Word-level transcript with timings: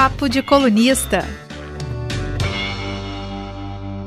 Papo 0.00 0.28
de 0.28 0.44
Colunista. 0.44 1.24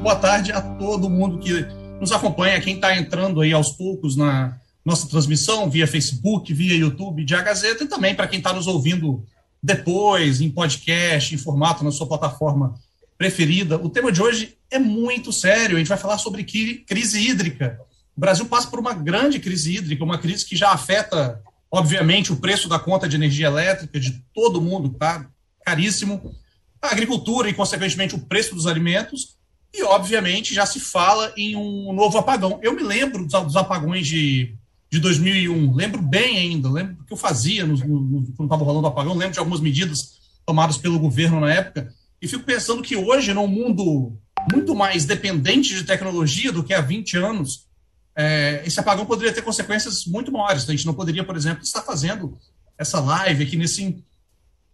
Boa 0.02 0.16
tarde 0.16 0.54
a 0.54 0.62
todo 0.62 1.10
mundo 1.10 1.38
que 1.38 1.52
nos 1.99 2.13
acompanha, 2.13 2.62
quem 2.62 2.76
está 2.76 2.96
entrando 2.96 3.42
aí 3.42 3.52
aos 3.52 3.74
poucos 3.74 4.15
na 4.15 4.58
nossa 4.85 5.06
transmissão 5.10 5.69
via 5.69 5.85
Facebook, 5.85 6.54
via 6.54 6.78
YouTube 6.78 7.26
de 7.26 7.35
A 7.35 7.42
Gazeta 7.42 7.83
e 7.83 7.88
também 7.88 8.15
para 8.15 8.26
quem 8.26 8.38
está 8.38 8.54
nos 8.54 8.67
ouvindo 8.67 9.26
depois, 9.62 10.40
em 10.40 10.49
podcast, 10.49 11.35
em 11.35 11.38
formato 11.38 11.83
na 11.83 11.92
sua 11.92 12.08
plataforma 12.08 12.73
preferida. 13.17 13.76
O 13.76 13.89
tema 13.89 14.13
de 14.13 14.21
hoje 14.21 14.55
é 14.71 14.79
muito 14.79 15.33
sério. 15.33 15.76
A 15.76 15.79
gente 15.79 15.89
vai 15.89 15.97
falar 15.97 16.20
sobre 16.20 16.45
crise 16.45 17.20
hídrica. 17.20 17.77
O 18.16 18.21
Brasil 18.21 18.45
passa 18.45 18.70
por 18.70 18.80
uma 18.80 18.94
grande 18.94 19.41
crise 19.41 19.76
hídrica, 19.76 20.05
uma 20.05 20.17
crise 20.17 20.45
que 20.45 20.55
já 20.55 20.71
afeta, 20.71 21.41
obviamente, 21.70 22.31
o 22.31 22.38
preço 22.38 22.70
da 22.70 22.80
conta 22.80 23.09
de 23.09 23.17
energia 23.17 23.48
elétrica 23.48 23.99
de 23.99 24.23
todo 24.34 24.62
mundo, 24.62 24.91
tá? 24.91 25.27
Caríssimo. 25.63 26.35
A 26.81 26.91
agricultura 26.91 27.49
e, 27.49 27.53
consequentemente, 27.53 28.15
o 28.15 28.19
preço 28.19 28.55
dos 28.55 28.67
alimentos. 28.67 29.38
E, 29.73 29.83
obviamente, 29.83 30.53
já 30.53 30.65
se 30.65 30.79
fala 30.79 31.31
em 31.38 31.55
um 31.55 31.93
novo 31.93 32.17
apagão. 32.17 32.59
Eu 32.61 32.73
me 32.73 32.83
lembro 32.83 33.25
dos 33.25 33.55
apagões 33.55 34.05
de, 34.05 34.55
de 34.89 34.99
2001, 34.99 35.73
lembro 35.73 36.02
bem 36.02 36.38
ainda, 36.38 36.69
lembro 36.69 37.05
que 37.05 37.13
eu 37.13 37.17
fazia 37.17 37.66
no, 37.66 37.77
no, 37.77 38.33
quando 38.35 38.47
estava 38.47 38.66
rolando 38.66 38.85
o 38.85 38.89
apagão, 38.89 39.16
lembro 39.16 39.33
de 39.33 39.39
algumas 39.39 39.61
medidas 39.61 40.19
tomadas 40.45 40.77
pelo 40.77 40.99
governo 40.99 41.39
na 41.39 41.53
época. 41.53 41.93
E 42.21 42.27
fico 42.27 42.43
pensando 42.43 42.81
que 42.81 42.97
hoje, 42.97 43.33
num 43.33 43.47
mundo 43.47 44.17
muito 44.52 44.75
mais 44.75 45.05
dependente 45.05 45.73
de 45.73 45.83
tecnologia 45.83 46.52
do 46.52 46.63
que 46.63 46.73
há 46.73 46.81
20 46.81 47.17
anos, 47.17 47.67
é, 48.16 48.61
esse 48.66 48.80
apagão 48.80 49.05
poderia 49.05 49.33
ter 49.33 49.41
consequências 49.41 50.05
muito 50.05 50.31
maiores. 50.31 50.67
A 50.67 50.71
gente 50.71 50.85
não 50.85 50.93
poderia, 50.93 51.23
por 51.23 51.38
exemplo, 51.38 51.63
estar 51.63 51.81
fazendo 51.81 52.38
essa 52.77 52.99
live 52.99 53.43
aqui 53.43 53.55
nesse, 53.55 54.03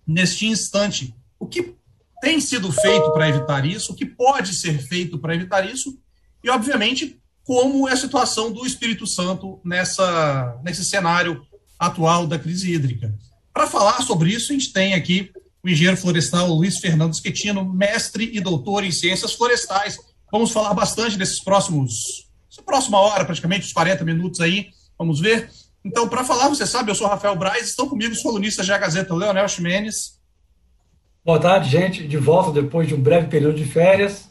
neste 0.08 0.48
instante. 0.48 1.14
O 1.40 1.46
que 1.46 1.76
tem 2.22 2.40
sido 2.40 2.72
feito 2.72 3.12
para 3.12 3.30
evitar 3.30 3.66
isso, 3.66 3.92
o 3.92 3.96
que 3.96 4.06
pode 4.06 4.56
ser 4.56 4.80
feito 4.80 5.20
para 5.20 5.36
evitar 5.36 5.70
isso, 5.70 5.98
e, 6.44 6.50
obviamente, 6.50 7.20
como 7.44 7.88
é 7.88 7.94
a 7.94 7.98
situação 7.98 8.52
do 8.52 8.66
Espírito 8.66 9.06
Santo 9.06 9.60
nessa, 9.64 10.60
nesse 10.64 10.84
cenário 10.84 11.46
atual 11.78 12.26
da 12.26 12.40
crise 12.40 12.74
hídrica. 12.74 13.14
Para 13.54 13.68
falar 13.68 14.02
sobre 14.02 14.32
isso, 14.32 14.52
a 14.52 14.56
gente 14.56 14.72
tem 14.72 14.94
aqui 14.94 15.32
o 15.64 15.70
engenheiro 15.70 15.98
florestal 15.98 16.48
Luiz 16.48 16.78
Fernando 16.80 17.16
Schettino, 17.16 17.66
mestre 17.66 18.30
e 18.34 18.40
doutor 18.40 18.84
em 18.84 18.92
ciências 18.92 19.34
florestais. 19.34 19.98
Vamos 20.32 20.52
falar 20.52 20.74
bastante 20.74 21.18
desses 21.18 21.44
próximos 21.44 22.28
próxima 22.68 23.00
hora, 23.00 23.26
praticamente, 23.26 23.66
uns 23.66 23.74
40 23.74 24.04
minutos 24.04 24.42
aí, 24.42 24.68
vamos 25.00 25.22
ver. 25.22 25.50
Então, 25.84 26.08
para 26.08 26.24
falar, 26.24 26.50
você 26.50 26.66
sabe, 26.66 26.92
eu 26.92 26.96
sou 26.96 27.08
Rafael 27.08 27.36
Braz, 27.36 27.68
estão 27.68 27.88
comigo 27.88 28.14
os 28.14 28.22
colunistas 28.22 28.68
da 28.68 28.78
Gazeta, 28.78 29.14
Leonel 29.14 29.48
Ximenes. 29.48 30.20
Boa 31.24 31.40
tarde, 31.40 31.70
gente, 31.70 32.08
de 32.08 32.18
volta 32.18 32.52
depois 32.52 32.88
de 32.88 32.96
um 32.96 33.02
breve 33.02 33.28
período 33.28 33.58
de 33.58 33.66
férias. 33.66 34.30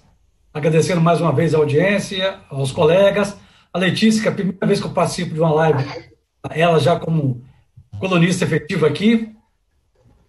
Agradecendo 0.53 1.00
mais 1.00 1.20
uma 1.20 1.33
vez 1.33 1.55
a 1.55 1.58
audiência, 1.58 2.41
aos 2.50 2.72
colegas. 2.72 3.36
A 3.72 3.78
Letícia, 3.78 4.22
que 4.22 4.28
é 4.28 4.30
a 4.30 4.34
primeira 4.34 4.66
vez 4.66 4.80
que 4.80 4.86
eu 4.86 4.92
participo 4.92 5.34
de 5.34 5.41
uma 5.41 5.53
live, 5.53 5.84
ela 6.50 6.78
já 6.78 6.98
como 6.98 7.44
colunista 7.98 8.44
efetiva 8.44 8.86
aqui. 8.86 9.33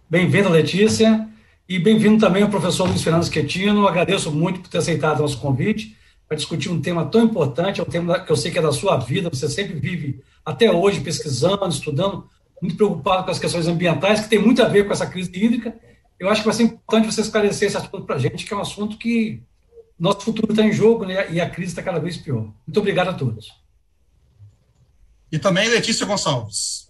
Bem-vinda, 0.08 0.48
Letícia. 0.48 1.28
E 1.68 1.78
bem-vindo 1.78 2.18
também 2.18 2.42
ao 2.42 2.48
professor 2.48 2.88
Luiz 2.88 3.02
Fernando 3.02 3.24
Schettino. 3.24 3.86
Agradeço 3.86 4.30
muito 4.30 4.60
por 4.60 4.68
ter 4.68 4.78
aceitado 4.78 5.18
o 5.18 5.22
nosso 5.22 5.38
convite 5.40 5.97
para 6.28 6.36
discutir 6.36 6.68
um 6.68 6.80
tema 6.80 7.06
tão 7.06 7.22
importante, 7.22 7.80
é 7.80 7.82
um 7.82 7.86
tema 7.86 8.20
que 8.20 8.30
eu 8.30 8.36
sei 8.36 8.52
que 8.52 8.58
é 8.58 8.62
da 8.62 8.70
sua 8.70 8.98
vida, 8.98 9.30
você 9.30 9.48
sempre 9.48 9.78
vive 9.78 10.22
até 10.44 10.70
hoje 10.70 11.00
pesquisando, 11.00 11.66
estudando, 11.68 12.28
muito 12.60 12.76
preocupado 12.76 13.24
com 13.24 13.30
as 13.30 13.38
questões 13.38 13.66
ambientais, 13.66 14.20
que 14.20 14.28
tem 14.28 14.38
muito 14.38 14.62
a 14.62 14.68
ver 14.68 14.86
com 14.86 14.92
essa 14.92 15.06
crise 15.06 15.30
hídrica. 15.34 15.74
Eu 16.20 16.28
acho 16.28 16.42
que 16.42 16.46
vai 16.46 16.54
ser 16.54 16.64
importante 16.64 17.12
você 17.12 17.22
esclarecer 17.22 17.68
esse 17.68 17.76
assunto 17.76 18.02
para 18.02 18.16
a 18.16 18.18
gente, 18.18 18.44
que 18.44 18.52
é 18.52 18.56
um 18.56 18.60
assunto 18.60 18.98
que 18.98 19.42
nosso 19.98 20.20
futuro 20.20 20.52
está 20.52 20.62
em 20.62 20.72
jogo 20.72 21.06
né, 21.06 21.30
e 21.32 21.40
a 21.40 21.48
crise 21.48 21.72
está 21.72 21.82
cada 21.82 21.98
vez 21.98 22.16
pior. 22.16 22.52
Muito 22.66 22.78
obrigado 22.78 23.08
a 23.08 23.14
todos. 23.14 23.50
E 25.32 25.38
também 25.38 25.68
Letícia 25.68 26.04
Gonçalves. 26.04 26.88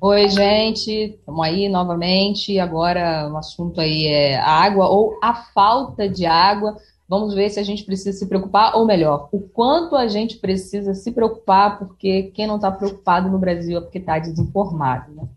Oi, 0.00 0.28
gente, 0.28 0.90
estamos 0.90 1.46
aí 1.46 1.68
novamente. 1.68 2.58
Agora 2.58 3.30
o 3.32 3.36
assunto 3.36 3.80
aí 3.80 4.06
é 4.06 4.36
a 4.36 4.50
água 4.50 4.88
ou 4.88 5.18
a 5.22 5.32
falta 5.32 6.08
de 6.08 6.26
água. 6.26 6.76
Vamos 7.12 7.34
ver 7.34 7.50
se 7.50 7.60
a 7.60 7.62
gente 7.62 7.84
precisa 7.84 8.18
se 8.18 8.24
preocupar, 8.24 8.74
ou 8.74 8.86
melhor, 8.86 9.28
o 9.30 9.38
quanto 9.38 9.96
a 9.96 10.08
gente 10.08 10.38
precisa 10.38 10.94
se 10.94 11.12
preocupar, 11.12 11.78
porque 11.78 12.32
quem 12.34 12.46
não 12.46 12.56
está 12.56 12.72
preocupado 12.72 13.28
no 13.28 13.38
Brasil 13.38 13.76
é 13.76 13.80
porque 13.82 13.98
está 13.98 14.18
desinformado. 14.18 15.12
Né? 15.12 15.28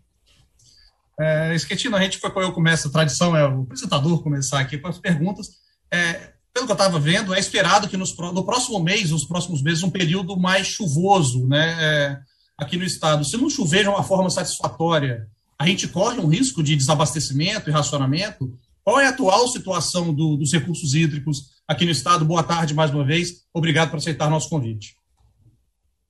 É, 1.20 1.54
Esquetino, 1.54 1.94
a 1.94 2.00
gente 2.00 2.16
foi 2.16 2.30
eu 2.42 2.52
começo, 2.54 2.88
a 2.88 2.90
tradição 2.90 3.36
é 3.36 3.46
o 3.46 3.60
apresentador 3.60 4.22
começar 4.22 4.58
aqui 4.58 4.78
com 4.78 4.88
as 4.88 4.98
perguntas. 4.98 5.48
É, 5.92 6.32
pelo 6.50 6.64
que 6.64 6.72
eu 6.72 6.76
estava 6.76 6.98
vendo, 6.98 7.34
é 7.34 7.38
esperado 7.38 7.88
que 7.88 7.96
nos, 7.98 8.16
no 8.16 8.42
próximo 8.42 8.80
mês, 8.80 9.10
nos 9.10 9.26
próximos 9.26 9.60
meses, 9.60 9.82
um 9.82 9.90
período 9.90 10.34
mais 10.34 10.66
chuvoso 10.66 11.46
né, 11.46 11.76
é, 11.78 12.18
aqui 12.56 12.78
no 12.78 12.84
estado. 12.84 13.22
Se 13.22 13.36
não 13.36 13.50
chover 13.50 13.82
de 13.82 13.90
uma 13.90 14.02
forma 14.02 14.30
satisfatória, 14.30 15.28
a 15.58 15.66
gente 15.66 15.88
corre 15.88 16.18
um 16.20 16.26
risco 16.26 16.62
de 16.62 16.74
desabastecimento 16.74 17.68
e 17.68 17.72
racionamento. 17.74 18.58
Qual 18.86 19.00
é 19.00 19.06
a 19.06 19.08
atual 19.08 19.48
situação 19.48 20.14
do, 20.14 20.36
dos 20.36 20.52
recursos 20.52 20.94
hídricos 20.94 21.56
aqui 21.66 21.84
no 21.84 21.90
Estado. 21.90 22.24
Boa 22.24 22.44
tarde 22.44 22.72
mais 22.72 22.92
uma 22.94 23.04
vez. 23.04 23.44
Obrigado 23.52 23.90
por 23.90 23.96
aceitar 23.96 24.30
nosso 24.30 24.48
convite. 24.48 24.96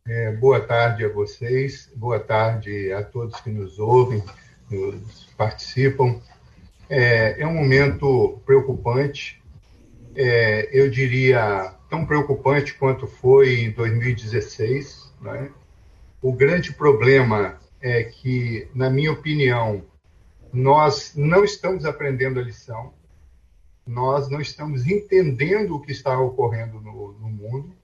É, 0.06 0.32
boa 0.32 0.60
tarde 0.60 1.02
a 1.02 1.08
vocês, 1.08 1.90
boa 1.96 2.20
tarde 2.20 2.92
a 2.92 3.02
todos 3.02 3.40
que 3.40 3.48
nos 3.48 3.78
ouvem, 3.78 4.22
nos 4.70 5.24
participam. 5.38 6.20
É, 6.86 7.40
é 7.40 7.46
um 7.46 7.54
momento 7.54 8.42
preocupante, 8.44 9.42
é, 10.14 10.68
eu 10.70 10.90
diria 10.90 11.72
tão 11.88 12.04
preocupante 12.04 12.74
quanto 12.74 13.06
foi 13.06 13.60
em 13.60 13.70
2016. 13.70 15.14
Né? 15.22 15.50
O 16.20 16.30
grande 16.30 16.74
problema 16.74 17.58
é 17.80 18.04
que, 18.04 18.68
na 18.74 18.90
minha 18.90 19.12
opinião, 19.12 19.82
nós 20.52 21.12
não 21.14 21.44
estamos 21.44 21.84
aprendendo 21.84 22.40
a 22.40 22.42
lição. 22.42 22.92
Nós 23.86 24.28
não 24.28 24.40
estamos 24.40 24.86
entendendo 24.86 25.76
o 25.76 25.80
que 25.80 25.92
está 25.92 26.18
ocorrendo 26.18 26.80
no, 26.80 27.12
no 27.12 27.28
mundo. 27.28 27.74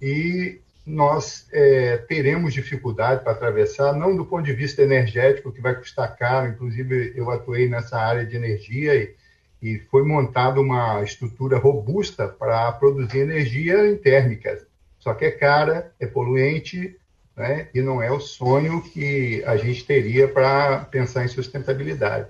E 0.00 0.60
nós 0.86 1.48
é, 1.52 1.96
teremos 1.96 2.54
dificuldade 2.54 3.24
para 3.24 3.32
atravessar, 3.32 3.92
não 3.92 4.16
do 4.16 4.24
ponto 4.24 4.44
de 4.44 4.52
vista 4.52 4.82
energético, 4.82 5.52
que 5.52 5.60
vai 5.60 5.74
custar 5.74 6.16
caro, 6.16 6.52
inclusive 6.52 7.12
eu 7.16 7.28
atuei 7.30 7.68
nessa 7.68 7.98
área 7.98 8.24
de 8.24 8.36
energia 8.36 8.94
e, 8.94 9.14
e 9.60 9.78
foi 9.90 10.04
montada 10.04 10.60
uma 10.60 11.02
estrutura 11.02 11.58
robusta 11.58 12.28
para 12.28 12.70
produzir 12.72 13.18
energia 13.18 13.90
em 13.90 13.96
térmica, 13.96 14.64
só 15.00 15.12
que 15.12 15.24
é 15.24 15.30
cara, 15.32 15.92
é 15.98 16.06
poluente, 16.06 16.96
né, 17.36 17.68
e 17.74 17.82
não 17.82 18.02
é 18.02 18.10
o 18.10 18.20
sonho 18.20 18.80
que 18.80 19.42
a 19.44 19.56
gente 19.56 19.84
teria 19.84 20.26
para 20.26 20.80
pensar 20.86 21.24
em 21.24 21.28
sustentabilidade 21.28 22.28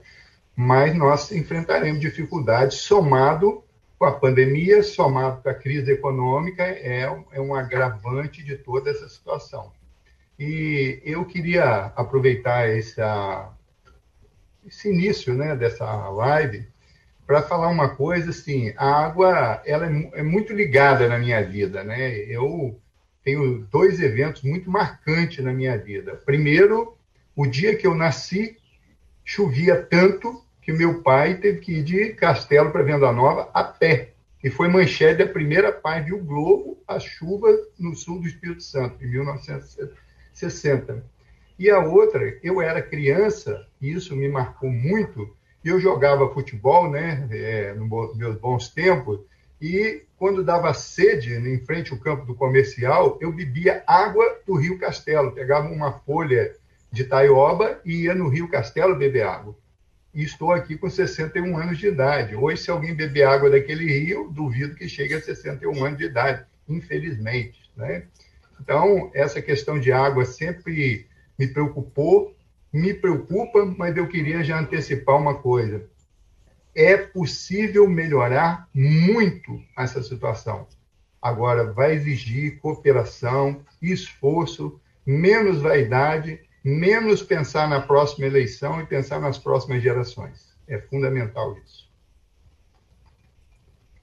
mas 0.57 0.97
nós 0.97 1.31
enfrentaremos 1.33 2.01
dificuldades 2.01 2.79
somado 2.79 3.63
com 3.99 4.07
a 4.07 4.13
pandemia, 4.13 4.83
somado 4.83 5.43
com 5.43 5.51
a 5.51 5.55
crise 5.55 5.93
econômica, 5.93 6.63
é, 6.63 7.03
é 7.33 7.41
um 7.41 7.55
agravante 7.55 8.43
de 8.43 8.57
toda 8.57 8.91
essa 8.91 9.07
situação. 9.07 9.71
E 10.39 11.01
eu 11.05 11.27
queria 11.27 11.93
aproveitar 11.95 12.69
essa, 12.69 13.53
esse 14.67 14.89
início 14.89 15.35
né, 15.35 15.55
dessa 15.55 15.85
live 16.09 16.67
para 17.27 17.43
falar 17.43 17.69
uma 17.69 17.91
coisa 17.91 18.31
assim, 18.31 18.73
a 18.77 19.05
água 19.05 19.61
ela 19.67 19.87
é, 19.87 20.11
é, 20.15 20.23
muito 20.23 20.55
ligada 20.55 21.09
na 21.09 21.19
minha 21.19 21.43
vida, 21.43 21.83
né? 21.83 22.11
Eu 22.29 22.79
tenho 23.27 23.67
dois 23.73 24.01
eventos 24.01 24.43
muito 24.43 24.71
marcantes 24.71 25.45
na 25.45 25.53
minha 25.53 25.77
vida. 25.77 26.15
Primeiro, 26.25 26.97
o 27.35 27.45
dia 27.45 27.75
que 27.75 27.85
eu 27.85 27.93
nasci, 27.93 28.57
chovia 29.25 29.83
tanto 29.83 30.45
que 30.63 30.73
meu 30.73 31.03
pai 31.03 31.37
teve 31.39 31.59
que 31.59 31.73
ir 31.73 31.83
de 31.83 32.11
Castelo 32.11 32.71
para 32.71 32.85
Venda 32.85 33.11
Nova 33.11 33.51
a 33.53 33.65
pé. 33.65 34.13
E 34.45 34.49
foi 34.49 34.69
manchete 34.69 35.25
da 35.25 35.33
primeira 35.33 35.73
página 35.73 36.17
do 36.17 36.23
Globo, 36.23 36.81
a 36.87 37.01
chuva 37.01 37.49
no 37.77 37.97
sul 37.97 38.21
do 38.21 38.29
Espírito 38.29 38.63
Santo, 38.63 39.05
em 39.05 39.09
1960. 39.09 41.05
E 41.59 41.69
a 41.69 41.81
outra, 41.81 42.39
eu 42.45 42.63
era 42.63 42.81
criança, 42.81 43.67
e 43.81 43.91
isso 43.91 44.15
me 44.15 44.29
marcou 44.29 44.71
muito, 44.71 45.35
e 45.65 45.69
eu 45.69 45.81
jogava 45.81 46.33
futebol, 46.33 46.89
né, 46.89 47.27
é, 47.33 47.75
nos 47.75 48.17
meus 48.17 48.37
bons 48.37 48.69
tempos, 48.69 49.19
e 49.61 50.03
quando 50.17 50.45
dava 50.45 50.73
sede 50.75 51.35
em 51.35 51.59
frente 51.65 51.93
ao 51.93 51.99
campo 51.99 52.25
do 52.25 52.35
comercial, 52.35 53.19
eu 53.21 53.33
bebia 53.33 53.83
água 53.87 54.25
do 54.47 54.55
Rio 54.55 54.79
Castelo, 54.79 55.33
pegava 55.33 55.69
uma 55.69 55.93
folha 56.01 56.55
de 56.91 57.05
taioba 57.05 57.81
e 57.85 58.05
ia 58.05 58.15
no 58.15 58.29
Rio 58.29 58.49
Castelo 58.49 58.97
beber 58.97 59.27
água 59.27 59.57
e 60.17 60.23
estou 60.23 60.51
aqui 60.51 60.79
com 60.79 60.89
61 60.89 61.59
anos 61.59 61.77
de 61.77 61.89
idade. 61.89 62.35
Hoje, 62.35 62.63
se 62.63 62.71
alguém 62.71 62.95
beber 62.95 63.25
água 63.25 63.51
daquele 63.51 63.85
rio, 63.85 64.31
duvido 64.33 64.75
que 64.75 64.89
chegue 64.89 65.13
a 65.13 65.21
61 65.21 65.85
anos 65.85 65.99
de 65.99 66.07
idade, 66.07 66.43
infelizmente. 66.67 67.71
Né? 67.77 68.05
Então, 68.59 69.11
essa 69.13 69.43
questão 69.43 69.79
de 69.79 69.93
água 69.93 70.25
sempre 70.25 71.07
me 71.39 71.47
preocupou, 71.47 72.35
me 72.73 72.95
preocupa, 72.95 73.67
mas 73.77 73.95
eu 73.95 74.09
queria 74.09 74.43
já 74.43 74.59
antecipar 74.59 75.19
uma 75.19 75.35
coisa. 75.35 75.85
É 76.77 76.97
possível 76.97 77.89
melhorar 77.89 78.69
muito 78.75 79.61
essa 79.77 80.03
situação. 80.03 80.69
Agora, 81.21 81.73
vai 81.73 81.95
exigir 81.95 82.61
cooperação, 82.61 83.65
esforço, 83.81 84.79
menos 85.05 85.63
vaidade, 85.63 86.39
menos 86.63 87.23
pensar 87.23 87.67
na 87.67 87.81
próxima 87.81 88.27
eleição 88.27 88.81
e 88.81 88.87
pensar 88.87 89.21
nas 89.21 89.39
próximas 89.39 89.83
gerações. 89.83 90.55
É 90.69 90.79
fundamental 90.79 91.57
isso 91.65 91.86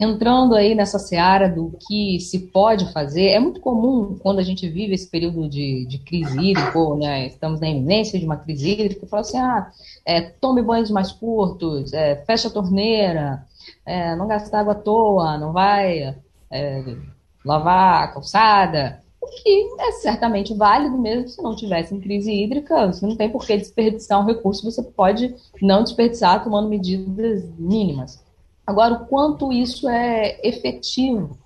entrando 0.04 0.56
aí 0.56 0.76
nessa 0.76 1.00
seara 1.00 1.50
do 1.50 1.76
que 1.88 2.20
se 2.20 2.48
pode 2.48 2.92
fazer, 2.92 3.30
é 3.30 3.40
muito 3.40 3.60
comum 3.60 4.18
quando 4.20 4.40
a 4.40 4.44
gente 4.44 4.68
vive 4.68 4.94
esse 4.94 5.10
período 5.10 5.50
de, 5.50 5.86
de 5.88 5.98
crise 6.00 6.38
hídrica, 6.38 6.78
ou, 6.78 6.98
né, 6.98 7.28
estamos 7.28 7.60
na 7.60 7.70
iminência 7.70 8.20
de 8.20 8.26
uma 8.26 8.38
crise 8.38 8.72
hídrica, 8.72 9.08
fala 9.08 9.22
assim, 9.22 9.38
ah, 9.38 9.72
é, 10.06 10.22
tome 10.22 10.62
banhos 10.62 10.92
mais 10.92 11.12
curtos, 11.12 11.94
é, 11.94 12.18
fecha 12.26 12.48
a 12.48 12.52
torneira, 12.52 13.46
é, 13.86 14.16
não 14.16 14.28
gasta 14.28 14.60
água 14.60 14.74
à 14.74 14.76
toa, 14.76 15.38
não 15.38 15.52
vai 15.54 16.16
é, 16.52 16.96
lavar 17.44 18.04
a 18.04 18.08
calçada, 18.10 19.02
o 19.22 19.28
que 19.28 19.76
é 19.80 19.92
certamente 19.94 20.54
válido 20.54 20.98
mesmo 20.98 21.30
se 21.30 21.42
não 21.42 21.56
tivesse 21.56 21.96
em 21.96 22.02
crise 22.02 22.30
hídrica, 22.30 22.88
você 22.88 23.06
não 23.08 23.16
tem 23.16 23.30
por 23.30 23.46
que 23.46 23.56
desperdiçar 23.56 24.20
um 24.20 24.26
recurso, 24.26 24.70
você 24.70 24.84
pode 24.84 25.34
não 25.62 25.82
desperdiçar 25.82 26.44
tomando 26.44 26.68
medidas 26.68 27.50
mínimas. 27.58 28.22
Agora, 28.66 28.94
o 28.94 29.06
quanto 29.08 29.52
isso 29.52 29.90
é 29.90 30.40
efetivo 30.44 31.38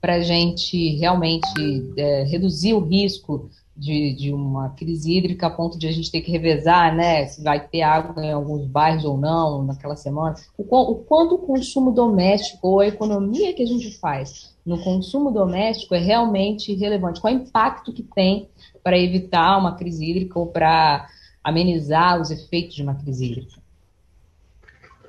para 0.00 0.16
a 0.16 0.20
gente 0.20 0.96
realmente 0.96 1.92
é, 1.96 2.24
reduzir 2.24 2.74
o 2.74 2.80
risco 2.80 3.48
de, 3.76 4.14
de, 4.14 4.32
uma 4.32 4.70
crise 4.70 5.16
hídrica 5.16 5.46
a 5.46 5.50
ponto 5.50 5.78
de 5.78 5.86
a 5.88 5.92
gente 5.92 6.10
ter 6.10 6.20
que 6.20 6.30
revezar, 6.30 6.94
né, 6.94 7.26
se 7.26 7.42
vai 7.42 7.66
ter 7.66 7.82
água 7.82 8.24
em 8.24 8.32
alguns 8.32 8.66
bairros 8.66 9.04
ou 9.04 9.16
não 9.16 9.64
naquela 9.64 9.96
semana. 9.96 10.36
O, 10.56 10.62
o 10.62 10.94
quanto 10.96 11.34
o 11.34 11.38
consumo 11.38 11.90
doméstico 11.90 12.68
ou 12.68 12.80
a 12.80 12.86
economia 12.86 13.52
que 13.52 13.62
a 13.62 13.66
gente 13.66 13.98
faz 13.98 14.54
no 14.64 14.82
consumo 14.82 15.30
doméstico 15.30 15.94
é 15.94 15.98
realmente 15.98 16.74
relevante. 16.74 17.20
Qual 17.20 17.32
é 17.32 17.36
o 17.36 17.40
impacto 17.40 17.92
que 17.92 18.02
tem 18.02 18.48
para 18.82 18.98
evitar 18.98 19.58
uma 19.58 19.74
crise 19.74 20.04
hídrica 20.04 20.38
ou 20.38 20.46
para 20.46 21.08
amenizar 21.42 22.20
os 22.20 22.30
efeitos 22.30 22.74
de 22.74 22.82
uma 22.82 22.94
crise 22.94 23.26
hídrica? 23.26 23.63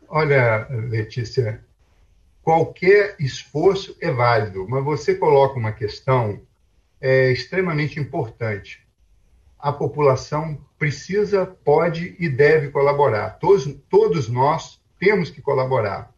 Olha, 0.07 0.68
Letícia, 0.69 1.63
qualquer 2.44 3.16
esforço 3.19 3.98
é 4.00 4.12
válido, 4.12 4.68
mas 4.69 4.84
você 4.84 5.16
coloca 5.16 5.57
uma 5.57 5.72
questão 5.72 6.42
é, 7.02 7.31
extremamente 7.31 8.00
importante. 8.00 8.86
A 9.57 9.72
população 9.72 10.60
precisa, 10.78 11.46
pode 11.46 12.16
e 12.19 12.30
deve 12.30 12.69
colaborar. 12.69 13.40
Todos, 13.40 13.75
todos 13.90 14.30
nós 14.30 14.80
temos 15.00 15.30
que 15.30 15.42
colaborar. 15.42 16.13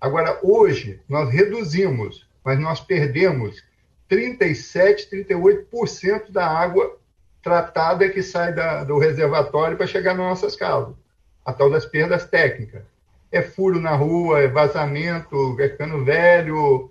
Agora, 0.00 0.38
hoje, 0.42 1.00
nós 1.08 1.30
reduzimos, 1.30 2.28
mas 2.44 2.58
nós 2.58 2.80
perdemos 2.80 3.62
37, 4.08 5.08
38% 5.10 6.30
da 6.30 6.46
água 6.46 6.98
tratada 7.42 8.08
que 8.08 8.22
sai 8.22 8.52
da, 8.52 8.82
do 8.82 8.98
reservatório 8.98 9.76
para 9.76 9.86
chegar 9.86 10.14
nas 10.14 10.26
nossas 10.26 10.56
casas. 10.56 10.94
A 11.44 11.52
tal 11.52 11.70
das 11.70 11.86
perdas 11.86 12.26
técnicas 12.26 12.82
é 13.30 13.42
furo 13.42 13.80
na 13.80 13.94
rua, 13.94 14.40
é 14.40 14.48
vazamento, 14.48 15.56
é 15.60 15.68
cano 15.68 16.04
velho, 16.04 16.90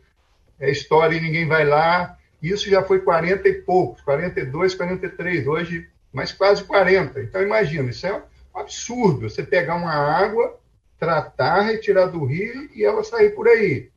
é 0.60 0.70
história 0.70 1.16
e 1.16 1.22
ninguém 1.22 1.48
vai 1.48 1.66
lá. 1.66 2.18
Isso 2.42 2.70
já 2.70 2.84
foi 2.84 3.00
40 3.00 3.48
e 3.48 3.54
poucos, 3.62 4.02
42, 4.02 4.76
43, 4.76 5.48
hoje 5.48 5.90
mais 6.14 6.32
quase 6.32 6.64
40. 6.64 7.20
Então 7.22 7.42
imagina, 7.42 7.90
isso 7.90 8.08
é 8.08 8.14
um 8.16 8.60
absurdo, 8.60 9.30
você 9.30 9.44
pegar 9.44 9.76
uma 9.76 9.94
água, 9.94 10.60
tratar, 11.00 11.62
retirar 11.62 12.08
do 12.08 12.26
rio 12.26 12.70
e 12.74 12.84
ela 12.84 13.04
sair 13.04 13.32
por 13.32 13.48
aí. 13.48 13.92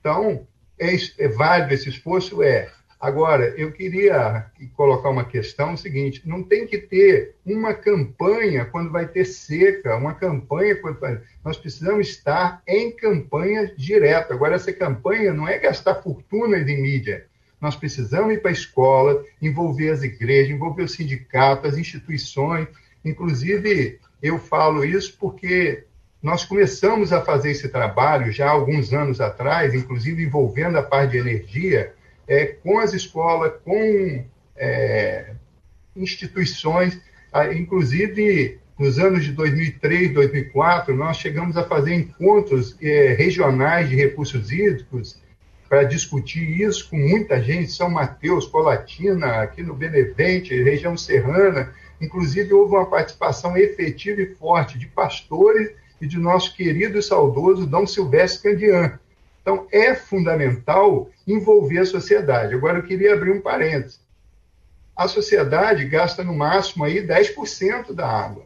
Então, 0.00 0.46
é, 0.78 0.94
é 1.18 1.28
válido 1.28 1.74
esse 1.74 1.88
esforço? 1.88 2.42
É. 2.42 2.70
Agora, 3.06 3.54
eu 3.56 3.70
queria 3.70 4.46
colocar 4.74 5.10
uma 5.10 5.24
questão 5.24 5.76
seguinte: 5.76 6.22
não 6.26 6.42
tem 6.42 6.66
que 6.66 6.76
ter 6.76 7.36
uma 7.46 7.72
campanha 7.72 8.64
quando 8.64 8.90
vai 8.90 9.06
ter 9.06 9.24
seca, 9.24 9.94
uma 9.94 10.12
campanha 10.12 10.74
quando 10.74 10.98
vai... 10.98 11.20
nós 11.44 11.56
precisamos 11.56 12.08
estar 12.08 12.60
em 12.66 12.90
campanha 12.90 13.72
direta. 13.76 14.34
Agora, 14.34 14.56
essa 14.56 14.72
campanha 14.72 15.32
não 15.32 15.46
é 15.46 15.56
gastar 15.56 16.02
fortunas 16.02 16.66
em 16.66 16.82
mídia. 16.82 17.26
Nós 17.60 17.76
precisamos 17.76 18.34
ir 18.34 18.42
para 18.42 18.50
a 18.50 18.52
escola, 18.52 19.24
envolver 19.40 19.90
as 19.90 20.02
igrejas, 20.02 20.50
envolver 20.50 20.82
os 20.82 20.94
sindicatos, 20.94 21.74
as 21.74 21.78
instituições. 21.78 22.66
Inclusive, 23.04 24.00
eu 24.20 24.36
falo 24.36 24.84
isso 24.84 25.16
porque 25.16 25.84
nós 26.20 26.44
começamos 26.44 27.12
a 27.12 27.20
fazer 27.20 27.52
esse 27.52 27.68
trabalho 27.68 28.32
já 28.32 28.48
há 28.48 28.50
alguns 28.50 28.92
anos 28.92 29.20
atrás, 29.20 29.74
inclusive 29.74 30.24
envolvendo 30.24 30.76
a 30.76 30.82
parte 30.82 31.12
de 31.12 31.18
energia 31.18 31.94
é, 32.26 32.46
com 32.46 32.78
as 32.78 32.92
escolas, 32.92 33.52
com 33.64 34.24
é, 34.56 35.34
instituições, 35.94 37.00
inclusive 37.54 38.58
nos 38.78 38.98
anos 38.98 39.24
de 39.24 39.32
2003, 39.32 40.12
2004, 40.12 40.94
nós 40.94 41.16
chegamos 41.16 41.56
a 41.56 41.64
fazer 41.64 41.94
encontros 41.94 42.76
é, 42.82 43.14
regionais 43.14 43.88
de 43.88 43.96
recursos 43.96 44.52
hídricos 44.52 45.18
para 45.68 45.82
discutir 45.82 46.60
isso 46.60 46.90
com 46.90 46.96
muita 46.96 47.42
gente, 47.42 47.72
São 47.72 47.90
Mateus, 47.90 48.46
Colatina, 48.46 49.42
aqui 49.42 49.62
no 49.62 49.74
Benevente, 49.74 50.62
região 50.62 50.96
serrana. 50.96 51.72
Inclusive, 52.00 52.52
houve 52.52 52.74
uma 52.74 52.86
participação 52.86 53.56
efetiva 53.56 54.20
e 54.20 54.34
forte 54.34 54.78
de 54.78 54.86
pastores 54.86 55.72
e 56.00 56.06
de 56.06 56.18
nosso 56.18 56.54
querido 56.54 56.98
e 56.98 57.02
saudoso 57.02 57.66
Dom 57.66 57.86
Silvestre 57.86 58.42
Candian, 58.52 58.98
então, 59.46 59.68
é 59.70 59.94
fundamental 59.94 61.08
envolver 61.24 61.78
a 61.78 61.86
sociedade. 61.86 62.52
Agora, 62.52 62.80
eu 62.80 62.82
queria 62.82 63.14
abrir 63.14 63.30
um 63.30 63.40
parênteses. 63.40 64.00
A 64.96 65.06
sociedade 65.06 65.84
gasta 65.84 66.24
no 66.24 66.34
máximo 66.34 66.82
aí 66.82 67.06
10% 67.06 67.92
da 67.92 68.08
água. 68.08 68.44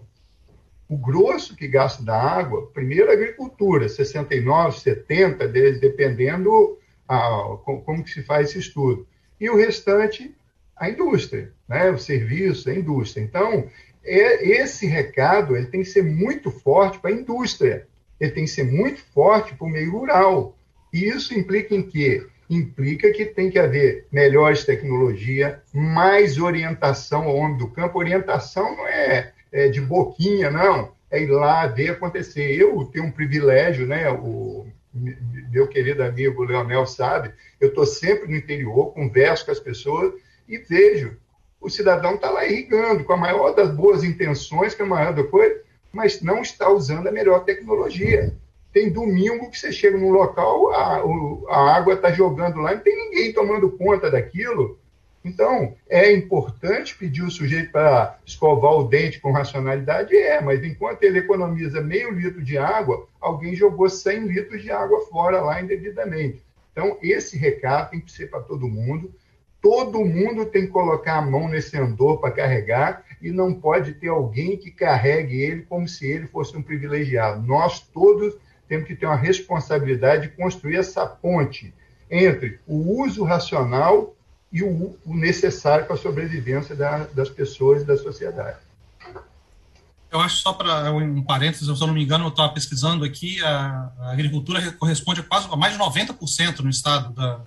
O 0.87 0.99
grosso 0.99 1.56
que 1.56 1.67
gasta 1.67 2.02
da 2.02 2.20
água, 2.20 2.67
primeiro 2.75 3.08
a 3.08 3.14
agricultura, 3.14 3.88
69, 3.88 4.79
70, 4.79 5.49
dependendo 5.49 6.79
a, 7.08 7.56
como 7.64 8.05
que 8.05 8.11
se 8.11 8.23
faz 8.23 8.50
esse 8.50 8.58
estudo. 8.58 9.08
E 9.41 9.49
o 9.49 9.56
restante, 9.56 10.37
a 10.76 10.91
indústria, 10.91 11.50
né? 11.67 11.91
o 11.91 11.96
serviço, 11.96 12.69
a 12.69 12.75
indústria. 12.75 13.23
Então, 13.23 13.70
é, 14.05 14.46
esse 14.46 14.85
recado 14.85 15.56
ele 15.56 15.69
tem 15.69 15.81
que 15.81 15.88
ser 15.88 16.05
muito 16.05 16.50
forte 16.50 16.99
para 16.99 17.08
a 17.08 17.14
indústria, 17.14 17.88
ele 18.20 18.32
tem 18.32 18.44
que 18.44 18.51
ser 18.51 18.65
muito 18.65 19.01
forte 19.15 19.55
para 19.55 19.67
o 19.67 19.70
meio 19.70 19.93
rural. 19.93 20.58
E 20.93 21.09
isso 21.09 21.35
implica 21.35 21.75
em 21.75 21.82
quê? 21.82 22.27
Implica 22.49 23.13
que 23.13 23.27
tem 23.27 23.51
que 23.51 23.59
haver 23.59 24.06
melhores 24.11 24.65
tecnologia, 24.65 25.63
mais 25.73 26.39
orientação 26.39 27.25
ao 27.25 27.37
homem 27.37 27.59
do 27.59 27.69
campo. 27.69 27.99
Orientação 27.99 28.77
não 28.77 28.87
é, 28.89 29.32
é 29.53 29.69
de 29.69 29.81
boquinha, 29.81 30.51
não. 30.51 30.93
É 31.11 31.23
ir 31.23 31.29
lá 31.29 31.67
ver 31.67 31.91
acontecer. 31.91 32.61
Eu 32.61 32.85
tenho 32.87 33.05
um 33.05 33.11
privilégio, 33.11 33.87
né? 33.87 34.11
O 34.11 34.67
meu 35.53 35.69
querido 35.69 36.03
amigo 36.03 36.43
Leonel 36.43 36.87
sabe, 36.87 37.32
eu 37.61 37.69
estou 37.69 37.87
sempre 37.87 38.29
no 38.29 38.37
interior, 38.37 38.93
converso 38.93 39.44
com 39.44 39.53
as 39.53 39.61
pessoas 39.61 40.13
e 40.49 40.59
vejo. 40.59 41.17
O 41.61 41.69
cidadão 41.69 42.15
está 42.15 42.31
lá 42.31 42.44
irrigando, 42.47 43.05
com 43.05 43.13
a 43.13 43.17
maior 43.17 43.53
das 43.55 43.70
boas 43.70 44.03
intenções, 44.03 44.75
com 44.75 44.82
a 44.82 44.87
maior 44.87 45.15
da 45.15 45.23
coisa, 45.23 45.61
mas 45.93 46.23
não 46.23 46.41
está 46.41 46.69
usando 46.70 47.06
a 47.06 47.13
melhor 47.13 47.44
tecnologia. 47.44 48.35
Tem 48.72 48.93
domingo 48.93 49.50
que 49.50 49.58
você 49.58 49.72
chega 49.72 49.98
num 49.98 50.10
local, 50.10 50.72
a, 50.72 51.03
a 51.48 51.77
água 51.77 51.94
está 51.94 52.12
jogando 52.12 52.60
lá, 52.60 52.74
não 52.74 52.81
tem 52.81 52.96
ninguém 52.96 53.32
tomando 53.32 53.70
conta 53.70 54.10
daquilo. 54.10 54.79
Então, 55.24 55.74
é 55.89 56.10
importante 56.12 56.96
pedir 56.96 57.22
o 57.22 57.31
sujeito 57.31 57.72
para 57.72 58.19
escovar 58.24 58.72
o 58.72 58.84
dente 58.84 59.20
com 59.20 59.32
racionalidade? 59.32 60.17
É, 60.17 60.41
mas 60.41 60.65
enquanto 60.65 61.03
ele 61.03 61.19
economiza 61.19 61.81
meio 61.81 62.10
litro 62.10 62.43
de 62.43 62.56
água, 62.56 63.06
alguém 63.20 63.55
jogou 63.55 63.89
100 63.89 64.27
litros 64.27 64.62
de 64.62 64.70
água 64.70 65.00
fora 65.10 65.43
lá 65.43 65.60
indevidamente. 65.60 66.43
Então, 66.72 66.96
esse 67.03 67.36
recado 67.36 67.91
tem 67.91 68.00
que 68.00 68.10
ser 68.10 68.31
para 68.31 68.41
todo 68.41 68.69
mundo. 68.69 69.12
Todo 69.60 70.05
mundo 70.05 70.46
tem 70.46 70.62
que 70.62 70.72
colocar 70.72 71.19
a 71.19 71.22
mão 71.22 71.48
nesse 71.48 71.77
andor 71.77 72.19
para 72.19 72.31
carregar 72.31 73.05
e 73.20 73.31
não 73.31 73.53
pode 73.53 73.93
ter 73.93 74.08
alguém 74.08 74.56
que 74.56 74.70
carregue 74.70 75.43
ele 75.43 75.62
como 75.62 75.86
se 75.86 76.10
ele 76.10 76.27
fosse 76.29 76.56
um 76.56 76.62
privilegiado. 76.62 77.46
Nós 77.46 77.81
todos 77.81 78.39
temos 78.70 78.86
que 78.86 78.94
ter 78.94 79.05
uma 79.05 79.17
responsabilidade 79.17 80.29
de 80.29 80.36
construir 80.36 80.77
essa 80.77 81.05
ponte 81.05 81.74
entre 82.08 82.60
o 82.69 83.03
uso 83.03 83.24
racional 83.24 84.15
e 84.53 84.62
o, 84.62 84.96
o 85.05 85.12
necessário 85.12 85.86
para 85.86 85.96
a 85.96 85.98
sobrevivência 85.98 86.77
da, 86.77 86.98
das 87.06 87.29
pessoas 87.29 87.82
e 87.82 87.84
da 87.84 87.96
sociedade. 87.96 88.58
Eu 90.08 90.20
acho 90.20 90.36
só 90.36 90.53
para 90.53 90.93
um 90.93 91.20
parênteses, 91.20 91.67
se 91.67 91.82
eu 91.82 91.86
não 91.89 91.94
me 91.94 92.05
engano, 92.05 92.27
eu 92.27 92.29
estava 92.29 92.53
pesquisando 92.53 93.05
aqui, 93.05 93.43
a, 93.43 93.91
a, 93.98 94.12
agricultura 94.12 94.72
corresponde 94.72 95.19
a 95.19 95.24
quase 95.24 95.48
a 95.50 95.56
mais 95.56 95.72
de 95.72 95.79
90% 95.81 96.60
no 96.60 96.70
estado 96.70 97.12
da, 97.12 97.41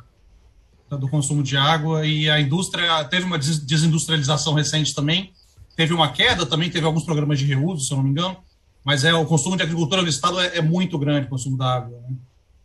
da, 0.90 0.98
do 0.98 1.08
consumo 1.08 1.42
de 1.42 1.56
água 1.56 2.06
e 2.06 2.30
a 2.30 2.38
indústria 2.38 3.02
teve 3.06 3.26
uma 3.26 3.40
desindustrialização 3.40 4.54
recente 4.54 4.94
também, 4.94 5.32
teve 5.74 5.94
uma 5.94 6.12
queda 6.12 6.46
também, 6.46 6.70
teve 6.70 6.86
alguns 6.86 7.06
programas 7.06 7.40
de 7.40 7.46
reuso, 7.46 7.86
se 7.86 7.94
eu 7.94 7.98
não 7.98 8.04
me 8.04 8.10
engano, 8.10 8.38
mas 8.84 9.04
é 9.04 9.14
o 9.14 9.26
consumo 9.26 9.56
de 9.56 9.64
agricultura 9.64 10.02
no 10.02 10.10
estado 10.10 10.40
é, 10.40 10.58
é 10.58 10.62
muito 10.62 10.98
grande, 10.98 11.28
o 11.28 11.30
consumo 11.30 11.58
da 11.58 11.76
água. 11.76 11.98
Né? 12.02 12.16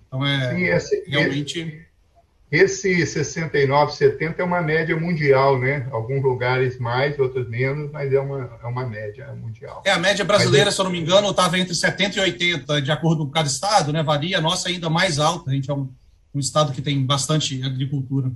Então 0.06 0.26
é 0.26 0.54
Sim, 0.54 0.64
esse, 0.64 1.04
realmente. 1.06 1.88
Esse 2.50 3.04
69, 3.04 3.92
70 3.92 4.40
é 4.40 4.44
uma 4.44 4.62
média 4.62 4.98
mundial, 4.98 5.58
né? 5.58 5.86
Alguns 5.90 6.22
lugares 6.22 6.78
mais, 6.78 7.18
outros 7.18 7.46
menos, 7.46 7.92
mas 7.92 8.10
é 8.10 8.18
uma, 8.18 8.58
é 8.62 8.66
uma 8.66 8.86
média 8.86 9.30
mundial. 9.34 9.82
É, 9.84 9.90
a 9.90 9.98
média 9.98 10.24
brasileira, 10.24 10.66
mas, 10.66 10.74
se 10.74 10.80
eu 10.80 10.84
não 10.84 10.90
me 10.90 10.98
engano, 10.98 11.28
estava 11.28 11.58
entre 11.58 11.74
70 11.74 12.16
e 12.16 12.20
80, 12.22 12.80
de 12.80 12.90
acordo 12.90 13.26
com 13.26 13.30
cada 13.30 13.46
estado, 13.46 13.92
né? 13.92 14.02
Varia, 14.02 14.38
a 14.38 14.40
nossa 14.40 14.70
é 14.70 14.72
ainda 14.72 14.88
mais 14.88 15.18
alta. 15.18 15.50
A 15.50 15.52
gente 15.52 15.70
é 15.70 15.74
um, 15.74 15.90
um 16.34 16.40
estado 16.40 16.72
que 16.72 16.80
tem 16.80 17.04
bastante 17.04 17.62
agricultura. 17.62 18.32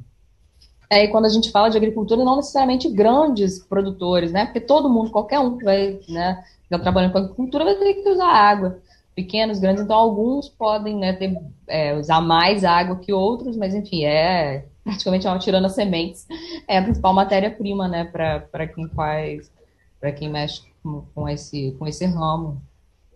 É, 0.93 1.05
e 1.05 1.09
quando 1.09 1.25
a 1.25 1.31
gente 1.31 1.51
fala 1.51 1.71
de 1.71 1.77
agricultura, 1.79 2.23
não 2.23 2.37
necessariamente 2.37 2.87
grandes 2.87 3.59
produtores, 3.59 4.31
né? 4.31 4.45
Porque 4.45 4.61
todo 4.61 4.91
mundo, 4.91 5.11
qualquer 5.11 5.39
um 5.39 5.57
que 5.57 5.65
vai, 5.65 5.99
né, 6.07 6.45
ficar 6.65 6.81
trabalhando 6.81 7.13
com 7.13 7.19
agricultura 7.19 7.65
vai 7.65 7.77
ter 7.77 7.95
que 7.95 8.11
usar 8.11 8.27
água. 8.27 8.79
Pequenos, 9.15 9.59
grandes, 9.59 9.83
então 9.83 9.97
alguns 9.97 10.51
podem 10.51 10.95
né, 10.99 11.15
ter, 11.15 11.35
é, 11.67 11.95
usar 11.95 12.21
mais 12.21 12.63
água 12.63 12.97
que 12.97 13.11
outros, 13.11 13.57
mas 13.57 13.75
enfim, 13.75 14.05
é 14.05 14.67
praticamente 14.85 15.27
uma 15.27 15.39
tirando 15.39 15.65
as 15.65 15.75
sementes. 15.75 16.27
É 16.69 16.77
a 16.77 16.83
principal 16.83 17.15
matéria-prima, 17.15 17.89
né, 17.89 18.05
para 18.05 18.67
quem 18.67 18.87
faz, 18.91 19.51
para 19.99 20.13
quem 20.13 20.29
mexe 20.29 20.61
com, 20.83 21.07
com, 21.15 21.27
esse, 21.27 21.75
com 21.79 21.87
esse 21.87 22.05
ramo 22.05 22.61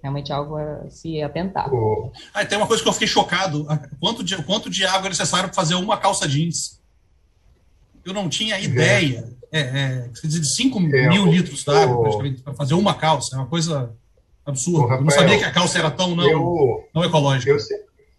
realmente 0.00 0.33
algo 0.33 0.56
a 0.56 0.88
se 0.88 1.21
atentar. 1.21 1.68
Ah, 2.33 2.42
tem 2.42 2.56
uma 2.56 2.66
coisa 2.66 2.83
que 2.83 2.88
eu 2.88 2.92
fiquei 2.95 3.09
chocado: 3.09 3.66
quanto 4.00 4.25
de, 4.25 4.42
quanto 4.45 4.71
de 4.71 4.87
água 4.87 5.09
é 5.09 5.11
necessário 5.11 5.50
para 5.50 5.54
fazer 5.54 5.75
uma 5.75 5.99
calça 5.99 6.26
jeans? 6.26 6.80
Eu 8.06 8.14
não 8.14 8.28
tinha 8.28 8.58
ideia. 8.60 9.28
É, 9.52 9.60
é, 9.60 10.08
de 10.25 10.44
5 10.44 10.78
é, 10.78 11.08
mil 11.08 11.26
litros 11.26 11.64
d'água, 11.64 12.02
praticamente, 12.02 12.42
para 12.42 12.54
fazer 12.54 12.75
uma 12.75 12.94
calça. 12.94 13.36
É 13.36 13.38
uma 13.38 13.46
coisa 13.46 13.92
absurda. 14.44 14.82
Rafael, 14.82 14.98
eu 14.98 15.04
não 15.04 15.10
sabia 15.10 15.38
que 15.38 15.44
a 15.44 15.52
calça 15.52 15.78
era 15.78 15.90
tão 15.90 16.14
não, 16.14 16.28
eu, 16.28 16.88
não 16.94 17.04
ecológica. 17.04 17.50
Eu, 17.50 17.58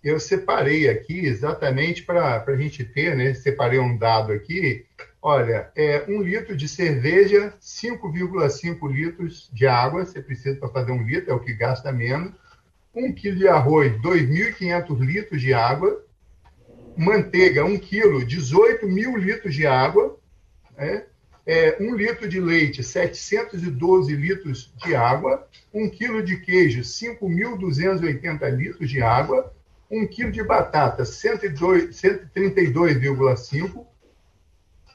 eu 0.04 0.20
separei 0.20 0.90
aqui 0.90 1.26
exatamente 1.26 2.04
para 2.04 2.44
a 2.46 2.56
gente 2.56 2.84
ter, 2.84 3.16
né? 3.16 3.34
Separei 3.34 3.80
um 3.80 3.98
dado 3.98 4.32
aqui. 4.32 4.86
Olha, 5.22 5.70
é 5.76 6.06
um 6.08 6.22
litro 6.22 6.56
de 6.56 6.68
cerveja, 6.68 7.54
5,5 7.62 8.92
litros 8.92 9.50
de 9.52 9.68
água, 9.68 10.06
você 10.06 10.22
precisa 10.22 10.56
para 10.56 10.70
fazer 10.70 10.92
um 10.92 11.04
litro, 11.04 11.32
é 11.32 11.34
o 11.34 11.40
que 11.40 11.54
gasta 11.54 11.92
menos. 11.92 12.32
Um 12.96 13.14
quilo 13.14 13.38
de 13.38 13.48
arroz, 13.48 13.92
2.500 14.02 15.00
litros 15.00 15.42
de 15.42 15.54
água 15.54 16.02
manteiga, 16.98 17.64
1 17.64 17.78
quilo, 17.80 18.26
18 18.26 18.88
mil 18.88 19.16
litros 19.16 19.54
de 19.54 19.68
água, 19.68 20.18
né? 20.76 21.04
é, 21.46 21.78
1 21.80 21.96
litro 21.96 22.28
de 22.28 22.42
leite, 22.42 22.84
712 22.84 24.16
litros 24.16 24.74
de 24.84 24.96
água, 24.96 25.48
1 25.74 25.90
quilo 25.90 26.24
de 26.24 26.38
queijo, 26.38 26.82
5.280 26.82 28.50
litros 28.50 28.90
de 28.90 29.02
água, 29.02 29.54
1 29.90 30.06
quilo 30.08 30.32
de 30.32 30.44
batata, 30.44 31.04
132,5 31.04 33.86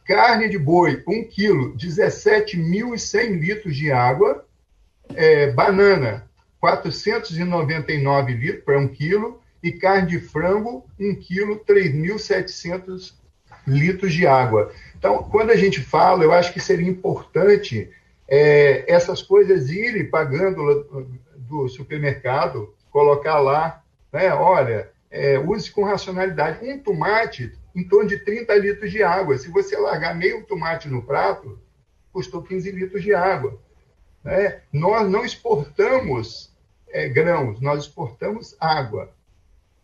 carne 0.04 0.48
de 0.48 0.58
boi, 0.58 1.02
1 1.06 1.28
quilo, 1.28 1.76
17.100 1.76 3.38
litros 3.38 3.76
de 3.76 3.90
água, 3.90 4.44
é, 5.14 5.50
banana, 5.52 6.28
499 6.60 8.32
litros 8.34 8.64
para 8.64 8.78
1 8.78 8.88
quilo, 8.88 9.41
e 9.62 9.72
carne 9.72 10.08
de 10.08 10.18
frango, 10.18 10.84
1 10.98 11.14
quilo, 11.16 11.64
3.700 11.64 13.14
litros 13.66 14.12
de 14.12 14.26
água. 14.26 14.72
Então, 14.98 15.22
quando 15.24 15.50
a 15.50 15.56
gente 15.56 15.80
fala, 15.80 16.24
eu 16.24 16.32
acho 16.32 16.52
que 16.52 16.60
seria 16.60 16.88
importante 16.88 17.90
é, 18.28 18.84
essas 18.92 19.22
coisas 19.22 19.70
irem 19.70 20.10
pagando 20.10 21.08
do 21.36 21.68
supermercado, 21.68 22.74
colocar 22.90 23.38
lá, 23.38 23.82
né, 24.12 24.32
olha, 24.34 24.90
é, 25.10 25.38
use 25.38 25.70
com 25.70 25.84
racionalidade. 25.84 26.66
Um 26.66 26.78
tomate, 26.78 27.52
em 27.74 27.84
torno 27.84 28.08
de 28.08 28.18
30 28.18 28.54
litros 28.56 28.90
de 28.90 29.02
água. 29.02 29.36
Se 29.36 29.48
você 29.50 29.76
largar 29.76 30.16
meio 30.16 30.44
tomate 30.44 30.88
no 30.88 31.02
prato, 31.02 31.58
custou 32.12 32.42
15 32.42 32.70
litros 32.70 33.02
de 33.02 33.14
água. 33.14 33.58
Né? 34.24 34.60
Nós 34.72 35.08
não 35.08 35.24
exportamos 35.24 36.52
é, 36.88 37.08
grãos, 37.08 37.60
nós 37.60 37.84
exportamos 37.84 38.56
água. 38.60 39.10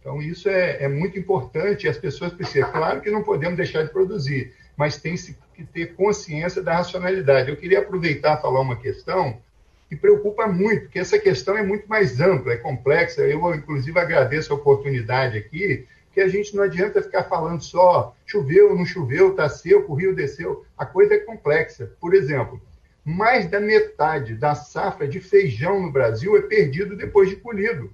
Então, 0.09 0.23
isso 0.23 0.49
é, 0.49 0.85
é 0.85 0.89
muito 0.89 1.19
importante 1.19 1.85
e 1.85 1.89
as 1.89 1.99
pessoas 1.99 2.33
precisam. 2.33 2.73
Claro 2.73 3.03
que 3.03 3.11
não 3.11 3.23
podemos 3.23 3.59
deixar 3.59 3.83
de 3.83 3.91
produzir, 3.91 4.55
mas 4.75 4.97
tem 4.97 5.15
que 5.55 5.65
ter 5.65 5.95
consciência 5.95 6.63
da 6.63 6.77
racionalidade. 6.77 7.51
Eu 7.51 7.59
queria 7.59 7.81
aproveitar 7.81 8.39
e 8.39 8.41
falar 8.41 8.63
uma 8.63 8.77
questão 8.77 9.39
que 9.87 9.95
preocupa 9.95 10.47
muito, 10.47 10.85
porque 10.85 10.99
essa 10.99 11.19
questão 11.19 11.59
é 11.59 11.63
muito 11.63 11.87
mais 11.87 12.23
ampla, 12.23 12.55
é 12.55 12.57
complexa. 12.57 13.21
Eu, 13.21 13.55
inclusive, 13.55 13.99
agradeço 13.99 14.51
a 14.51 14.57
oportunidade 14.57 15.37
aqui, 15.37 15.87
que 16.15 16.23
a 16.23 16.29
gente 16.29 16.57
não 16.57 16.63
adianta 16.63 17.03
ficar 17.03 17.25
falando 17.25 17.61
só 17.63 18.17
choveu, 18.25 18.75
não 18.75 18.87
choveu, 18.87 19.33
está 19.33 19.47
seco, 19.47 19.93
o 19.93 19.95
rio 19.95 20.15
desceu. 20.15 20.65
A 20.79 20.87
coisa 20.87 21.17
é 21.17 21.19
complexa. 21.19 21.93
Por 22.01 22.15
exemplo, 22.15 22.59
mais 23.05 23.47
da 23.47 23.61
metade 23.61 24.37
da 24.37 24.55
safra 24.55 25.07
de 25.07 25.21
feijão 25.21 25.83
no 25.83 25.93
Brasil 25.93 26.35
é 26.35 26.41
perdido 26.41 26.97
depois 26.97 27.29
de 27.29 27.37
colhido 27.37 27.93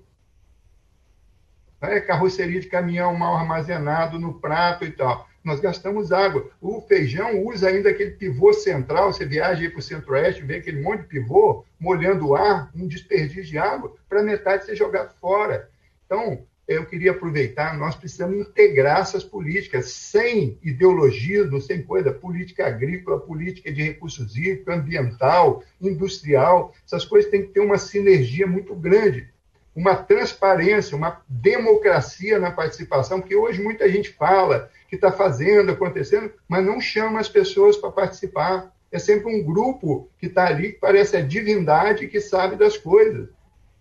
é, 1.90 2.00
carroceria 2.00 2.60
de 2.60 2.66
caminhão 2.66 3.14
mal 3.14 3.36
armazenado 3.36 4.18
no 4.18 4.34
prato 4.34 4.84
e 4.84 4.90
tal. 4.90 5.28
Nós 5.44 5.60
gastamos 5.60 6.10
água. 6.10 6.50
O 6.60 6.80
feijão 6.80 7.44
usa 7.44 7.68
ainda 7.68 7.90
aquele 7.90 8.12
pivô 8.12 8.52
central. 8.52 9.12
Você 9.12 9.26
viaja 9.26 9.60
aí 9.60 9.68
para 9.68 9.78
o 9.78 9.82
centro-oeste, 9.82 10.42
vê 10.42 10.56
aquele 10.56 10.80
monte 10.80 11.02
de 11.02 11.08
pivô 11.08 11.64
molhando 11.78 12.28
o 12.28 12.34
ar, 12.34 12.70
um 12.74 12.88
desperdício 12.88 13.44
de 13.44 13.58
água, 13.58 13.94
para 14.08 14.22
metade 14.22 14.64
ser 14.64 14.74
jogado 14.74 15.14
fora. 15.20 15.68
Então, 16.06 16.46
eu 16.66 16.86
queria 16.86 17.10
aproveitar, 17.10 17.76
nós 17.76 17.94
precisamos 17.94 18.38
integrar 18.38 19.02
essas 19.02 19.22
políticas, 19.22 19.90
sem 19.90 20.58
ideologismo, 20.62 21.60
sem 21.60 21.82
coisa, 21.82 22.10
política 22.10 22.66
agrícola, 22.66 23.20
política 23.20 23.70
de 23.70 23.82
recursos 23.82 24.34
hídricos, 24.34 24.74
ambiental, 24.74 25.62
industrial, 25.78 26.74
essas 26.86 27.04
coisas 27.04 27.30
têm 27.30 27.42
que 27.42 27.52
ter 27.52 27.60
uma 27.60 27.76
sinergia 27.76 28.46
muito 28.46 28.74
grande 28.74 29.28
uma 29.74 29.96
transparência, 29.96 30.96
uma 30.96 31.20
democracia 31.28 32.38
na 32.38 32.50
participação, 32.50 33.20
porque 33.20 33.34
hoje 33.34 33.62
muita 33.62 33.88
gente 33.88 34.10
fala 34.10 34.70
que 34.88 34.94
está 34.94 35.10
fazendo, 35.10 35.72
acontecendo, 35.72 36.32
mas 36.48 36.64
não 36.64 36.80
chama 36.80 37.18
as 37.18 37.28
pessoas 37.28 37.76
para 37.76 37.90
participar. 37.90 38.72
É 38.92 38.98
sempre 38.98 39.34
um 39.34 39.42
grupo 39.42 40.08
que 40.18 40.26
está 40.26 40.46
ali, 40.46 40.72
que 40.72 40.78
parece 40.78 41.16
a 41.16 41.20
divindade 41.20 42.06
que 42.06 42.20
sabe 42.20 42.54
das 42.54 42.76
coisas. 42.76 43.28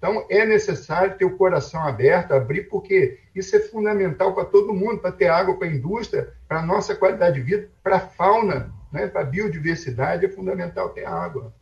Então, 0.03 0.25
é 0.29 0.45
necessário 0.45 1.15
ter 1.17 1.23
o 1.23 1.37
coração 1.37 1.81
aberto, 1.81 2.33
abrir, 2.33 2.67
porque 2.67 3.19
isso 3.33 3.55
é 3.55 3.59
fundamental 3.59 4.33
para 4.33 4.43
todo 4.43 4.73
mundo, 4.73 4.99
para 4.99 5.13
ter 5.13 5.27
água 5.27 5.55
para 5.55 5.67
a 5.67 5.71
indústria, 5.71 6.33
para 6.45 6.59
a 6.59 6.65
nossa 6.65 6.93
qualidade 6.93 7.35
de 7.35 7.41
vida, 7.41 7.69
para 7.81 7.95
a 7.95 7.99
fauna, 8.01 8.73
né, 8.91 9.07
para 9.07 9.21
a 9.21 9.25
biodiversidade, 9.25 10.25
é 10.25 10.29
fundamental 10.29 10.89
ter 10.89 11.05
água. 11.05 11.53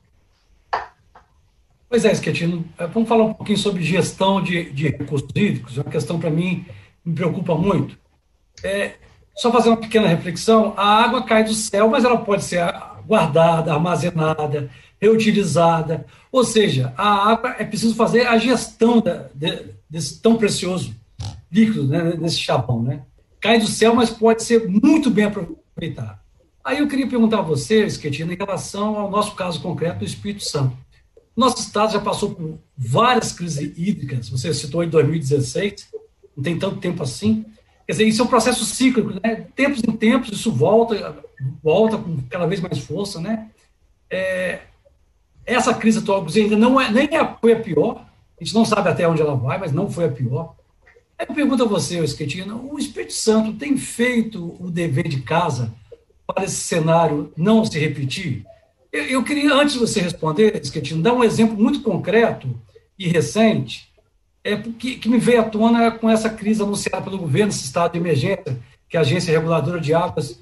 Pois 1.91 2.05
é, 2.05 2.15
Schettino, 2.15 2.63
eh, 2.77 2.87
vamos 2.87 3.09
falar 3.09 3.25
um 3.25 3.33
pouquinho 3.33 3.57
sobre 3.57 3.83
gestão 3.83 4.41
de, 4.41 4.71
de 4.71 4.87
recursos 4.87 5.27
hídricos, 5.35 5.75
uma 5.75 5.83
questão 5.91 6.17
para 6.17 6.29
mim 6.29 6.65
me 7.03 7.13
preocupa 7.13 7.53
muito. 7.53 7.97
É, 8.63 8.93
só 9.35 9.51
fazer 9.51 9.67
uma 9.67 9.75
pequena 9.75 10.07
reflexão, 10.07 10.73
a 10.77 10.85
água 11.03 11.25
cai 11.25 11.43
do 11.43 11.53
céu, 11.53 11.89
mas 11.89 12.05
ela 12.05 12.15
pode 12.15 12.45
ser 12.45 12.63
guardada, 13.05 13.73
armazenada, 13.73 14.69
reutilizada, 15.01 16.05
ou 16.31 16.45
seja, 16.45 16.93
a 16.95 17.29
água 17.29 17.57
é 17.59 17.65
preciso 17.65 17.93
fazer 17.93 18.25
a 18.25 18.37
gestão 18.37 19.01
da, 19.01 19.27
de, 19.35 19.61
desse 19.89 20.21
tão 20.21 20.37
precioso 20.37 20.95
líquido, 21.51 21.89
né, 21.89 22.13
desse 22.13 22.37
chabão, 22.37 22.81
né? 22.81 23.01
Cai 23.41 23.59
do 23.59 23.67
céu, 23.67 23.93
mas 23.93 24.09
pode 24.09 24.43
ser 24.43 24.65
muito 24.65 25.11
bem 25.11 25.25
aproveitado. 25.25 26.17
Aí 26.63 26.77
eu 26.79 26.87
queria 26.87 27.09
perguntar 27.09 27.39
a 27.39 27.41
você, 27.41 27.89
Schettino, 27.89 28.31
em 28.31 28.37
relação 28.37 28.97
ao 28.97 29.11
nosso 29.11 29.35
caso 29.35 29.61
concreto 29.61 29.99
do 29.99 30.05
Espírito 30.05 30.45
Santo. 30.45 30.77
Nosso 31.41 31.57
estado 31.57 31.93
já 31.93 31.99
passou 31.99 32.35
por 32.35 32.59
várias 32.77 33.31
crises 33.31 33.73
hídricas, 33.75 34.29
você 34.29 34.53
citou 34.53 34.83
em 34.83 34.89
2016, 34.89 35.87
não 36.37 36.43
tem 36.43 36.59
tanto 36.59 36.77
tempo 36.77 37.01
assim. 37.01 37.43
Quer 37.87 37.93
dizer, 37.93 38.03
isso 38.05 38.21
é 38.21 38.25
um 38.25 38.27
processo 38.27 38.63
cíclico, 38.63 39.19
né? 39.23 39.47
Tempos 39.55 39.81
em 39.83 39.91
tempos 39.91 40.29
isso 40.29 40.51
volta, 40.51 41.17
volta 41.63 41.97
com 41.97 42.21
cada 42.29 42.45
vez 42.45 42.61
mais 42.61 42.77
força, 42.77 43.19
né? 43.19 43.49
É, 44.07 44.59
essa 45.43 45.73
crise 45.73 45.97
atual, 45.97 46.23
ainda 46.35 46.55
não 46.55 46.79
é, 46.79 46.91
nem 46.91 47.07
é, 47.11 47.35
foi 47.41 47.53
a 47.53 47.59
pior, 47.59 48.05
a 48.39 48.43
gente 48.43 48.53
não 48.53 48.63
sabe 48.63 48.89
até 48.89 49.07
onde 49.07 49.23
ela 49.23 49.35
vai, 49.35 49.57
mas 49.57 49.71
não 49.71 49.89
foi 49.89 50.05
a 50.05 50.11
pior. 50.11 50.53
Aí 51.17 51.25
eu 51.27 51.33
pergunto 51.33 51.63
a 51.63 51.67
você, 51.67 51.97
Esquetina, 52.03 52.53
o 52.53 52.77
Espírito 52.77 53.13
Santo 53.13 53.53
tem 53.53 53.75
feito 53.77 54.55
o 54.59 54.69
dever 54.69 55.07
de 55.07 55.23
casa 55.23 55.73
para 56.27 56.43
esse 56.43 56.57
cenário 56.57 57.33
não 57.35 57.65
se 57.65 57.79
repetir? 57.79 58.45
Eu, 58.91 59.03
eu 59.05 59.23
queria, 59.23 59.53
antes 59.53 59.73
de 59.73 59.79
você 59.79 60.01
responder, 60.01 60.59
Esquetino, 60.61 61.01
dar 61.01 61.13
um 61.13 61.23
exemplo 61.23 61.55
muito 61.55 61.81
concreto 61.81 62.47
e 62.99 63.07
recente, 63.07 63.89
é, 64.43 64.57
que, 64.57 64.97
que 64.97 65.07
me 65.07 65.17
veio 65.17 65.41
à 65.41 65.43
tona 65.43 65.91
com 65.91 66.09
essa 66.09 66.29
crise 66.29 66.61
anunciada 66.61 67.01
pelo 67.03 67.17
governo, 67.17 67.49
esse 67.49 67.63
estado 67.63 67.93
de 67.93 67.99
emergência, 67.99 68.59
que 68.89 68.97
a 68.97 69.01
Agência 69.01 69.31
Reguladora 69.31 69.79
de 69.79 69.93
Águas 69.93 70.39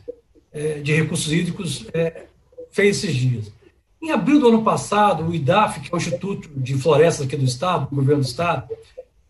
é, 0.52 0.80
de 0.80 0.94
Recursos 0.94 1.32
Hídricos 1.32 1.86
é, 1.94 2.26
fez 2.72 3.04
esses 3.04 3.16
dias. 3.16 3.52
Em 4.02 4.12
abril 4.12 4.40
do 4.40 4.48
ano 4.48 4.64
passado, 4.64 5.26
o 5.26 5.36
IDAF, 5.36 5.82
que 5.82 5.90
é 5.92 5.96
o 5.96 5.98
Instituto 5.98 6.50
de 6.56 6.74
Florestas 6.76 7.28
aqui 7.28 7.36
do 7.36 7.46
Estado, 7.46 7.90
do 7.90 7.96
governo 7.98 8.24
do 8.24 8.28
Estado, 8.28 8.68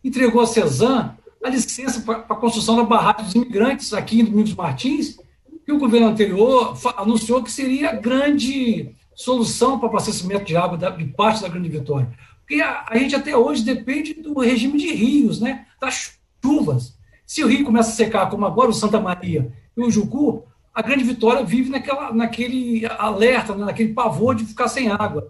entregou 0.03 0.41
a 0.41 0.47
CESAM 0.47 1.17
a 1.43 1.49
licença 1.49 2.01
para 2.01 2.17
a 2.17 2.35
construção 2.35 2.75
da 2.75 2.83
barragem 2.83 3.25
dos 3.25 3.35
imigrantes 3.35 3.93
aqui 3.93 4.19
em 4.19 4.25
Domingos 4.25 4.53
Martins, 4.53 5.17
que 5.65 5.71
o 5.71 5.79
governo 5.79 6.07
anterior 6.07 6.77
anunciou 6.97 7.43
que 7.43 7.51
seria 7.51 7.93
grande 7.93 8.93
solução 9.19 9.77
para 9.77 9.87
o 9.87 9.89
abastecimento 9.89 10.45
de 10.45 10.55
água 10.55 10.77
de 10.77 11.03
parte 11.03 11.41
da 11.41 11.49
Grande 11.49 11.67
Vitória. 11.67 12.09
Porque 12.39 12.61
a, 12.61 12.85
a, 12.87 12.97
gente 12.97 13.13
até 13.13 13.35
hoje 13.35 13.63
depende 13.63 14.13
do 14.13 14.39
regime 14.39 14.79
de 14.79 14.93
rios, 14.93 15.41
né? 15.41 15.65
das 15.79 16.13
chuvas. 16.41 16.97
Se 17.27 17.43
o 17.43 17.47
rio 17.47 17.65
começa 17.65 17.89
a 17.89 17.93
secar, 17.93 18.29
como 18.29 18.45
agora 18.45 18.69
o 18.69 18.73
Santa 18.73 18.97
Maria 18.97 19.51
e 19.75 19.81
o 19.81 19.91
Jucu, 19.91 20.45
a 20.73 20.81
Grande 20.81 21.03
Vitória 21.03 21.43
vive 21.43 21.69
naquela, 21.69 22.13
naquele 22.13 22.85
alerta, 22.97 23.53
né? 23.53 23.65
naquele 23.65 23.93
pavor 23.93 24.35
de 24.35 24.45
ficar 24.45 24.69
sem 24.69 24.89
água. 24.89 25.29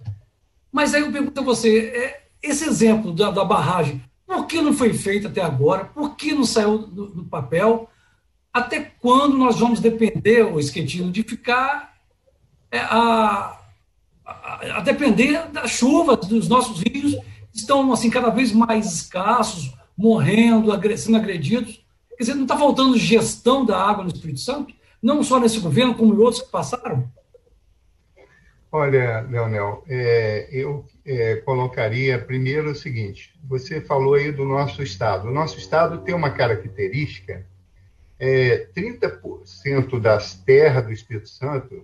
Mas 0.71 0.93
aí 0.93 1.01
eu 1.01 1.11
pergunto 1.11 1.41
a 1.41 1.43
você, 1.43 1.79
é, 1.87 2.27
esse 2.43 2.65
exemplo 2.65 3.11
da, 3.11 3.31
da, 3.31 3.43
barragem, 3.43 4.03
por 4.27 4.45
que 4.45 4.61
não 4.61 4.71
foi 4.71 4.93
feito 4.93 5.27
até 5.27 5.41
agora? 5.41 5.85
Por 5.85 6.15
que 6.15 6.31
não 6.31 6.45
saiu 6.45 6.77
do, 6.77 7.07
do 7.07 7.23
papel? 7.25 7.89
Até 8.53 8.81
quando 9.01 9.35
nós 9.35 9.59
vamos 9.59 9.79
depender, 9.79 10.43
o 10.43 10.59
Esquetino, 10.59 11.11
de 11.11 11.23
ficar 11.23 11.95
é, 12.71 12.77
a, 12.81 13.58
a, 14.29 14.81
depender 14.81 15.47
das 15.51 15.71
chuvas, 15.71 16.27
dos 16.27 16.47
nossos 16.47 16.81
rios, 16.81 17.17
estão 17.53 17.91
assim 17.91 18.09
cada 18.09 18.29
vez 18.29 18.51
mais 18.51 18.85
escassos, 18.85 19.73
morrendo, 19.97 20.71
sendo 20.97 21.17
agredidos. 21.17 21.83
Quer 22.09 22.23
dizer, 22.23 22.35
não 22.35 22.43
está 22.43 22.57
faltando 22.57 22.97
gestão 22.97 23.65
da 23.65 23.77
água 23.77 24.03
no 24.03 24.11
Espírito 24.11 24.39
Santo? 24.39 24.73
Não 25.01 25.23
só 25.23 25.39
nesse 25.39 25.59
governo, 25.59 25.95
como 25.95 26.13
em 26.13 26.17
outros 26.17 26.41
que 26.43 26.51
passaram? 26.51 27.09
Olha, 28.71 29.21
Leonel, 29.21 29.83
é, 29.87 30.47
eu 30.51 30.85
é, 31.05 31.37
colocaria 31.37 32.19
primeiro 32.19 32.69
o 32.69 32.75
seguinte: 32.75 33.33
você 33.43 33.81
falou 33.81 34.13
aí 34.13 34.31
do 34.31 34.45
nosso 34.45 34.83
estado. 34.83 35.27
O 35.27 35.33
nosso 35.33 35.57
estado 35.57 35.99
tem 36.03 36.13
uma 36.13 36.29
característica: 36.29 37.45
é, 38.19 38.67
30% 38.75 39.99
das 39.99 40.35
terras 40.35 40.85
do 40.85 40.91
Espírito 40.91 41.29
Santo 41.29 41.83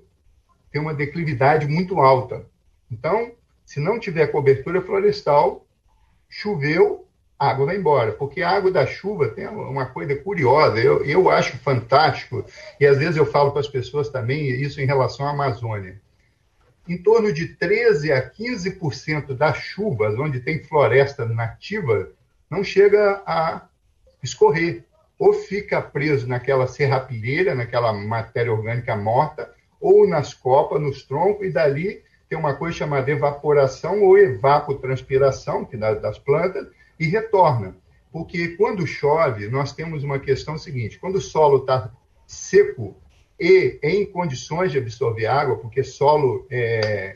tem 0.75 0.82
uma 0.82 0.94
declividade 0.94 1.65
muito 1.67 2.01
alta. 2.01 2.46
Então, 2.91 3.32
se 3.65 3.79
não 3.79 3.98
tiver 3.98 4.27
cobertura 4.27 4.82
florestal, 4.82 5.65
choveu, 6.27 7.08
a 7.39 7.50
água 7.51 7.67
vai 7.67 7.77
embora. 7.77 8.12
Porque 8.12 8.41
a 8.41 8.50
água 8.50 8.70
da 8.70 8.86
chuva 8.86 9.29
tem 9.29 9.48
uma 9.48 9.86
coisa 9.86 10.13
curiosa, 10.17 10.77
eu, 10.77 11.05
eu 11.05 11.29
acho 11.29 11.55
fantástico, 11.60 12.44
e 12.77 12.86
às 12.86 12.98
vezes 12.98 13.15
eu 13.15 13.25
falo 13.25 13.51
para 13.51 13.62
as 13.62 13.70
pessoas 13.70 14.10
também 14.10 14.50
isso 14.50 14.82
em 14.82 14.86
relação 14.86 15.25
à 15.25 15.29
Amazônia. 15.29 16.01
Em 16.86 16.98
torno 16.98 17.32
de 17.32 17.55
13 17.55 18.12
a 18.12 18.29
15% 18.29 19.34
das 19.34 19.55
chuvas, 19.55 20.20
onde 20.20 20.41
tem 20.41 20.62
floresta 20.62 21.25
nativa, 21.25 22.10
não 22.50 22.65
chega 22.65 23.24
a 23.25 23.62
escorrer. 24.22 24.84
Ou 25.17 25.32
fica 25.32 25.82
preso 25.82 26.27
naquela 26.27 26.67
serrapilheira, 26.67 27.55
naquela 27.55 27.94
matéria 27.94 28.51
orgânica 28.51 28.94
morta, 28.98 29.55
ou 29.86 30.08
nas 30.08 30.34
copas, 30.34 30.82
nos 30.82 31.04
troncos, 31.04 31.46
e 31.46 31.51
dali 31.51 32.01
tem 32.27 32.36
uma 32.36 32.56
coisa 32.56 32.75
chamada 32.75 33.12
evaporação 33.12 34.01
ou 34.01 34.18
evapotranspiração, 34.18 35.63
que 35.63 35.77
das 35.77 36.18
plantas, 36.18 36.68
e 37.00 37.06
retorna. 37.06 37.77
Porque 38.12 38.56
quando 38.58 38.88
chove, 38.88 39.48
nós 39.48 39.74
temos 39.74 40.04
uma 40.04 40.18
questão 40.18 40.58
seguinte: 40.58 40.98
quando 40.98 41.18
o 41.18 41.22
solo 41.22 41.58
está 41.58 41.92
seco 42.25 42.98
e 43.39 43.77
em 43.84 44.08
condições 44.08 44.72
de 44.72 44.80
absorver 44.80 45.27
água, 45.27 45.58
porque 45.58 45.84
solo 45.84 46.48
é, 46.50 47.13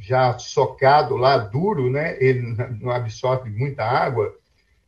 já 0.00 0.36
socado 0.40 1.16
lá, 1.16 1.38
duro, 1.38 1.88
né, 1.88 2.16
ele 2.20 2.40
não 2.80 2.90
absorve 2.90 3.50
muita 3.50 3.84
água, 3.84 4.34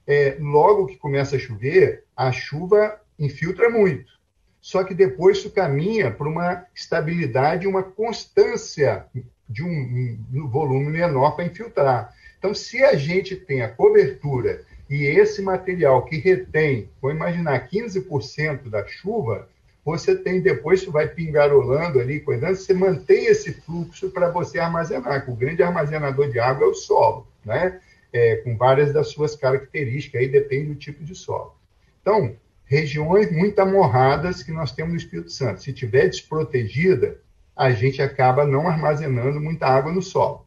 é, 0.05 0.37
logo 0.41 0.87
que 0.87 0.97
começa 0.97 1.37
a 1.37 1.39
chover, 1.39 2.03
a 2.17 2.33
chuva 2.33 3.01
infiltra 3.17 3.71
muito 3.71 4.18
só 4.61 4.85
que 4.85 4.95
depois 4.95 5.39
isso 5.39 5.51
caminha 5.51 6.11
para 6.11 6.29
uma 6.29 6.67
estabilidade, 6.75 7.67
uma 7.67 7.83
constância 7.83 9.07
de 9.49 9.63
um, 9.63 10.19
um 10.35 10.49
volume 10.49 10.91
menor 10.91 11.33
para 11.33 11.45
infiltrar. 11.45 12.15
Então, 12.39 12.55
se 12.55 12.83
a 12.85 12.95
gente 12.95 13.35
tem 13.35 13.63
a 13.63 13.69
cobertura 13.69 14.63
e 14.89 15.05
esse 15.05 15.43
material 15.43 16.05
que 16.05 16.17
retém, 16.17 16.89
vou 17.01 17.11
imaginar, 17.11 17.69
15% 17.69 18.69
da 18.69 18.87
chuva, 18.87 19.49
você 19.85 20.15
tem 20.15 20.41
depois, 20.41 20.83
isso 20.83 20.93
vai 20.93 21.09
pingarolando 21.09 21.99
ali, 21.99 22.21
cuidando, 22.21 22.57
você 22.57 22.75
mantém 22.75 23.27
esse 23.27 23.53
fluxo 23.53 24.11
para 24.11 24.31
você 24.31 24.59
armazenar, 24.59 25.25
que 25.25 25.31
o 25.31 25.37
grande 25.37 25.63
armazenador 25.63 26.31
de 26.31 26.39
água 26.39 26.67
é 26.67 26.71
o 26.71 26.75
solo, 26.75 27.27
né? 27.45 27.81
É, 28.13 28.37
com 28.37 28.57
várias 28.57 28.93
das 28.93 29.09
suas 29.09 29.37
características, 29.37 30.21
aí 30.21 30.29
depende 30.29 30.69
do 30.69 30.75
tipo 30.75 31.05
de 31.05 31.15
solo. 31.15 31.55
Então, 32.01 32.37
regiões 32.69 33.33
muito 33.33 33.59
amorradas 33.59 34.43
que 34.43 34.53
nós 34.53 34.73
temos 34.73 34.93
no 34.93 34.99
Espírito 34.99 35.33
Santo. 35.33 35.63
Se 35.63 35.73
tiver 35.73 36.07
desprotegida, 36.07 37.19
a 37.57 37.71
gente 37.71 38.01
acaba 38.03 38.47
não 38.47 38.69
armazenando 38.69 39.41
muita 39.41 39.67
água 39.67 39.91
no 39.91 40.03
solo. 40.03 40.47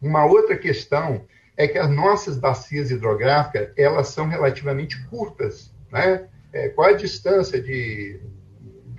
Uma 0.00 0.26
outra 0.26 0.56
questão 0.56 1.24
é 1.56 1.66
que 1.66 1.78
as 1.78 1.90
nossas 1.90 2.36
bacias 2.36 2.90
hidrográficas 2.90 3.70
elas 3.76 4.08
são 4.08 4.28
relativamente 4.28 5.02
curtas, 5.06 5.74
né? 5.90 6.28
É, 6.52 6.68
qual 6.68 6.90
a 6.90 6.92
distância 6.92 7.60
de 7.60 8.20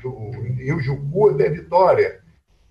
do 0.01 0.31
Rio 0.57 0.79
Jucu 0.79 1.29
até 1.29 1.49
Vitória? 1.49 2.21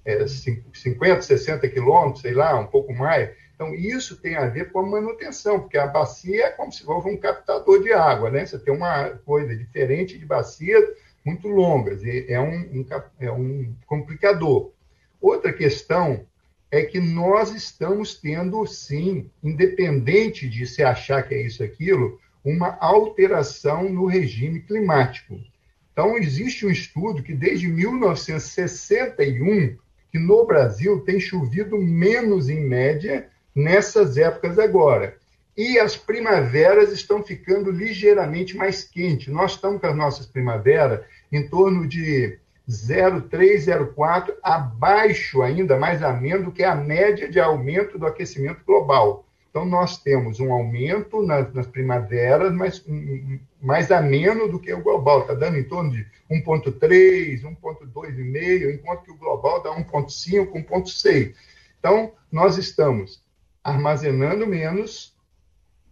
É, 0.05 0.27
50, 0.27 1.23
60 1.23 1.67
quilômetros, 1.69 2.21
sei 2.21 2.35
lá, 2.35 2.59
um 2.59 2.67
pouco 2.67 2.93
mais. 2.93 3.31
Então, 3.55 3.75
isso 3.75 4.17
tem 4.17 4.35
a 4.35 4.47
ver 4.47 4.73
com 4.73 4.81
a 4.81 4.87
manutenção, 4.87 5.61
porque 5.61 5.79
a 5.79 5.87
bacia 5.87 6.47
é 6.47 6.51
como 6.51 6.73
se 6.73 6.83
fosse 6.83 7.09
um 7.09 7.17
captador 7.17 7.83
de 7.83 7.93
água, 7.93 8.31
né? 8.31 8.45
Você 8.45 8.59
tem 8.59 8.75
uma 8.75 9.11
coisa 9.25 9.55
diferente 9.55 10.19
de 10.19 10.27
bacias 10.27 10.85
muito 11.25 11.47
longas, 11.49 12.03
e 12.03 12.27
é 12.29 12.41
um, 12.41 12.53
um, 12.53 12.87
é 13.21 13.31
um 13.31 13.73
complicador. 13.87 14.73
Outra 15.21 15.53
questão 15.53 16.27
é 16.71 16.83
que 16.83 17.01
nós 17.01 17.55
estamos 17.55 18.17
tendo, 18.17 18.67
sim, 18.67 19.31
independente 19.43 20.49
de 20.49 20.67
se 20.67 20.83
achar 20.83 21.23
que 21.23 21.35
é 21.35 21.41
isso 21.41 21.63
aquilo, 21.63 22.21
uma 22.45 22.77
alteração 22.81 23.89
no 23.89 24.07
regime 24.07 24.61
climático. 24.61 25.41
Então, 25.93 26.19
existe 26.19 26.67
um 26.67 26.71
estudo 26.71 27.23
que 27.23 27.33
desde 27.33 27.69
1961 27.69 29.77
que 30.11 30.19
no 30.19 30.45
Brasil 30.45 31.01
tem 31.01 31.19
chovido 31.19 31.79
menos 31.79 32.49
em 32.49 32.61
média 32.61 33.31
nessas 33.55 34.17
épocas 34.17 34.59
agora. 34.59 35.17
E 35.57 35.79
as 35.79 35.97
primaveras 35.97 36.91
estão 36.91 37.23
ficando 37.23 37.71
ligeiramente 37.71 38.57
mais 38.57 38.83
quentes. 38.83 39.33
Nós 39.33 39.53
estamos 39.53 39.81
com 39.81 39.87
as 39.87 39.97
nossas 39.97 40.27
primaveras 40.27 41.01
em 41.31 41.49
torno 41.49 41.87
de 41.87 42.39
0,3, 42.69 43.67
0,4, 43.95 44.35
abaixo 44.43 45.43
ainda, 45.43 45.79
mais 45.79 46.03
ameno 46.03 46.45
do 46.45 46.53
que 46.53 46.65
a 46.65 46.75
média 46.75 47.29
de 47.29 47.39
aumento 47.39 47.99
do 47.99 48.07
aquecimento 48.07 48.65
global. 48.65 49.25
Então, 49.51 49.65
nós 49.65 49.99
temos 49.99 50.41
um 50.41 50.53
aumento 50.53 51.23
nas, 51.23 51.53
nas 51.55 51.67
primaveras, 51.69 52.53
mas 52.53 52.85
mais 53.63 53.93
ameno 53.93 54.49
do 54.49 54.59
que 54.59 54.73
o 54.73 54.83
global. 54.83 55.21
Está 55.21 55.35
dando 55.35 55.57
em 55.57 55.63
torno 55.63 55.93
de 55.93 56.05
1,3, 56.29 57.43
1,2,5, 57.43 58.75
enquanto 58.75 59.05
que 59.05 59.13
o 59.13 59.17
global 59.17 59.63
dá 59.63 59.71
1,5, 59.71 60.51
1,6. 60.53 61.35
Então, 61.79 62.13
nós 62.33 62.59
estamos 62.59 63.23
armazenando 63.65 64.47
menos, 64.47 65.17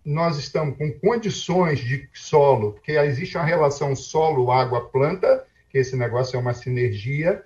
nós 0.05 0.37
estamos 0.37 0.77
com 0.77 0.93
condições 0.93 1.81
de 1.81 2.09
solo, 2.13 2.73
porque 2.73 2.93
existe 2.93 3.37
uma 3.37 3.47
relação 3.47 3.97
solo-água-planta, 3.97 5.47
que 5.71 5.79
esse 5.79 5.97
negócio 5.97 6.37
é 6.37 6.39
uma 6.39 6.53
sinergia, 6.53 7.43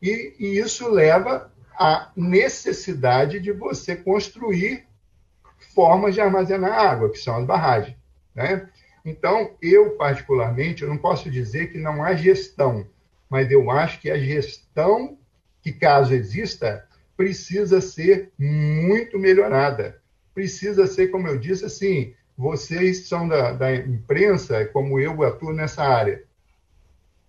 e, 0.00 0.34
e 0.38 0.58
isso 0.58 0.88
leva 0.88 1.52
à 1.78 2.10
necessidade 2.16 3.38
de 3.38 3.52
você 3.52 3.94
construir 3.94 4.86
formas 5.74 6.14
de 6.14 6.20
armazenar 6.20 6.72
água, 6.72 7.10
que 7.10 7.18
são 7.18 7.36
as 7.36 7.44
barragens. 7.44 7.96
Né? 8.34 8.68
Então, 9.04 9.54
eu, 9.60 9.90
particularmente, 9.96 10.82
eu 10.82 10.88
não 10.88 10.96
posso 10.96 11.30
dizer 11.30 11.70
que 11.70 11.78
não 11.78 12.02
há 12.02 12.14
gestão, 12.14 12.86
mas 13.28 13.50
eu 13.50 13.70
acho 13.70 14.00
que 14.00 14.10
a 14.10 14.18
gestão, 14.18 15.18
que 15.60 15.72
caso 15.72 16.14
exista, 16.14 16.86
precisa 17.16 17.80
ser 17.80 18.32
muito 18.38 19.18
melhorada. 19.18 20.00
Precisa 20.34 20.86
ser, 20.86 21.08
como 21.08 21.26
eu 21.26 21.38
disse, 21.38 21.64
assim, 21.64 22.14
vocês 22.36 23.08
são 23.08 23.26
da, 23.26 23.52
da 23.52 23.74
imprensa, 23.74 24.66
como 24.66 25.00
eu 25.00 25.22
atuo 25.22 25.52
nessa 25.52 25.82
área. 25.82 26.22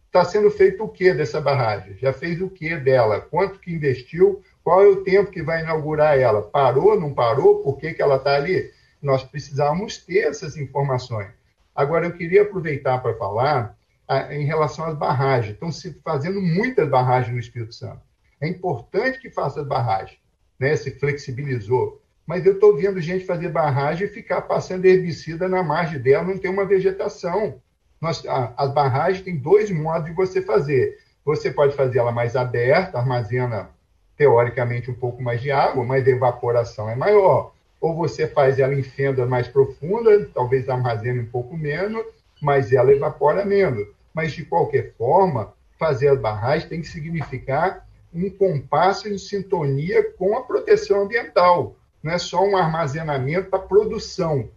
Está 0.07 0.25
sendo 0.25 0.49
feito 0.49 0.83
o 0.83 0.89
que 0.89 1.13
dessa 1.13 1.39
barragem? 1.39 1.97
Já 1.97 2.11
fez 2.11 2.41
o 2.41 2.49
que 2.49 2.75
dela? 2.75 3.21
Quanto 3.21 3.59
que 3.59 3.71
investiu? 3.71 4.41
Qual 4.63 4.81
é 4.81 4.87
o 4.87 5.03
tempo 5.03 5.31
que 5.31 5.43
vai 5.43 5.61
inaugurar 5.61 6.17
ela? 6.19 6.41
Parou, 6.41 6.99
não 6.99 7.13
parou? 7.13 7.61
Por 7.61 7.77
que, 7.77 7.93
que 7.93 8.01
ela 8.01 8.17
está 8.17 8.35
ali? 8.35 8.71
Nós 9.01 9.23
precisamos 9.23 9.97
ter 9.97 10.27
essas 10.27 10.57
informações. 10.57 11.29
Agora, 11.73 12.07
eu 12.07 12.13
queria 12.13 12.41
aproveitar 12.41 12.97
para 12.97 13.13
falar 13.15 13.77
ah, 14.07 14.33
em 14.33 14.43
relação 14.43 14.85
às 14.85 14.97
barragens. 14.97 15.53
Estão 15.53 15.71
se 15.71 15.93
fazendo 16.01 16.41
muitas 16.41 16.89
barragens 16.89 17.33
no 17.33 17.39
Espírito 17.39 17.73
Santo. 17.73 18.06
É 18.39 18.47
importante 18.47 19.19
que 19.19 19.29
faça 19.29 19.61
as 19.61 19.67
barragens, 19.67 20.19
né? 20.59 20.75
Se 20.75 20.91
flexibilizou. 20.91 22.01
Mas 22.25 22.45
eu 22.45 22.53
estou 22.53 22.75
vendo 22.75 22.99
gente 22.99 23.25
fazer 23.25 23.49
barragem 23.49 24.07
e 24.07 24.11
ficar 24.11 24.41
passando 24.41 24.85
herbicida 24.85 25.47
na 25.47 25.63
margem 25.63 25.99
dela, 25.99 26.25
não 26.25 26.37
tem 26.37 26.51
uma 26.51 26.65
vegetação. 26.65 27.61
Nós, 28.01 28.25
a, 28.25 28.53
as 28.57 28.73
barragens 28.73 29.23
têm 29.23 29.37
dois 29.37 29.71
modos 29.71 30.05
de 30.05 30.13
você 30.13 30.41
fazer. 30.41 30.99
Você 31.23 31.49
pode 31.49 31.75
fazer 31.75 31.99
ela 31.99 32.11
mais 32.11 32.35
aberta, 32.35 32.97
armazena 32.97 33.69
teoricamente 34.17 34.91
um 34.91 34.93
pouco 34.93 35.21
mais 35.21 35.41
de 35.41 35.51
água, 35.51 35.85
mas 35.85 36.05
a 36.05 36.09
evaporação 36.09 36.89
é 36.89 36.95
maior. 36.95 37.53
Ou 37.79 37.95
você 37.95 38.27
faz 38.27 38.59
ela 38.59 38.73
em 38.73 38.83
fendas 38.83 39.27
mais 39.29 39.47
profundas, 39.47 40.27
talvez 40.33 40.67
armazene 40.67 41.19
um 41.19 41.27
pouco 41.27 41.55
menos, 41.55 42.03
mas 42.41 42.73
ela 42.73 42.91
evapora 42.91 43.45
menos. 43.45 43.87
Mas, 44.13 44.33
de 44.33 44.43
qualquer 44.43 44.93
forma, 44.97 45.53
fazer 45.77 46.09
as 46.09 46.19
barragens 46.19 46.67
tem 46.67 46.81
que 46.81 46.87
significar 46.87 47.86
um 48.17 48.29
compasso 48.29 49.07
em 49.07 49.17
sintonia 49.17 50.11
com 50.13 50.35
a 50.35 50.43
proteção 50.43 51.03
ambiental. 51.03 51.75
Não 52.01 52.13
é 52.13 52.17
só 52.17 52.43
um 52.43 52.57
armazenamento 52.57 53.49
para 53.49 53.59
produção. 53.59 54.49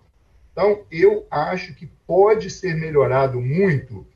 Então, 0.53 0.83
eu 0.90 1.27
acho 1.31 1.75
que 1.75 1.87
pode 2.07 2.51
ser 2.51 2.75
melhorado 2.75 3.40
muito 3.40 4.07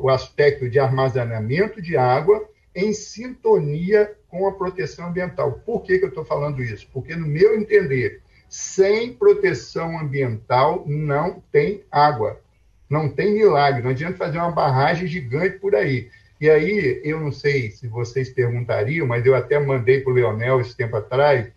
o 0.00 0.08
aspecto 0.08 0.68
de 0.68 0.78
armazenamento 0.78 1.82
de 1.82 1.96
água 1.96 2.48
em 2.74 2.92
sintonia 2.92 4.14
com 4.28 4.46
a 4.46 4.52
proteção 4.52 5.08
ambiental. 5.08 5.60
Por 5.64 5.82
que, 5.82 5.98
que 5.98 6.04
eu 6.04 6.10
estou 6.10 6.24
falando 6.24 6.62
isso? 6.62 6.88
Porque, 6.92 7.16
no 7.16 7.26
meu 7.26 7.58
entender, 7.58 8.22
sem 8.48 9.12
proteção 9.12 9.98
ambiental 9.98 10.84
não 10.86 11.42
tem 11.50 11.82
água. 11.90 12.40
Não 12.88 13.08
tem 13.08 13.34
milagre. 13.34 13.82
Não 13.82 13.90
adianta 13.90 14.16
fazer 14.16 14.38
uma 14.38 14.52
barragem 14.52 15.08
gigante 15.08 15.58
por 15.58 15.74
aí. 15.74 16.08
E 16.40 16.48
aí, 16.48 17.00
eu 17.04 17.20
não 17.20 17.32
sei 17.32 17.70
se 17.70 17.88
vocês 17.88 18.30
perguntariam, 18.30 19.06
mas 19.06 19.26
eu 19.26 19.34
até 19.34 19.58
mandei 19.58 20.00
para 20.00 20.12
o 20.12 20.14
Leonel 20.14 20.60
esse 20.60 20.76
tempo 20.76 20.96
atrás. 20.96 21.50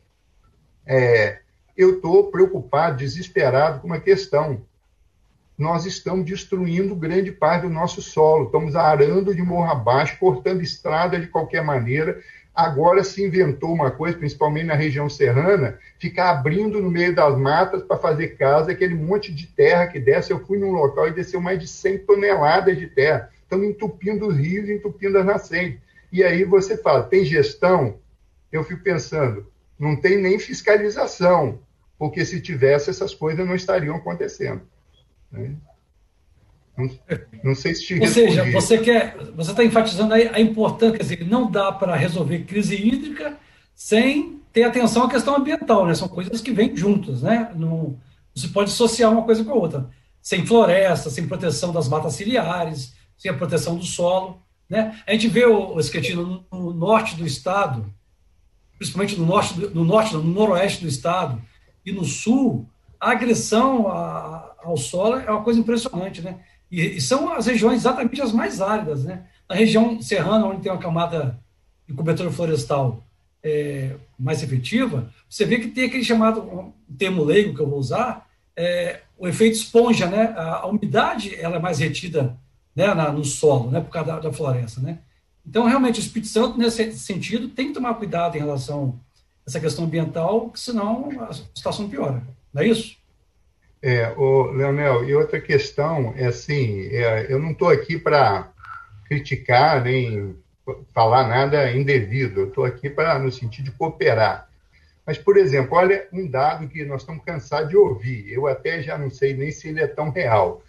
É, 0.85 1.39
eu 1.77 1.95
estou 1.95 2.31
preocupado, 2.31 2.97
desesperado 2.97 3.79
com 3.79 3.87
uma 3.87 3.99
questão 3.99 4.65
nós 5.61 5.85
estamos 5.85 6.25
destruindo 6.25 6.95
grande 6.95 7.31
parte 7.31 7.61
do 7.61 7.69
nosso 7.69 8.01
solo, 8.01 8.45
estamos 8.45 8.75
arando 8.75 9.35
de 9.35 9.43
morro 9.43 9.69
abaixo, 9.69 10.17
cortando 10.19 10.61
estrada 10.61 11.19
de 11.19 11.27
qualquer 11.27 11.63
maneira. 11.63 12.19
Agora 12.53 13.03
se 13.03 13.23
inventou 13.23 13.71
uma 13.71 13.91
coisa, 13.91 14.17
principalmente 14.17 14.65
na 14.65 14.73
região 14.73 15.07
serrana, 15.07 15.77
ficar 15.99 16.31
abrindo 16.31 16.81
no 16.81 16.89
meio 16.89 17.15
das 17.15 17.37
matas 17.37 17.83
para 17.83 17.95
fazer 17.95 18.29
casa, 18.29 18.71
aquele 18.71 18.95
monte 18.95 19.31
de 19.31 19.45
terra 19.47 19.85
que 19.85 19.99
desce. 19.99 20.31
Eu 20.31 20.43
fui 20.45 20.57
num 20.57 20.71
local 20.71 21.07
e 21.07 21.13
desceu 21.13 21.39
mais 21.39 21.59
de 21.59 21.67
100 21.67 21.99
toneladas 21.99 22.77
de 22.77 22.87
terra. 22.87 23.29
Estamos 23.51 23.67
entupindo 23.67 24.29
os 24.29 24.37
rios, 24.37 24.69
entupindo 24.69 25.17
as 25.17 25.25
nascentes. 25.25 25.81
E 26.09 26.23
aí 26.23 26.45
você 26.45 26.77
fala, 26.77 27.03
tem 27.03 27.25
gestão? 27.25 27.99
Eu 28.49 28.63
fico 28.63 28.81
pensando, 28.81 29.45
não 29.77 29.99
tem 29.99 30.17
nem 30.17 30.39
fiscalização, 30.39 31.59
porque 31.99 32.23
se 32.23 32.39
tivesse, 32.39 32.89
essas 32.89 33.13
coisas 33.13 33.45
não 33.45 33.53
estariam 33.53 33.97
acontecendo. 33.97 34.61
Né? 35.29 35.53
Não, 36.77 36.89
não, 37.43 37.53
sei 37.53 37.75
se 37.75 37.85
te 37.87 37.99
Ou 37.99 38.07
seja, 38.07 38.49
você 38.51 38.77
quer, 38.77 39.17
você 39.35 39.51
está 39.51 39.65
enfatizando 39.65 40.13
aí 40.13 40.29
a 40.31 40.39
importância, 40.39 40.97
quer 40.97 41.03
dizer, 41.03 41.27
não 41.27 41.51
dá 41.51 41.73
para 41.73 41.93
resolver 41.93 42.45
crise 42.45 42.75
hídrica 42.75 43.37
sem 43.75 44.39
ter 44.53 44.63
atenção 44.63 45.03
à 45.03 45.09
questão 45.09 45.35
ambiental, 45.35 45.85
né? 45.85 45.93
São 45.93 46.07
coisas 46.07 46.39
que 46.39 46.53
vêm 46.53 46.73
juntas, 46.73 47.21
né? 47.21 47.51
Não, 47.53 47.99
você 48.33 48.47
pode 48.47 48.71
associar 48.71 49.11
uma 49.11 49.23
coisa 49.23 49.43
com 49.43 49.51
a 49.51 49.55
outra. 49.55 49.89
Sem 50.21 50.45
floresta, 50.45 51.09
sem 51.09 51.27
proteção 51.27 51.73
das 51.73 51.89
matas 51.89 52.13
ciliares, 52.13 52.93
sem 53.21 53.29
a 53.29 53.36
proteção 53.36 53.77
do 53.77 53.86
solo, 53.86 54.41
né? 54.67 54.99
A 55.05 55.12
gente 55.12 55.27
vê 55.27 55.45
o, 55.45 55.79
Esquetino 55.79 56.43
no, 56.51 56.60
no 56.60 56.73
norte 56.73 57.15
do 57.15 57.23
estado, 57.23 57.86
principalmente 58.79 59.15
no 59.15 59.27
norte, 59.27 59.60
no 59.60 59.84
norte, 59.86 60.15
no 60.15 60.23
noroeste 60.23 60.81
do 60.81 60.88
estado 60.88 61.39
e 61.86 61.91
no 61.91 62.03
sul, 62.03 62.67
a 62.99 63.12
agressão 63.12 63.88
a, 63.88 64.55
ao 64.63 64.75
solo 64.75 65.19
é 65.19 65.29
uma 65.29 65.43
coisa 65.43 65.60
impressionante, 65.60 66.19
né? 66.19 66.39
E, 66.71 66.97
e, 66.97 67.01
são 67.01 67.31
as 67.31 67.45
regiões 67.45 67.81
exatamente 67.81 68.19
as 68.19 68.31
mais 68.31 68.60
áridas, 68.60 69.03
né? 69.03 69.27
Na 69.47 69.55
região 69.55 70.01
serrana, 70.01 70.47
onde 70.47 70.63
tem 70.63 70.71
uma 70.71 70.81
camada 70.81 71.39
de 71.88 71.93
cobertura 71.93 72.31
florestal 72.31 73.03
é, 73.43 73.97
mais 74.17 74.41
efetiva, 74.41 75.13
você 75.29 75.45
vê 75.45 75.60
que 75.60 75.67
tem 75.67 75.86
aquele 75.86 76.03
chamado, 76.03 76.41
um 76.41 76.73
termo 76.97 77.23
leigo 77.23 77.53
que 77.53 77.62
eu 77.62 77.69
vou 77.69 77.77
usar, 77.77 78.27
é, 78.55 79.01
o 79.15 79.27
efeito 79.27 79.57
esponja, 79.57 80.07
né? 80.07 80.34
A, 80.36 80.62
a, 80.62 80.65
umidade 80.65 81.36
ela 81.36 81.57
é 81.57 81.60
mais 81.60 81.77
retida 81.77 82.36
né, 82.75 82.93
na, 82.93 83.12
no 83.12 83.23
solo, 83.23 83.69
né? 83.69 83.81
Por 83.81 83.89
causa 83.89 84.13
da, 84.13 84.19
da, 84.19 84.34
floresta, 84.34 84.81
né? 84.81 84.99
Então, 85.45 85.65
realmente, 85.65 85.99
o 85.99 86.03
Espírito 86.03 86.29
Santo, 86.29 86.57
nesse 86.57 86.93
sentido, 86.93 87.49
tem 87.49 87.67
que 87.67 87.73
tomar 87.73 87.95
cuidado 87.95 88.36
em 88.36 88.39
relação 88.39 88.99
a 89.45 89.49
essa 89.49 89.60
questão 89.60 89.86
ambiental, 89.86 90.51
senão 90.55 91.10
a 91.21 91.34
situação 91.34 91.89
piora. 91.89 92.21
Não 92.53 92.62
é 92.62 92.67
isso? 92.67 92.97
É, 93.81 94.13
o 94.15 94.51
Leonel, 94.51 95.03
e 95.10 95.15
outra 95.15 95.41
questão 95.41 96.13
é 96.15 96.27
assim, 96.27 96.88
é, 96.91 97.25
eu 97.29 97.39
não 97.39 97.51
estou 97.51 97.69
aqui 97.69 97.97
para 97.97 98.51
criticar 99.05 99.84
nem 99.84 100.36
falar 100.93 101.27
nada 101.27 101.71
indevido, 101.71 102.41
eu 102.41 102.47
estou 102.49 102.63
aqui 102.63 102.89
para 102.89 103.17
no 103.17 103.31
sentido 103.31 103.65
de 103.65 103.71
cooperar. 103.71 104.47
Mas, 105.05 105.17
por 105.17 105.36
exemplo, 105.36 105.75
olha 105.75 106.07
um 106.13 106.29
dado 106.29 106.67
que 106.67 106.86
nós 106.86 107.01
estamos 107.01 107.23
cansados 107.25 107.69
de 107.69 107.75
ouvir, 107.75 108.31
eu 108.31 108.45
até 108.45 108.81
já 108.84 108.97
não 108.97 109.10
sei 109.10 109.34
nem 109.34 109.51
se 109.51 109.69
ele 109.69 109.81
é 109.81 109.88
tão 109.88 110.12
real. 110.12 110.62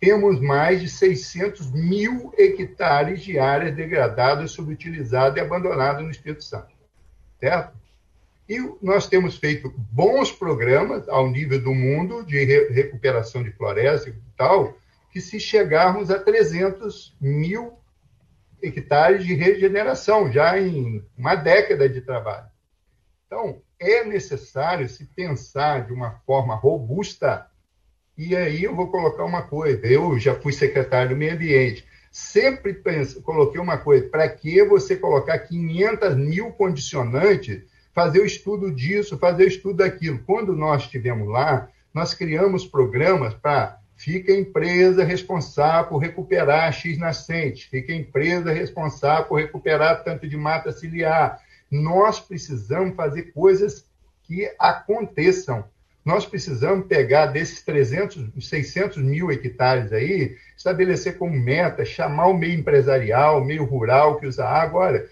Temos 0.00 0.40
mais 0.40 0.80
de 0.80 0.88
600 0.88 1.72
mil 1.72 2.32
hectares 2.36 3.22
de 3.22 3.38
áreas 3.38 3.74
degradadas, 3.74 4.52
subutilizadas 4.52 5.36
e 5.36 5.40
abandonadas 5.40 6.02
no 6.02 6.10
Espírito 6.10 6.44
Santo. 6.44 6.72
Certo? 7.40 7.76
E 8.48 8.58
nós 8.80 9.06
temos 9.06 9.36
feito 9.36 9.72
bons 9.76 10.32
programas 10.32 11.08
ao 11.08 11.30
nível 11.30 11.60
do 11.62 11.74
mundo 11.74 12.24
de 12.24 12.42
re 12.44 12.68
recuperação 12.68 13.42
de 13.42 13.52
floresta 13.52 14.08
e 14.08 14.14
tal, 14.36 14.78
que 15.10 15.20
se 15.20 15.38
chegarmos 15.38 16.10
a 16.10 16.18
300 16.18 17.16
mil 17.20 17.78
hectares 18.62 19.24
de 19.24 19.34
regeneração, 19.34 20.32
já 20.32 20.58
em 20.58 21.04
uma 21.16 21.34
década 21.34 21.88
de 21.88 22.00
trabalho. 22.00 22.48
Então, 23.26 23.60
é 23.78 24.04
necessário 24.04 24.88
se 24.88 25.04
pensar 25.04 25.86
de 25.86 25.92
uma 25.92 26.12
forma 26.26 26.54
robusta. 26.54 27.46
E 28.18 28.34
aí 28.34 28.64
eu 28.64 28.74
vou 28.74 28.88
colocar 28.88 29.24
uma 29.24 29.42
coisa: 29.42 29.86
eu 29.86 30.18
já 30.18 30.34
fui 30.34 30.52
secretário 30.52 31.10
do 31.10 31.16
Meio 31.16 31.34
Ambiente. 31.34 31.86
Sempre 32.10 32.74
penso, 32.74 33.22
coloquei 33.22 33.60
uma 33.60 33.78
coisa: 33.78 34.08
para 34.08 34.28
que 34.28 34.60
você 34.64 34.96
colocar 34.96 35.38
500 35.38 36.16
mil 36.16 36.50
condicionantes 36.50 37.62
fazer 37.94 38.20
o 38.20 38.26
estudo 38.26 38.72
disso, 38.72 39.18
fazer 39.18 39.44
o 39.44 39.48
estudo 39.48 39.78
daquilo. 39.78 40.20
Quando 40.26 40.54
nós 40.54 40.82
estivemos 40.82 41.28
lá, 41.28 41.68
nós 41.92 42.14
criamos 42.14 42.66
programas 42.66 43.34
para 43.34 43.78
fica 43.96 44.32
a 44.32 44.38
empresa 44.38 45.02
responsável 45.02 45.90
por 45.90 45.98
recuperar 45.98 46.72
X 46.72 46.96
nascentes, 46.96 47.64
fica 47.64 47.92
a 47.92 47.96
empresa 47.96 48.52
responsável 48.52 49.24
por 49.26 49.40
recuperar 49.40 50.04
tanto 50.04 50.28
de 50.28 50.36
mata 50.36 50.70
ciliar. 50.70 51.40
Nós 51.68 52.20
precisamos 52.20 52.94
fazer 52.94 53.32
coisas 53.32 53.84
que 54.22 54.48
aconteçam. 54.58 55.64
Nós 56.08 56.24
precisamos 56.24 56.86
pegar 56.86 57.26
desses 57.26 57.62
300, 57.62 58.30
600 58.40 58.96
mil 58.96 59.30
hectares 59.30 59.92
aí, 59.92 60.38
estabelecer 60.56 61.18
como 61.18 61.38
meta, 61.38 61.84
chamar 61.84 62.28
o 62.28 62.38
meio 62.38 62.58
empresarial, 62.58 63.42
o 63.42 63.44
meio 63.44 63.62
rural 63.66 64.16
que 64.16 64.26
usa 64.26 64.42
água. 64.42 64.86
Olha, 64.86 65.06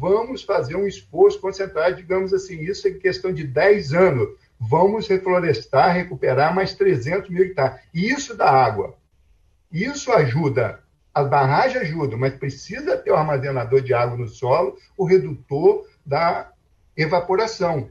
vamos 0.00 0.42
fazer 0.42 0.74
um 0.74 0.86
esforço 0.86 1.38
concentrado, 1.38 1.96
digamos 1.96 2.32
assim, 2.32 2.62
isso 2.62 2.88
em 2.88 2.98
questão 2.98 3.30
de 3.30 3.44
10 3.44 3.92
anos. 3.92 4.26
Vamos 4.58 5.06
reflorestar, 5.06 5.94
recuperar 5.94 6.54
mais 6.54 6.72
300 6.72 7.28
mil 7.28 7.44
hectares. 7.44 7.82
Isso 7.92 8.34
dá 8.34 8.50
água. 8.50 8.96
Isso 9.70 10.10
ajuda. 10.10 10.80
As 11.12 11.28
barragens 11.28 11.82
ajudam, 11.82 12.18
mas 12.18 12.32
precisa 12.32 12.96
ter 12.96 13.10
o 13.10 13.14
um 13.16 13.18
armazenador 13.18 13.82
de 13.82 13.92
água 13.92 14.16
no 14.16 14.26
solo, 14.26 14.78
o 14.96 15.04
redutor 15.04 15.86
da 16.06 16.50
evaporação. 16.96 17.90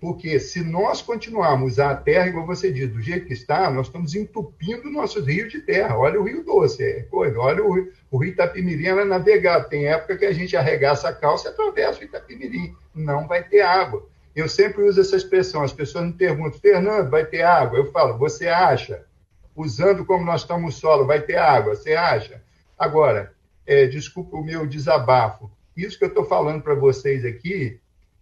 Porque 0.00 0.40
se 0.40 0.62
nós 0.62 1.02
continuarmos 1.02 1.78
a 1.78 1.94
terra, 1.94 2.28
igual 2.28 2.46
você 2.46 2.72
diz, 2.72 2.90
do 2.90 3.02
jeito 3.02 3.26
que 3.26 3.34
está, 3.34 3.70
nós 3.70 3.86
estamos 3.86 4.14
entupindo 4.14 4.90
nossos 4.90 5.26
rios 5.26 5.52
de 5.52 5.60
terra. 5.60 5.98
Olha 5.98 6.18
o 6.18 6.24
Rio 6.24 6.42
Doce, 6.42 6.82
é 6.82 7.02
coisa. 7.02 7.38
Olha 7.38 7.62
o, 7.62 7.86
o 8.10 8.16
Rio 8.16 8.32
Itapimirim 8.32 8.86
era 8.86 9.04
navegado. 9.04 9.68
Tem 9.68 9.86
época 9.86 10.16
que 10.16 10.24
a 10.24 10.32
gente 10.32 10.56
arregaça 10.56 11.08
a 11.08 11.12
calça 11.12 11.48
e 11.48 11.50
atravessa 11.52 12.00
o 12.00 12.04
Itapimirim. 12.04 12.74
Não 12.94 13.28
vai 13.28 13.42
ter 13.42 13.60
água. 13.60 14.08
Eu 14.34 14.48
sempre 14.48 14.82
uso 14.84 15.02
essa 15.02 15.16
expressão. 15.16 15.62
As 15.62 15.72
pessoas 15.72 16.06
me 16.06 16.12
perguntam, 16.14 16.58
Fernando, 16.58 17.10
vai 17.10 17.26
ter 17.26 17.42
água? 17.42 17.78
Eu 17.78 17.92
falo, 17.92 18.16
você 18.16 18.48
acha? 18.48 19.04
Usando 19.54 20.06
como 20.06 20.24
nós 20.24 20.42
estamos 20.42 20.76
solo, 20.76 21.04
vai 21.04 21.20
ter 21.20 21.36
água? 21.36 21.74
Você 21.74 21.92
acha? 21.92 22.42
Agora, 22.78 23.34
é, 23.66 23.86
desculpa 23.86 24.38
o 24.38 24.44
meu 24.44 24.66
desabafo. 24.66 25.50
Isso 25.76 25.98
que 25.98 26.04
eu 26.04 26.08
estou 26.08 26.24
falando 26.24 26.62
para 26.62 26.74
vocês 26.74 27.24
aqui 27.24 27.79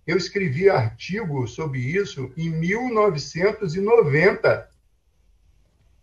eu 0.09 0.17
escrevi 0.17 0.69
artigo 0.71 1.47
sobre 1.47 1.81
isso 1.81 2.33
em 2.35 2.49
1990. 2.49 4.67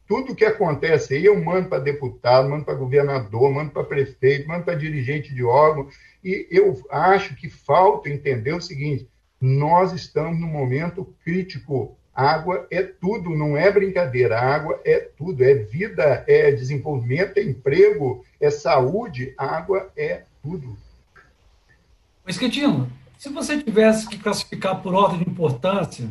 Tudo 0.08 0.36
que 0.36 0.46
acontece 0.46 1.16
aí 1.16 1.26
eu 1.26 1.44
mando 1.44 1.70
para 1.70 1.80
deputado, 1.80 2.48
mando 2.48 2.64
para 2.64 2.76
governador, 2.76 3.52
mando 3.52 3.72
para 3.72 3.84
prefeito, 3.84 4.48
mando 4.48 4.64
para 4.64 4.76
dirigente 4.76 5.34
de 5.34 5.44
órgão, 5.44 5.90
e 6.24 6.48
eu 6.52 6.80
acho 6.92 7.36
que 7.36 7.50
falta 7.50 8.08
entender 8.08 8.54
o 8.54 8.62
seguinte: 8.62 9.10
nós 9.42 9.92
estamos 9.92 10.40
num 10.40 10.50
momento 10.50 11.12
crítico. 11.24 11.98
Água 12.14 12.68
é 12.70 12.84
tudo, 12.84 13.32
não 13.32 13.58
é 13.58 13.72
brincadeira. 13.72 14.40
Água 14.40 14.80
é 14.86 15.00
tudo, 15.00 15.44
é 15.44 15.56
vida, 15.56 16.24
é 16.28 16.52
desenvolvimento, 16.52 17.40
é 17.40 17.42
emprego, 17.42 18.24
é 18.40 18.52
saúde. 18.52 19.34
Água 19.36 19.92
é 19.98 20.26
tudo. 20.44 20.78
Esquetino, 22.28 22.88
se 23.26 23.30
você 23.32 23.58
tivesse 23.58 24.08
que 24.08 24.20
classificar 24.20 24.84
por 24.84 24.94
ordem 24.94 25.24
de 25.24 25.28
importância, 25.28 26.08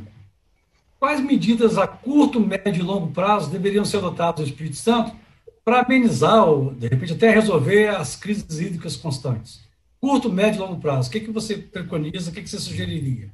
quais 0.99 1.21
medidas 1.21 1.79
a 1.79 1.87
curto, 1.87 2.41
médio 2.41 2.81
e 2.81 2.83
longo 2.83 3.13
prazo 3.13 3.53
deveriam 3.53 3.85
ser 3.85 3.99
adotadas 3.99 4.41
no 4.41 4.47
Espírito 4.49 4.75
Santo 4.75 5.15
para 5.65 5.83
amenizar 5.83 6.45
ou, 6.45 6.75
de 6.75 6.89
repente, 6.89 7.13
até 7.13 7.31
resolver 7.31 7.87
as 7.87 8.17
crises 8.17 8.59
hídricas 8.59 8.97
constantes? 8.97 9.61
Curto, 10.01 10.29
médio 10.29 10.59
e 10.59 10.67
longo 10.67 10.81
prazo, 10.81 11.09
o 11.09 11.13
que, 11.13 11.21
que 11.21 11.31
você 11.31 11.57
preconiza, 11.57 12.33
o 12.33 12.35
que, 12.35 12.43
que 12.43 12.51
você 12.51 12.59
sugeriria? 12.59 13.31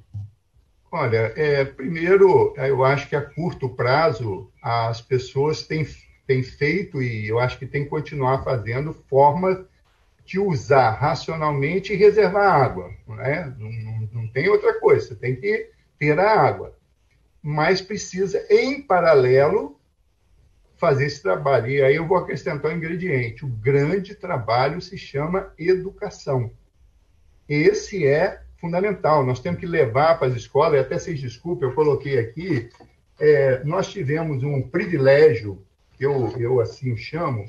Olha, 0.93 1.33
é, 1.35 1.65
primeiro, 1.65 2.53
eu 2.59 2.85
acho 2.85 3.09
que 3.09 3.17
a 3.17 3.23
curto 3.23 3.67
prazo 3.71 4.51
as 4.63 5.01
pessoas 5.01 5.63
têm, 5.63 5.87
têm 6.27 6.43
feito, 6.43 7.01
e 7.01 7.27
eu 7.27 7.39
acho 7.39 7.59
que 7.59 7.65
têm 7.65 7.85
que 7.85 7.89
continuar 7.89 8.45
fazendo, 8.45 8.93
formas 9.09 9.57
de 10.31 10.39
usar 10.39 10.91
racionalmente 10.93 11.93
e 11.93 11.97
reservar 11.97 12.55
água. 12.55 12.95
Né? 13.09 13.53
Não, 13.59 13.69
não, 13.69 14.09
não 14.13 14.29
tem 14.29 14.49
outra 14.49 14.79
coisa, 14.79 15.09
você 15.09 15.17
tem 15.17 15.35
que 15.35 15.71
ter 15.99 16.21
a 16.21 16.31
água. 16.31 16.79
Mas 17.43 17.81
precisa, 17.81 18.41
em 18.49 18.81
paralelo, 18.81 19.77
fazer 20.77 21.07
esse 21.07 21.21
trabalho. 21.21 21.67
E 21.67 21.83
aí 21.83 21.97
eu 21.97 22.07
vou 22.07 22.17
acrescentar 22.17 22.71
um 22.71 22.77
ingrediente. 22.77 23.45
O 23.45 23.49
grande 23.49 24.15
trabalho 24.15 24.81
se 24.81 24.97
chama 24.97 25.53
educação. 25.59 26.53
Esse 27.49 28.07
é 28.07 28.41
fundamental. 28.57 29.27
Nós 29.27 29.41
temos 29.41 29.59
que 29.59 29.67
levar 29.67 30.17
para 30.17 30.29
as 30.29 30.37
escolas, 30.37 30.75
e 30.75 30.79
até 30.79 30.97
vocês 30.97 31.21
desculpem, 31.21 31.69
eu 31.69 31.75
coloquei 31.75 32.21
aqui, 32.21 32.71
é, 33.19 33.65
nós 33.65 33.91
tivemos 33.91 34.45
um 34.45 34.63
privilégio, 34.63 35.61
que 35.99 36.07
eu, 36.07 36.33
eu 36.39 36.61
assim 36.61 36.97
chamo, 36.97 37.47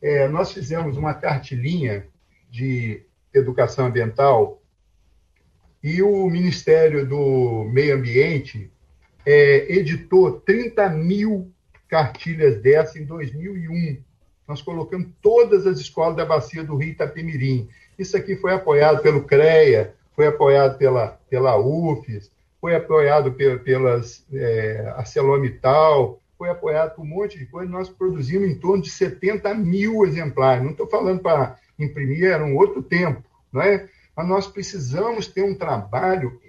é, 0.00 0.26
nós 0.28 0.50
fizemos 0.50 0.96
uma 0.96 1.12
cartilinha 1.12 2.06
de 2.52 3.02
educação 3.32 3.86
ambiental 3.86 4.60
e 5.82 6.02
o 6.02 6.28
Ministério 6.28 7.06
do 7.08 7.64
Meio 7.72 7.96
Ambiente 7.96 8.70
é, 9.24 9.72
editou 9.72 10.38
30 10.40 10.90
mil 10.90 11.50
cartilhas 11.88 12.60
dessa 12.60 12.98
em 12.98 13.06
2001. 13.06 14.00
Nós 14.46 14.60
colocamos 14.60 15.08
todas 15.22 15.66
as 15.66 15.78
escolas 15.78 16.14
da 16.14 16.26
bacia 16.26 16.62
do 16.62 16.76
Rio 16.76 16.90
Itapemirim. 16.90 17.68
Isso 17.98 18.16
aqui 18.16 18.36
foi 18.36 18.52
apoiado 18.52 19.02
pelo 19.02 19.24
CREA, 19.24 19.94
foi 20.14 20.26
apoiado 20.26 20.76
pela, 20.76 21.18
pela 21.30 21.56
UFES, 21.56 22.30
foi 22.60 22.76
apoiado 22.76 23.32
pelas 23.32 24.24
é, 24.32 24.94
foi 26.36 26.50
apoiado 26.50 26.96
por 26.96 27.02
um 27.02 27.06
monte 27.06 27.38
de 27.38 27.46
coisa. 27.46 27.70
Nós 27.70 27.88
produzimos 27.88 28.50
em 28.50 28.58
torno 28.58 28.82
de 28.82 28.90
70 28.90 29.54
mil 29.54 30.04
exemplares. 30.04 30.62
Não 30.62 30.72
estou 30.72 30.88
falando 30.88 31.20
para 31.20 31.56
imprimir, 31.78 32.24
era 32.24 32.44
um 32.44 32.56
outro 32.56 32.82
tempo, 32.82 33.22
não 33.52 33.62
é? 33.62 33.88
Mas 34.16 34.28
nós 34.28 34.46
precisamos 34.46 35.26
ter 35.26 35.42
um 35.42 35.54
trabalho 35.54 36.40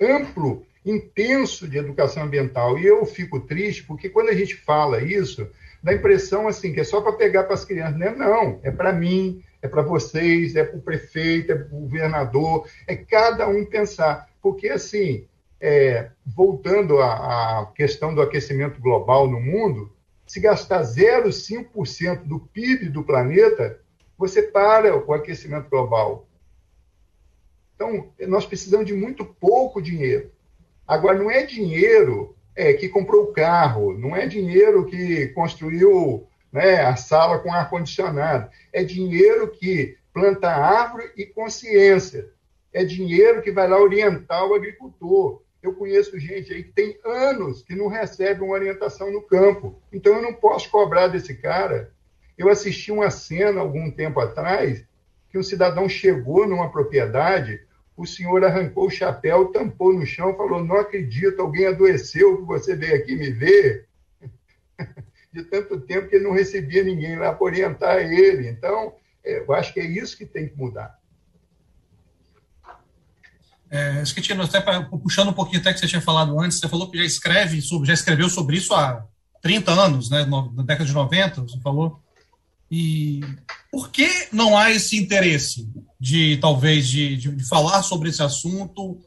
amplo, 0.00 0.64
intenso 0.84 1.68
de 1.68 1.76
educação 1.76 2.22
ambiental. 2.22 2.78
E 2.78 2.86
eu 2.86 3.04
fico 3.04 3.40
triste 3.40 3.84
porque 3.84 4.08
quando 4.08 4.30
a 4.30 4.34
gente 4.34 4.56
fala 4.56 5.02
isso, 5.02 5.48
dá 5.82 5.92
a 5.92 5.94
impressão 5.94 6.48
assim 6.48 6.72
que 6.72 6.80
é 6.80 6.84
só 6.84 7.00
para 7.00 7.12
pegar 7.12 7.44
para 7.44 7.54
as 7.54 7.64
crianças. 7.64 7.98
Não, 7.98 8.06
é, 8.06 8.14
não, 8.14 8.60
é 8.62 8.70
para 8.70 8.92
mim, 8.92 9.42
é 9.60 9.68
para 9.68 9.82
vocês, 9.82 10.56
é 10.56 10.64
para 10.64 10.78
o 10.78 10.82
prefeito, 10.82 11.52
é 11.52 11.54
para 11.54 11.76
o 11.76 11.80
governador, 11.80 12.66
é 12.86 12.96
cada 12.96 13.46
um 13.48 13.64
pensar. 13.64 14.28
Porque, 14.40 14.68
assim, 14.68 15.26
é, 15.60 16.10
voltando 16.24 16.98
à, 17.00 17.60
à 17.60 17.66
questão 17.66 18.14
do 18.14 18.22
aquecimento 18.22 18.80
global 18.80 19.28
no 19.28 19.38
mundo, 19.38 19.92
se 20.26 20.40
gastar 20.40 20.82
0,5% 20.82 22.22
do 22.22 22.40
PIB 22.40 22.88
do 22.88 23.02
planeta, 23.02 23.78
você 24.20 24.42
para 24.42 24.94
o 24.94 25.14
aquecimento 25.14 25.70
global. 25.70 26.28
Então, 27.74 28.12
nós 28.28 28.44
precisamos 28.44 28.84
de 28.84 28.92
muito 28.92 29.24
pouco 29.24 29.80
dinheiro. 29.80 30.30
Agora, 30.86 31.18
não 31.18 31.30
é 31.30 31.46
dinheiro 31.46 32.36
é, 32.54 32.74
que 32.74 32.90
comprou 32.90 33.22
o 33.24 33.32
carro, 33.32 33.96
não 33.96 34.14
é 34.14 34.26
dinheiro 34.26 34.84
que 34.84 35.28
construiu 35.28 36.28
né, 36.52 36.82
a 36.84 36.96
sala 36.96 37.38
com 37.38 37.50
ar-condicionado. 37.50 38.50
É 38.70 38.84
dinheiro 38.84 39.50
que 39.50 39.96
planta 40.12 40.50
árvore 40.50 41.10
e 41.16 41.24
consciência. 41.24 42.28
É 42.74 42.84
dinheiro 42.84 43.40
que 43.40 43.50
vai 43.50 43.66
lá 43.66 43.80
orientar 43.80 44.46
o 44.46 44.54
agricultor. 44.54 45.40
Eu 45.62 45.72
conheço 45.72 46.20
gente 46.20 46.52
aí 46.52 46.62
que 46.62 46.72
tem 46.72 46.98
anos 47.06 47.62
que 47.62 47.74
não 47.74 47.88
recebe 47.88 48.42
uma 48.42 48.52
orientação 48.52 49.10
no 49.10 49.22
campo. 49.22 49.80
Então 49.90 50.16
eu 50.16 50.20
não 50.20 50.34
posso 50.34 50.68
cobrar 50.70 51.08
desse 51.08 51.34
cara. 51.34 51.90
Eu 52.40 52.48
assisti 52.48 52.90
uma 52.90 53.10
cena 53.10 53.60
algum 53.60 53.90
tempo 53.90 54.18
atrás 54.18 54.82
que 55.28 55.36
um 55.36 55.42
cidadão 55.42 55.86
chegou 55.86 56.48
numa 56.48 56.72
propriedade, 56.72 57.60
o 57.94 58.06
senhor 58.06 58.42
arrancou 58.42 58.86
o 58.86 58.90
chapéu, 58.90 59.52
tampou 59.52 59.92
no 59.92 60.06
chão, 60.06 60.34
falou: 60.34 60.64
Não 60.64 60.76
acredito, 60.76 61.42
alguém 61.42 61.66
adoeceu 61.66 62.38
que 62.38 62.44
você 62.44 62.74
veio 62.74 62.96
aqui 62.96 63.14
me 63.14 63.30
ver. 63.30 63.86
de 65.30 65.44
tanto 65.44 65.82
tempo 65.82 66.08
que 66.08 66.16
ele 66.16 66.24
não 66.24 66.32
recebia 66.32 66.82
ninguém 66.82 67.14
lá 67.14 67.34
para 67.34 67.44
orientar 67.44 67.98
ele. 67.98 68.48
Então, 68.48 68.94
é, 69.22 69.40
eu 69.40 69.52
acho 69.52 69.74
que 69.74 69.80
é 69.80 69.84
isso 69.84 70.16
que 70.16 70.24
tem 70.24 70.48
que 70.48 70.56
mudar. 70.56 70.98
É, 73.70 74.00
Esquetino, 74.00 74.42
até 74.42 74.62
pra, 74.62 74.82
puxando 74.84 75.28
um 75.28 75.34
pouquinho 75.34 75.60
até 75.60 75.74
que 75.74 75.78
você 75.78 75.86
tinha 75.86 76.00
falado 76.00 76.40
antes, 76.40 76.58
você 76.58 76.70
falou 76.70 76.90
que 76.90 76.96
já 76.96 77.04
escreve 77.04 77.60
sobre, 77.60 77.86
já 77.86 77.92
escreveu 77.92 78.30
sobre 78.30 78.56
isso 78.56 78.72
há 78.72 79.06
30 79.42 79.70
anos, 79.72 80.08
né, 80.08 80.24
na 80.24 80.62
década 80.62 80.86
de 80.86 80.94
90, 80.94 81.42
você 81.42 81.60
falou. 81.60 82.02
E 82.70 83.20
por 83.70 83.90
que 83.90 84.08
não 84.32 84.56
há 84.56 84.70
esse 84.70 84.96
interesse 84.96 85.68
de, 85.98 86.36
talvez, 86.36 86.86
de, 86.88 87.16
de, 87.16 87.34
de 87.34 87.48
falar 87.48 87.82
sobre 87.82 88.08
esse 88.08 88.22
assunto, 88.22 88.98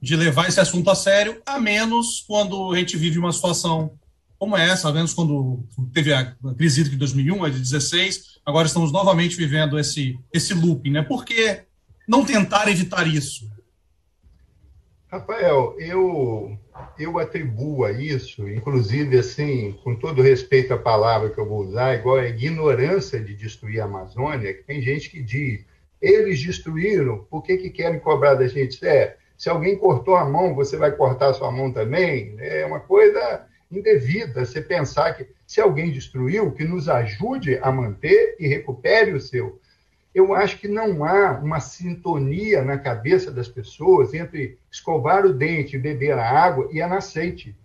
de 0.00 0.16
levar 0.16 0.48
esse 0.48 0.58
assunto 0.58 0.90
a 0.90 0.94
sério, 0.94 1.40
a 1.46 1.60
menos 1.60 2.24
quando 2.26 2.72
a 2.72 2.78
gente 2.78 2.96
vive 2.96 3.18
uma 3.18 3.32
situação 3.32 3.92
como 4.38 4.56
essa, 4.56 4.92
menos 4.92 5.14
quando 5.14 5.64
teve 5.92 6.12
a 6.12 6.34
crise 6.56 6.80
hídrica 6.80 6.96
de 6.96 6.98
2001, 6.98 7.44
a 7.44 7.48
de 7.48 7.60
16, 7.60 8.40
agora 8.44 8.66
estamos 8.66 8.90
novamente 8.90 9.36
vivendo 9.36 9.78
esse, 9.78 10.18
esse 10.32 10.52
looping, 10.52 10.90
né? 10.90 11.02
Por 11.02 11.24
que 11.24 11.62
não 12.08 12.24
tentar 12.24 12.68
evitar 12.68 13.06
isso? 13.06 13.48
Rafael, 15.12 15.76
eu, 15.78 16.56
eu 16.98 17.18
atribuo 17.18 17.84
a 17.84 17.92
isso, 17.92 18.48
inclusive, 18.48 19.18
assim, 19.18 19.78
com 19.84 19.94
todo 19.94 20.22
respeito 20.22 20.72
à 20.72 20.78
palavra 20.78 21.28
que 21.28 21.38
eu 21.38 21.46
vou 21.46 21.58
usar, 21.58 21.96
igual 21.96 22.16
a 22.16 22.26
ignorância 22.26 23.20
de 23.20 23.34
destruir 23.34 23.82
a 23.82 23.84
Amazônia, 23.84 24.54
que 24.54 24.62
tem 24.62 24.80
gente 24.80 25.10
que 25.10 25.22
diz, 25.22 25.66
eles 26.00 26.42
destruíram, 26.42 27.26
por 27.30 27.42
que, 27.42 27.58
que 27.58 27.68
querem 27.68 28.00
cobrar 28.00 28.36
da 28.36 28.48
gente? 28.48 28.82
É, 28.86 29.18
se 29.36 29.50
alguém 29.50 29.76
cortou 29.76 30.16
a 30.16 30.24
mão, 30.24 30.54
você 30.54 30.78
vai 30.78 30.92
cortar 30.92 31.28
a 31.28 31.34
sua 31.34 31.52
mão 31.52 31.70
também? 31.70 32.34
É 32.38 32.64
uma 32.64 32.80
coisa 32.80 33.46
indevida 33.70 34.46
você 34.46 34.62
pensar 34.62 35.12
que 35.12 35.26
se 35.46 35.60
alguém 35.60 35.90
destruiu, 35.90 36.52
que 36.52 36.64
nos 36.64 36.88
ajude 36.88 37.58
a 37.60 37.70
manter 37.70 38.34
e 38.40 38.48
recupere 38.48 39.12
o 39.12 39.20
seu. 39.20 39.60
Eu 40.14 40.34
acho 40.34 40.58
que 40.58 40.68
não 40.68 41.04
há 41.04 41.32
uma 41.38 41.58
sintonia 41.58 42.62
na 42.62 42.78
cabeça 42.78 43.30
das 43.30 43.48
pessoas 43.48 44.12
entre 44.12 44.58
escovar 44.70 45.24
o 45.24 45.32
dente, 45.32 45.78
beber 45.78 46.12
a 46.12 46.28
água 46.28 46.68
e 46.70 46.82
a 46.82 46.88
nascente. 46.88 47.56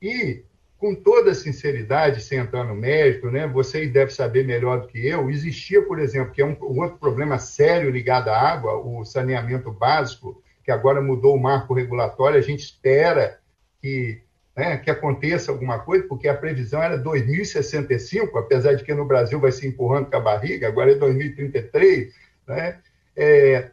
E, 0.00 0.44
com 0.78 0.94
toda 0.94 1.34
sinceridade, 1.34 2.20
sem 2.20 2.38
entrar 2.38 2.64
no 2.64 2.74
mérito, 2.74 3.30
né, 3.30 3.48
vocês 3.48 3.92
devem 3.92 4.14
saber 4.14 4.46
melhor 4.46 4.82
do 4.82 4.86
que 4.86 5.04
eu, 5.04 5.28
existia, 5.28 5.82
por 5.82 5.98
exemplo, 5.98 6.32
que 6.32 6.42
é 6.42 6.46
um, 6.46 6.56
um 6.60 6.80
outro 6.80 6.98
problema 6.98 7.38
sério 7.38 7.90
ligado 7.90 8.28
à 8.28 8.38
água, 8.38 8.74
o 8.74 9.04
saneamento 9.04 9.72
básico, 9.72 10.40
que 10.62 10.70
agora 10.70 11.02
mudou 11.02 11.34
o 11.34 11.40
marco 11.40 11.74
regulatório, 11.74 12.38
a 12.38 12.42
gente 12.42 12.60
espera 12.60 13.40
que 13.80 14.23
né, 14.56 14.76
que 14.78 14.90
aconteça 14.90 15.50
alguma 15.50 15.80
coisa, 15.80 16.06
porque 16.06 16.28
a 16.28 16.36
previsão 16.36 16.82
era 16.82 16.96
2065, 16.96 18.38
apesar 18.38 18.74
de 18.74 18.84
que 18.84 18.94
no 18.94 19.04
Brasil 19.04 19.40
vai 19.40 19.50
se 19.50 19.66
empurrando 19.66 20.10
com 20.10 20.16
a 20.16 20.20
barriga, 20.20 20.68
agora 20.68 20.92
é 20.92 20.94
2033, 20.94 22.14
né, 22.46 22.80
é, 23.16 23.70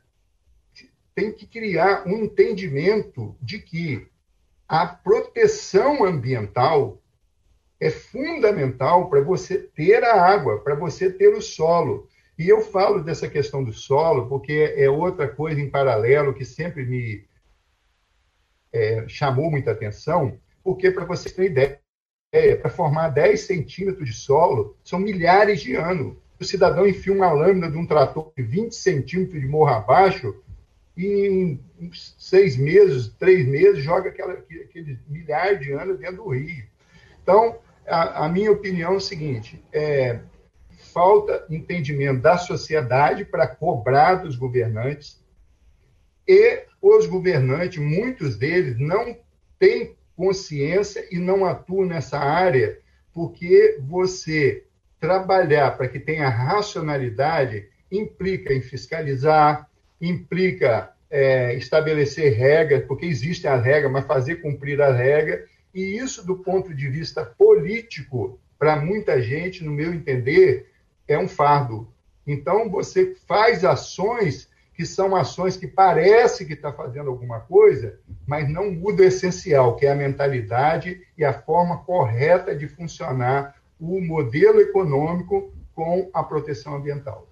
tem 1.14 1.32
que 1.32 1.46
criar 1.46 2.08
um 2.08 2.24
entendimento 2.24 3.36
de 3.42 3.60
que 3.60 4.08
a 4.68 4.88
proteção 4.88 6.04
ambiental 6.04 7.02
é 7.80 7.90
fundamental 7.90 9.10
para 9.10 9.22
você 9.22 9.58
ter 9.58 10.04
a 10.04 10.24
água, 10.24 10.60
para 10.60 10.76
você 10.76 11.12
ter 11.12 11.30
o 11.30 11.42
solo. 11.42 12.08
E 12.38 12.48
eu 12.48 12.62
falo 12.62 13.04
dessa 13.04 13.28
questão 13.28 13.64
do 13.64 13.74
solo 13.74 14.30
porque 14.30 14.74
é 14.78 14.90
outra 14.90 15.28
coisa 15.28 15.60
em 15.60 15.70
paralelo 15.70 16.34
que 16.34 16.46
sempre 16.46 16.86
me 16.86 17.26
é, 18.72 19.06
chamou 19.08 19.52
muita 19.52 19.72
atenção, 19.72 20.40
porque, 20.64 20.92
para 20.92 21.06
você 21.06 21.30
ter 21.30 21.46
ideia, 21.46 21.80
ideia, 22.34 22.58
para 22.58 22.70
formar 22.70 23.10
10 23.10 23.42
centímetros 23.42 24.08
de 24.08 24.14
solo, 24.14 24.78
são 24.84 25.00
milhares 25.00 25.62
de 25.62 25.76
anos. 25.76 26.18
O 26.40 26.46
cidadão 26.46 26.88
enfia 26.88 27.14
uma 27.14 27.32
lâmina 27.32 27.70
de 27.70 27.78
um 27.78 27.86
trator 27.86 28.32
de 28.36 28.44
20 28.44 28.74
centímetros 28.74 29.40
de 29.40 29.48
morro 29.48 29.70
abaixo 29.70 30.36
e 30.96 31.28
em 31.28 31.92
seis 31.94 32.58
meses, 32.58 33.10
três 33.20 33.48
meses, 33.48 33.84
joga 33.84 34.10
aqueles 34.10 34.98
milhares 35.08 35.60
de 35.60 35.72
anos 35.72 36.00
dentro 36.00 36.24
do 36.24 36.30
rio. 36.30 36.66
Então, 37.22 37.60
a, 37.88 38.26
a 38.26 38.30
minha 38.30 38.52
opinião 38.52 38.94
é 38.94 38.98
o 38.98 39.02
seguinte: 39.02 39.64
é, 39.72 40.20
falta 40.92 41.46
entendimento 41.50 42.22
da 42.22 42.38
sociedade 42.38 43.26
para 43.26 43.48
cobrar 43.48 44.16
dos 44.16 44.36
governantes 44.36 45.22
e 46.28 46.64
os 46.82 47.06
governantes, 47.06 47.78
muitos 47.78 48.36
deles, 48.36 48.78
não 48.80 49.18
têm 49.60 49.96
consciência 50.16 51.06
e 51.12 51.18
não 51.18 51.46
atuam 51.46 51.86
nessa 51.86 52.20
área, 52.20 52.78
porque 53.14 53.78
você 53.82 54.64
trabalhar 55.00 55.72
para 55.78 55.88
que 55.88 56.00
tenha 56.00 56.30
racionalidade 56.30 57.68
implica 57.92 58.54
em 58.54 58.62
fiscalizar, 58.62 59.68
implica 60.00 60.92
é, 61.10 61.56
estabelecer 61.56 62.34
regras, 62.34 62.86
porque 62.86 63.06
existem 63.06 63.50
as 63.50 63.64
regras, 63.64 63.92
mas 63.92 64.06
fazer 64.06 64.36
cumprir 64.38 64.82
as 64.82 64.96
regras, 64.96 65.50
e 65.74 65.98
isso, 65.98 66.26
do 66.26 66.38
ponto 66.38 66.74
de 66.74 66.88
vista 66.88 67.26
político, 67.26 68.40
para 68.58 68.76
muita 68.76 69.22
gente, 69.22 69.64
no 69.64 69.72
meu 69.72 69.94
entender, 69.94 70.72
é 71.08 71.18
um 71.18 71.28
fardo. 71.28 71.92
Então, 72.26 72.70
você 72.70 73.16
faz 73.28 73.66
ações 73.66 74.50
que 74.82 74.86
são 74.88 75.16
ações 75.16 75.56
que 75.56 75.68
parece 75.68 76.44
que 76.44 76.54
está 76.54 76.74
fazendo 76.74 77.12
alguma 77.12 77.40
coisa, 77.42 78.00
mas 78.26 78.50
não 78.50 78.72
muda 78.72 79.04
o 79.04 79.06
essencial, 79.06 79.76
que 79.76 79.86
é 79.86 79.92
a 79.92 79.96
mentalidade 79.96 81.00
e 81.16 81.24
a 81.24 81.32
forma 81.32 81.78
correta 81.84 82.56
de 82.56 82.68
funcionar 82.68 83.54
o 83.80 84.02
modelo 84.02 84.60
econômico 84.60 85.54
com 85.76 86.10
a 86.12 86.24
proteção 86.24 86.74
ambiental. 86.74 87.30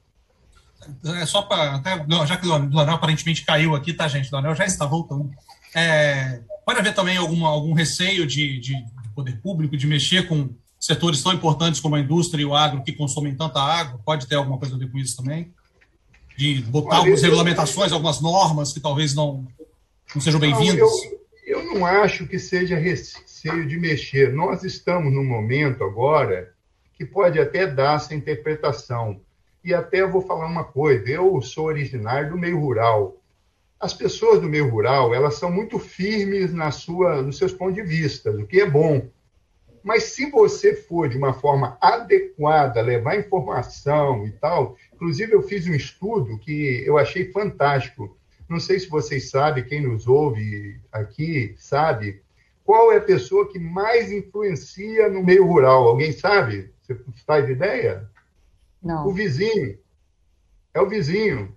É 1.04 1.26
só 1.26 1.42
para. 1.42 1.82
Já 2.28 2.38
que 2.38 2.46
o 2.46 2.56
Leonel 2.56 2.94
aparentemente 2.94 3.44
caiu 3.44 3.76
aqui, 3.76 3.96
tá, 3.96 4.08
gente? 4.08 4.32
O 4.32 4.36
Leonel 4.36 4.54
já 4.54 4.66
está 4.66 4.86
voltando. 4.86 5.32
É, 5.76 6.42
pode 6.64 6.80
haver 6.80 6.94
também 6.94 7.18
alguma, 7.18 7.50
algum 7.50 7.74
receio 7.74 8.28
de, 8.28 8.60
de, 8.60 8.76
de, 8.76 9.10
poder 9.16 9.42
público 9.42 9.76
de 9.76 9.88
mexer 9.88 10.28
com 10.28 10.52
setores 10.80 11.24
tão 11.24 11.34
importantes 11.34 11.82
como 11.82 11.96
a 11.96 12.00
indústria 12.00 12.44
e 12.44 12.46
o 12.46 12.56
agro 12.56 12.84
que 12.84 12.94
consomem 12.94 13.36
tanta 13.36 13.60
água? 13.60 14.00
Pode 14.06 14.28
ter 14.28 14.36
alguma 14.36 14.60
coisa 14.60 14.76
a 14.76 14.78
ver 14.78 14.92
com 14.92 15.00
isso 15.00 15.18
também? 15.18 15.52
De 16.39 16.62
botar 16.62 16.97
algumas 16.97 17.21
regulamentações, 17.21 17.91
algumas 17.91 18.21
normas 18.21 18.71
que 18.71 18.80
talvez 18.80 19.13
não, 19.13 19.45
não 20.15 20.21
sejam 20.21 20.39
bem-vindas? 20.39 20.89
Eu, 21.45 21.60
eu 21.60 21.65
não 21.65 21.86
acho 21.86 22.25
que 22.25 22.39
seja 22.39 22.78
receio 22.78 23.67
de 23.67 23.78
mexer. 23.78 24.32
Nós 24.32 24.63
estamos 24.63 25.12
num 25.12 25.25
momento 25.25 25.84
agora 25.84 26.54
que 26.93 27.04
pode 27.04 27.39
até 27.39 27.67
dar 27.67 27.97
essa 27.97 28.15
interpretação. 28.15 29.19
E 29.65 29.73
até 29.73 29.99
eu 29.99 30.10
vou 30.10 30.21
falar 30.21 30.45
uma 30.45 30.63
coisa: 30.63 31.10
eu 31.10 31.41
sou 31.41 31.65
originário 31.65 32.30
do 32.30 32.38
meio 32.38 32.58
rural 32.58 33.19
as 33.80 33.93
pessoas 33.93 34.41
do 34.41 34.49
meio 34.49 34.69
rural 34.69 35.13
elas 35.13 35.36
são 35.36 35.49
muito 35.49 35.80
firmes 35.80 36.54
na 36.54 36.69
sua, 36.69 37.21
nos 37.21 37.38
seus 37.38 37.54
pontos 37.54 37.75
de 37.75 37.84
vista, 37.84 38.30
o 38.30 38.45
que 38.45 38.60
é 38.60 38.69
bom. 38.69 39.08
Mas 39.82 40.04
se 40.04 40.30
você 40.30 40.75
for 40.75 41.08
de 41.08 41.17
uma 41.17 41.34
forma 41.34 41.78
adequada, 41.80 42.82
levar 42.82 43.17
informação 43.17 44.28
e 44.28 44.32
tal, 44.32 44.75
inclusive 45.00 45.34
eu 45.34 45.42
fiz 45.42 45.66
um 45.66 45.74
estudo 45.74 46.38
que 46.38 46.84
eu 46.86 46.98
achei 46.98 47.32
fantástico. 47.32 48.18
Não 48.50 48.60
sei 48.60 48.78
se 48.78 48.90
vocês 48.90 49.30
sabem, 49.30 49.64
quem 49.64 49.82
nos 49.82 50.08
ouve 50.08 50.78
aqui 50.92 51.56
sabe, 51.58 52.22
qual 52.66 52.92
é 52.92 52.98
a 52.98 53.02
pessoa 53.02 53.50
que 53.50 53.58
mais 53.58 54.12
influencia 54.12 55.08
no 55.08 55.24
meio 55.24 55.46
rural? 55.46 55.88
Alguém 55.88 56.12
sabe? 56.12 56.74
Você 56.82 57.00
faz 57.26 57.50
ideia? 57.50 58.10
Não. 58.84 59.08
O 59.08 59.14
vizinho. 59.14 59.80
É 60.74 60.82
o 60.82 60.90
vizinho. 60.90 61.56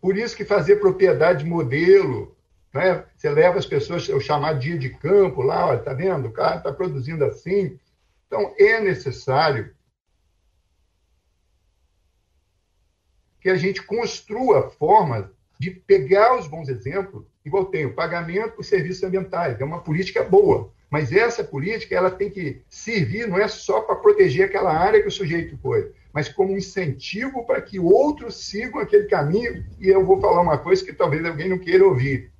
Por 0.00 0.16
isso 0.16 0.36
que 0.36 0.44
fazer 0.44 0.76
propriedade 0.76 1.44
modelo, 1.44 2.36
né? 2.74 3.04
você 3.16 3.30
leva 3.30 3.58
as 3.58 3.66
pessoas 3.66 4.10
ao 4.10 4.20
chamado 4.20 4.58
dia 4.58 4.76
de 4.76 4.90
campo 4.90 5.40
lá, 5.40 5.68
olha, 5.68 5.78
tá 5.78 5.94
vendo? 5.94 6.28
O 6.28 6.32
cara 6.32 6.56
está 6.56 6.72
produzindo 6.72 7.24
assim. 7.24 7.78
Então, 8.26 8.52
é 8.58 8.80
necessário 8.80 9.75
que 13.46 13.50
a 13.50 13.56
gente 13.56 13.80
construa 13.80 14.70
formas 14.70 15.24
de 15.56 15.70
pegar 15.70 16.36
os 16.36 16.48
bons 16.48 16.68
exemplos, 16.68 17.24
igual 17.44 17.66
tem 17.66 17.86
o 17.86 17.94
pagamento 17.94 18.56
por 18.56 18.64
serviços 18.64 19.04
ambientais, 19.04 19.60
é 19.60 19.64
uma 19.64 19.78
política 19.78 20.24
boa, 20.24 20.72
mas 20.90 21.12
essa 21.12 21.44
política 21.44 21.94
ela 21.94 22.10
tem 22.10 22.28
que 22.28 22.62
servir 22.68 23.28
não 23.28 23.38
é 23.38 23.46
só 23.46 23.82
para 23.82 23.94
proteger 23.94 24.46
aquela 24.46 24.76
área 24.76 25.00
que 25.00 25.06
o 25.06 25.12
sujeito 25.12 25.56
foi, 25.58 25.92
mas 26.12 26.28
como 26.28 26.56
incentivo 26.56 27.46
para 27.46 27.62
que 27.62 27.78
outros 27.78 28.34
sigam 28.34 28.80
aquele 28.80 29.04
caminho. 29.04 29.64
E 29.78 29.86
eu 29.86 30.04
vou 30.04 30.20
falar 30.20 30.40
uma 30.40 30.58
coisa 30.58 30.84
que 30.84 30.92
talvez 30.92 31.24
alguém 31.24 31.48
não 31.48 31.58
queira 31.60 31.86
ouvir. 31.86 32.32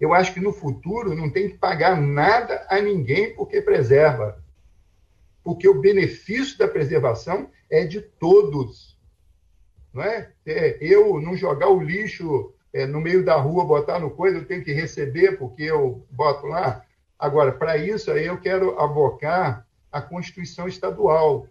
Eu 0.00 0.14
acho 0.14 0.32
que 0.32 0.38
no 0.38 0.52
futuro 0.52 1.12
não 1.16 1.28
tem 1.28 1.48
que 1.48 1.58
pagar 1.58 2.00
nada 2.00 2.64
a 2.70 2.80
ninguém 2.80 3.34
porque 3.34 3.60
preserva. 3.60 4.40
Porque 5.42 5.68
o 5.68 5.80
benefício 5.80 6.56
da 6.56 6.68
preservação 6.68 7.50
é 7.68 7.84
de 7.84 8.00
todos. 8.00 8.93
Não 9.94 10.02
é? 10.02 10.30
é 10.44 10.76
eu 10.80 11.20
não 11.20 11.36
jogar 11.36 11.68
o 11.68 11.80
lixo 11.80 12.52
é, 12.72 12.84
no 12.84 13.00
meio 13.00 13.24
da 13.24 13.36
rua, 13.36 13.64
botar 13.64 14.00
no 14.00 14.10
coisa, 14.10 14.38
eu 14.38 14.44
tenho 14.44 14.64
que 14.64 14.72
receber 14.72 15.38
porque 15.38 15.62
eu 15.62 16.04
boto 16.10 16.46
lá. 16.46 16.84
Agora, 17.16 17.52
para 17.52 17.76
isso 17.76 18.10
aí 18.10 18.26
eu 18.26 18.38
quero 18.40 18.78
abocar 18.78 19.64
a 19.92 20.02
Constituição 20.02 20.66
Estadual, 20.66 21.46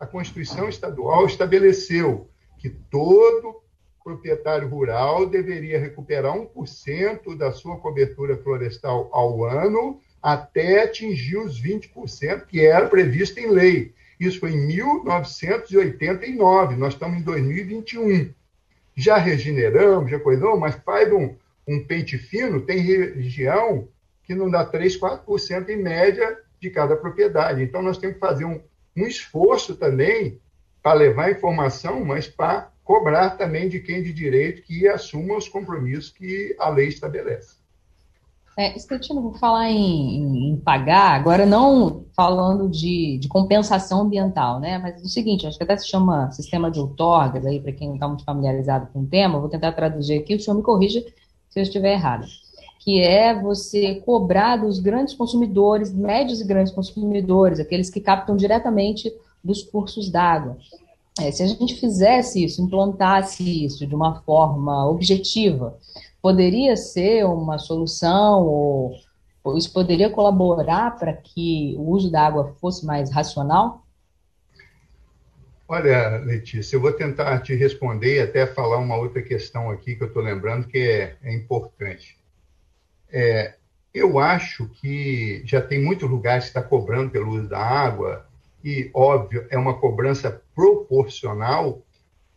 a 0.00 0.06
Constituição 0.06 0.68
Estadual 0.68 1.26
estabeleceu 1.26 2.28
que 2.58 2.70
todo 2.70 3.62
proprietário 4.02 4.68
rural 4.68 5.26
deveria 5.26 5.78
recuperar 5.78 6.34
1% 6.34 7.36
da 7.36 7.52
sua 7.52 7.78
cobertura 7.78 8.36
florestal 8.36 9.08
ao 9.12 9.44
ano 9.44 10.00
até 10.22 10.84
atingir 10.84 11.36
os 11.36 11.62
20% 11.62 12.46
que 12.46 12.64
era 12.64 12.88
previsto 12.88 13.38
em 13.38 13.50
lei. 13.50 13.94
Isso 14.18 14.40
foi 14.40 14.52
em 14.52 14.66
1989, 14.66 16.76
nós 16.76 16.94
estamos 16.94 17.18
em 17.18 17.22
2021. 17.22 18.32
Já 18.94 19.16
regeneramos, 19.16 20.10
já 20.10 20.20
coisou, 20.20 20.58
mas 20.58 20.74
faz 20.76 21.12
um, 21.12 21.34
um 21.66 21.84
pente 21.84 22.16
fino, 22.16 22.60
tem 22.60 22.80
região 22.80 23.88
que 24.22 24.34
não 24.34 24.50
dá 24.50 24.64
3, 24.64 24.98
4% 24.98 25.68
em 25.68 25.76
média 25.76 26.38
de 26.60 26.70
cada 26.70 26.96
propriedade. 26.96 27.62
Então, 27.62 27.82
nós 27.82 27.98
temos 27.98 28.14
que 28.14 28.20
fazer 28.20 28.44
um, 28.44 28.60
um 28.96 29.06
esforço 29.06 29.76
também 29.76 30.40
para 30.82 30.98
levar 30.98 31.30
informação, 31.30 32.04
mas 32.04 32.28
para 32.28 32.70
cobrar 32.84 33.30
também 33.30 33.68
de 33.68 33.80
quem 33.80 34.02
de 34.02 34.12
direito 34.12 34.62
que 34.62 34.86
assuma 34.86 35.36
os 35.36 35.48
compromissos 35.48 36.10
que 36.10 36.54
a 36.58 36.68
lei 36.68 36.88
estabelece. 36.88 37.56
É, 38.56 38.74
vou 39.14 39.34
falar 39.34 39.68
em, 39.68 40.16
em, 40.16 40.50
em, 40.50 40.56
pagar, 40.56 41.14
agora 41.14 41.44
não 41.44 42.04
falando 42.14 42.68
de, 42.68 43.18
de, 43.18 43.26
compensação 43.26 44.02
ambiental, 44.02 44.60
né? 44.60 44.78
Mas 44.78 45.02
é 45.02 45.04
o 45.04 45.08
seguinte, 45.08 45.46
acho 45.46 45.58
que 45.58 45.64
até 45.64 45.76
se 45.76 45.88
chama 45.88 46.30
sistema 46.30 46.70
de 46.70 46.78
outorgas, 46.78 47.44
aí, 47.44 47.60
para 47.60 47.72
quem 47.72 47.88
não 47.88 47.96
está 47.96 48.06
muito 48.06 48.24
familiarizado 48.24 48.86
com 48.92 49.00
o 49.00 49.06
tema, 49.06 49.40
vou 49.40 49.48
tentar 49.48 49.72
traduzir 49.72 50.18
aqui, 50.18 50.36
o 50.36 50.40
senhor 50.40 50.56
me 50.56 50.62
corrija 50.62 51.04
se 51.50 51.58
eu 51.58 51.62
estiver 51.62 51.94
errado 51.94 52.26
que 52.84 53.00
é 53.00 53.34
você 53.40 53.94
cobrar 54.04 54.58
dos 54.58 54.78
grandes 54.78 55.14
consumidores, 55.14 55.90
médios 55.90 56.42
e 56.42 56.44
grandes 56.44 56.70
consumidores, 56.70 57.58
aqueles 57.58 57.88
que 57.88 57.98
captam 57.98 58.36
diretamente 58.36 59.10
dos 59.42 59.62
cursos 59.62 60.10
d'água. 60.10 60.58
É, 61.18 61.30
se 61.30 61.42
a 61.42 61.46
gente 61.46 61.76
fizesse 61.76 62.44
isso, 62.44 62.60
implantasse 62.60 63.64
isso 63.64 63.86
de 63.86 63.94
uma 63.94 64.20
forma 64.20 64.86
objetiva, 64.86 65.78
poderia 66.24 66.74
ser 66.74 67.26
uma 67.26 67.58
solução 67.58 68.46
ou, 68.46 68.96
isso 69.58 69.70
poderia 69.70 70.08
colaborar 70.08 70.96
para 70.98 71.12
que 71.12 71.74
o 71.76 71.90
uso 71.90 72.10
da 72.10 72.26
água 72.26 72.54
fosse 72.62 72.86
mais 72.86 73.12
racional? 73.12 73.84
Olha, 75.68 76.16
Letícia, 76.24 76.76
eu 76.76 76.80
vou 76.80 76.94
tentar 76.94 77.40
te 77.40 77.54
responder 77.54 78.16
e 78.16 78.20
até 78.22 78.46
falar 78.46 78.78
uma 78.78 78.96
outra 78.96 79.20
questão 79.20 79.70
aqui 79.70 79.96
que 79.96 80.02
eu 80.02 80.06
estou 80.06 80.22
lembrando 80.22 80.66
que 80.66 80.78
é, 80.78 81.18
é 81.22 81.34
importante. 81.34 82.18
É, 83.12 83.56
eu 83.92 84.18
acho 84.18 84.66
que 84.80 85.42
já 85.44 85.60
tem 85.60 85.78
muitos 85.78 86.08
lugares 86.08 86.44
que 86.44 86.50
está 86.52 86.62
cobrando 86.62 87.10
pelo 87.10 87.32
uso 87.32 87.50
da 87.50 87.60
água, 87.60 88.26
e, 88.64 88.90
óbvio, 88.94 89.46
é 89.50 89.58
uma 89.58 89.78
cobrança 89.78 90.40
proporcional. 90.54 91.82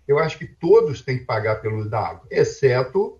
Eu 0.05 0.20
acho 0.20 0.38
que 0.38 0.45
todos 0.45 1.01
têm 1.01 1.20
que 1.20 1.24
pagar 1.24 1.61
pelo 1.61 1.78
uso 1.78 1.89
da 1.89 2.01
água, 2.01 2.28
exceto, 2.30 3.18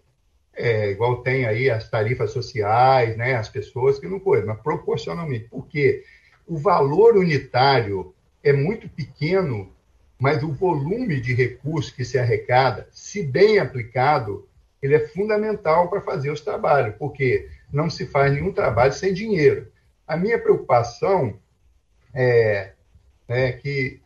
é, 0.58 0.90
igual 0.90 1.22
tem 1.22 1.46
aí 1.46 1.70
as 1.70 1.88
tarifas 1.88 2.32
sociais, 2.32 3.16
né, 3.16 3.36
as 3.36 3.48
pessoas 3.48 4.00
que 4.00 4.08
não 4.08 4.20
podem, 4.20 4.46
mas 4.46 4.60
proporcionalmente. 4.60 5.46
Por 5.46 5.68
quê? 5.68 6.04
O 6.48 6.58
valor 6.58 7.16
unitário 7.16 8.14
é 8.44 8.52
muito 8.52 8.90
pequeno, 8.90 9.72
mas 10.20 10.42
o 10.42 10.52
volume 10.52 11.22
de 11.22 11.34
recursos 11.34 11.92
que 11.92 12.04
se 12.04 12.18
arrecada, 12.18 12.88
se 12.92 13.22
bem 13.22 13.60
aplicado, 13.60 14.48
ele 14.82 14.96
é 14.96 15.08
fundamental 15.08 15.90
para 15.90 16.02
fazer 16.02 16.32
os 16.32 16.42
trabalhos, 16.42 16.96
porque 16.98 17.48
não 17.72 17.90
se 17.90 18.08
faz 18.08 18.34
nenhum 18.34 18.52
trabalho 18.52 18.94
sem 18.94 19.14
dinheiro. 19.14 19.68
A 20.08 20.18
minha 20.18 20.40
preocupação 20.40 21.38
é, 22.14 22.72
né, 23.28 23.52
que 23.52 24.02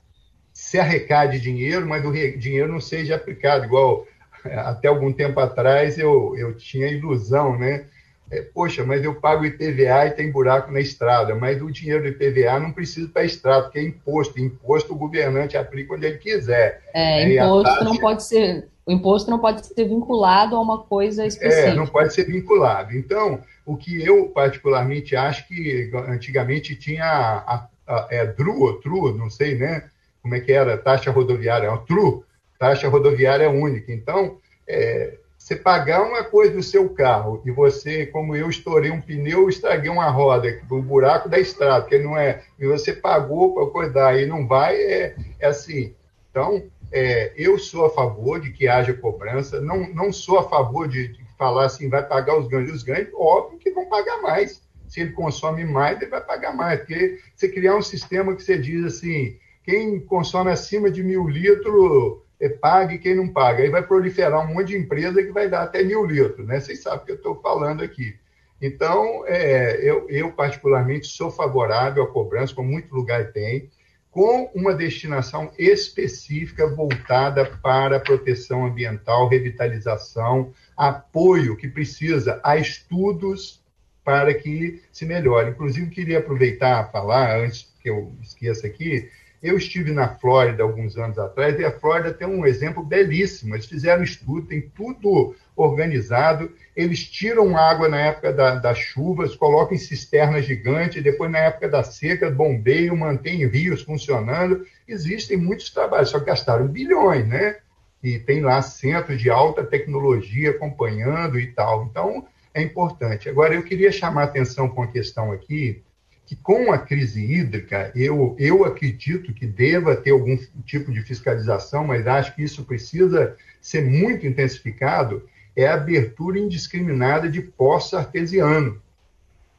se 0.51 0.77
arrecade 0.77 1.39
dinheiro, 1.39 1.87
mas 1.87 2.05
o 2.05 2.11
dinheiro 2.11 2.71
não 2.71 2.81
seja 2.81 3.15
aplicado, 3.15 3.65
igual 3.65 4.05
até 4.45 4.87
algum 4.87 5.11
tempo 5.11 5.39
atrás 5.39 5.97
eu, 5.97 6.35
eu 6.37 6.55
tinha 6.55 6.87
ilusão, 6.87 7.57
né? 7.57 7.85
É, 8.31 8.41
Poxa, 8.41 8.85
mas 8.85 9.03
eu 9.03 9.15
pago 9.15 9.45
IPVA 9.45 10.07
e 10.07 10.11
tem 10.11 10.31
buraco 10.31 10.71
na 10.71 10.79
estrada, 10.79 11.35
mas 11.35 11.61
o 11.61 11.69
dinheiro 11.69 12.03
do 12.03 12.07
IPVA 12.07 12.59
não 12.59 12.71
precisa 12.71 13.09
para 13.09 13.23
a 13.23 13.25
estrada, 13.25 13.63
porque 13.63 13.79
é 13.79 13.83
imposto. 13.83 14.39
Imposto 14.39 14.93
o 14.93 14.97
governante 14.97 15.57
aplica 15.57 15.93
onde 15.93 16.05
ele 16.05 16.17
quiser. 16.17 16.81
É, 16.93 17.25
né? 17.25 17.35
imposto 17.35 17.69
taxa... 17.69 17.83
não 17.83 17.97
pode 17.97 18.23
ser, 18.23 18.67
o 18.85 18.91
imposto 18.91 19.29
não 19.29 19.37
pode 19.37 19.65
ser 19.65 19.85
vinculado 19.85 20.55
a 20.55 20.61
uma 20.61 20.79
coisa 20.83 21.25
específica. 21.25 21.69
É, 21.71 21.75
não 21.75 21.85
pode 21.85 22.13
ser 22.13 22.23
vinculado. 22.23 22.95
Então, 22.95 23.41
o 23.65 23.75
que 23.75 24.01
eu 24.01 24.29
particularmente 24.29 25.13
acho 25.13 25.45
que 25.47 25.91
antigamente 26.07 26.73
tinha 26.75 27.05
a, 27.05 27.67
a, 27.85 28.07
é 28.09 28.25
DRU 28.25 28.61
ou 28.61 28.79
TRU, 28.79 29.13
não 29.13 29.29
sei, 29.29 29.55
né? 29.55 29.89
Como 30.21 30.35
é 30.35 30.39
que 30.39 30.53
era? 30.53 30.77
Taxa 30.77 31.11
rodoviária, 31.11 31.67
é 31.67 31.77
TRU, 31.85 32.23
taxa 32.61 32.87
rodoviária 32.87 33.49
única. 33.49 33.91
Então, 33.91 34.37
é, 34.67 35.17
você 35.35 35.55
pagar 35.55 36.03
uma 36.03 36.23
coisa 36.23 36.53
do 36.53 36.61
seu 36.61 36.87
carro 36.89 37.41
e 37.43 37.49
você, 37.49 38.05
como 38.05 38.35
eu, 38.35 38.51
estourei 38.51 38.91
um 38.91 39.01
pneu, 39.01 39.49
estraguei 39.49 39.89
uma 39.89 40.07
roda, 40.11 40.61
um 40.69 40.79
buraco 40.79 41.27
da 41.27 41.39
estrada, 41.39 41.87
que 41.87 41.97
não 41.97 42.15
é, 42.15 42.43
e 42.59 42.67
você 42.67 42.93
pagou 42.93 43.55
para 43.55 43.65
cuidar 43.65 44.21
e 44.21 44.27
não 44.27 44.47
vai, 44.47 44.75
é, 44.75 45.15
é 45.39 45.47
assim. 45.47 45.95
Então, 46.29 46.63
é, 46.91 47.33
eu 47.35 47.57
sou 47.57 47.87
a 47.87 47.89
favor 47.89 48.39
de 48.39 48.51
que 48.51 48.67
haja 48.67 48.93
cobrança, 48.93 49.59
não, 49.59 49.91
não 49.91 50.13
sou 50.13 50.37
a 50.37 50.47
favor 50.47 50.87
de, 50.87 51.07
de 51.07 51.25
falar 51.39 51.65
assim, 51.65 51.89
vai 51.89 52.05
pagar 52.05 52.37
os 52.37 52.47
ganhos. 52.47 52.71
Os 52.71 52.83
ganhos, 52.83 53.09
óbvio 53.15 53.57
que 53.57 53.71
vão 53.71 53.87
pagar 53.87 54.21
mais. 54.21 54.61
Se 54.87 55.01
ele 55.01 55.13
consome 55.13 55.65
mais, 55.65 55.99
ele 55.99 56.11
vai 56.11 56.21
pagar 56.21 56.55
mais. 56.55 56.81
Porque 56.81 57.17
você 57.35 57.49
criar 57.49 57.75
um 57.75 57.81
sistema 57.81 58.35
que 58.35 58.43
você 58.43 58.55
diz 58.55 58.85
assim, 58.85 59.35
quem 59.63 59.99
consome 59.99 60.51
acima 60.51 60.91
de 60.91 61.01
mil 61.01 61.27
litros 61.27 62.20
é, 62.41 62.49
pague 62.49 62.97
quem 62.97 63.15
não 63.15 63.27
paga. 63.27 63.61
Aí 63.61 63.69
vai 63.69 63.83
proliferar 63.83 64.43
um 64.43 64.53
monte 64.53 64.69
de 64.69 64.77
empresa 64.77 65.23
que 65.23 65.31
vai 65.31 65.47
dar 65.47 65.63
até 65.63 65.83
mil 65.83 66.03
litros, 66.05 66.45
né? 66.47 66.59
Vocês 66.59 66.81
sabem 66.81 66.99
o 66.99 67.05
que 67.05 67.11
eu 67.11 67.15
estou 67.15 67.35
falando 67.39 67.83
aqui. 67.83 68.15
Então, 68.59 69.23
é, 69.27 69.77
eu, 69.81 70.07
eu, 70.09 70.31
particularmente 70.31 71.07
sou 71.07 71.31
favorável 71.31 72.03
à 72.03 72.07
cobrança, 72.07 72.53
como 72.53 72.69
muito 72.69 72.93
lugar 72.93 73.31
tem, 73.31 73.69
com 74.09 74.51
uma 74.53 74.73
destinação 74.73 75.51
específica 75.57 76.67
voltada 76.67 77.45
para 77.45 77.99
proteção 77.99 78.65
ambiental, 78.65 79.29
revitalização, 79.29 80.53
apoio 80.75 81.55
que 81.55 81.67
precisa 81.67 82.39
a 82.43 82.57
estudos 82.57 83.63
para 84.03 84.33
que 84.33 84.81
se 84.91 85.05
melhore. 85.05 85.51
Inclusive, 85.51 85.89
queria 85.89 86.19
aproveitar 86.19 86.79
a 86.79 86.85
falar, 86.85 87.39
antes 87.39 87.71
que 87.81 87.89
eu 87.89 88.13
esqueça 88.21 88.67
aqui, 88.67 89.09
eu 89.41 89.57
estive 89.57 89.91
na 89.91 90.07
Flórida 90.07 90.61
alguns 90.61 90.95
anos 90.97 91.17
atrás 91.17 91.59
e 91.59 91.65
a 91.65 91.71
Flórida 91.71 92.13
tem 92.13 92.27
um 92.27 92.45
exemplo 92.45 92.83
belíssimo. 92.83 93.55
Eles 93.55 93.65
fizeram 93.65 94.03
estudo, 94.03 94.47
tem 94.47 94.61
tudo 94.61 95.35
organizado. 95.55 96.51
Eles 96.75 97.03
tiram 97.03 97.57
água 97.57 97.89
na 97.89 97.99
época 97.99 98.31
da, 98.31 98.55
das 98.55 98.77
chuvas, 98.77 99.35
colocam 99.35 99.73
em 99.73 99.79
cisternas 99.79 100.45
gigantes, 100.45 101.01
depois, 101.01 101.31
na 101.31 101.39
época 101.39 101.67
da 101.67 101.83
seca, 101.83 102.29
bombeiam, 102.29 102.95
mantêm 102.95 103.47
rios 103.47 103.81
funcionando. 103.81 104.63
Existem 104.87 105.37
muitos 105.37 105.71
trabalhos, 105.71 106.09
só 106.09 106.19
gastaram 106.19 106.67
bilhões, 106.67 107.27
né? 107.27 107.57
E 108.03 108.19
tem 108.19 108.41
lá 108.41 108.61
centros 108.61 109.19
de 109.19 109.29
alta 109.29 109.63
tecnologia 109.63 110.51
acompanhando 110.51 111.39
e 111.39 111.47
tal. 111.47 111.85
Então, 111.85 112.27
é 112.53 112.61
importante. 112.61 113.27
Agora, 113.27 113.55
eu 113.55 113.63
queria 113.63 113.91
chamar 113.91 114.21
a 114.21 114.25
atenção 114.25 114.69
com 114.69 114.83
a 114.83 114.87
questão 114.87 115.31
aqui 115.31 115.83
que 116.31 116.35
com 116.37 116.71
a 116.71 116.77
crise 116.77 117.21
hídrica, 117.21 117.91
eu, 117.93 118.37
eu 118.39 118.63
acredito 118.63 119.33
que 119.33 119.45
deva 119.45 119.97
ter 119.97 120.11
algum 120.11 120.37
tipo 120.65 120.89
de 120.89 121.01
fiscalização, 121.01 121.85
mas 121.85 122.07
acho 122.07 122.33
que 122.33 122.41
isso 122.41 122.63
precisa 122.63 123.35
ser 123.59 123.83
muito 123.83 124.25
intensificado, 124.25 125.27
é 125.53 125.67
a 125.67 125.73
abertura 125.73 126.39
indiscriminada 126.39 127.27
de 127.27 127.41
poço 127.41 127.97
artesiano. 127.97 128.81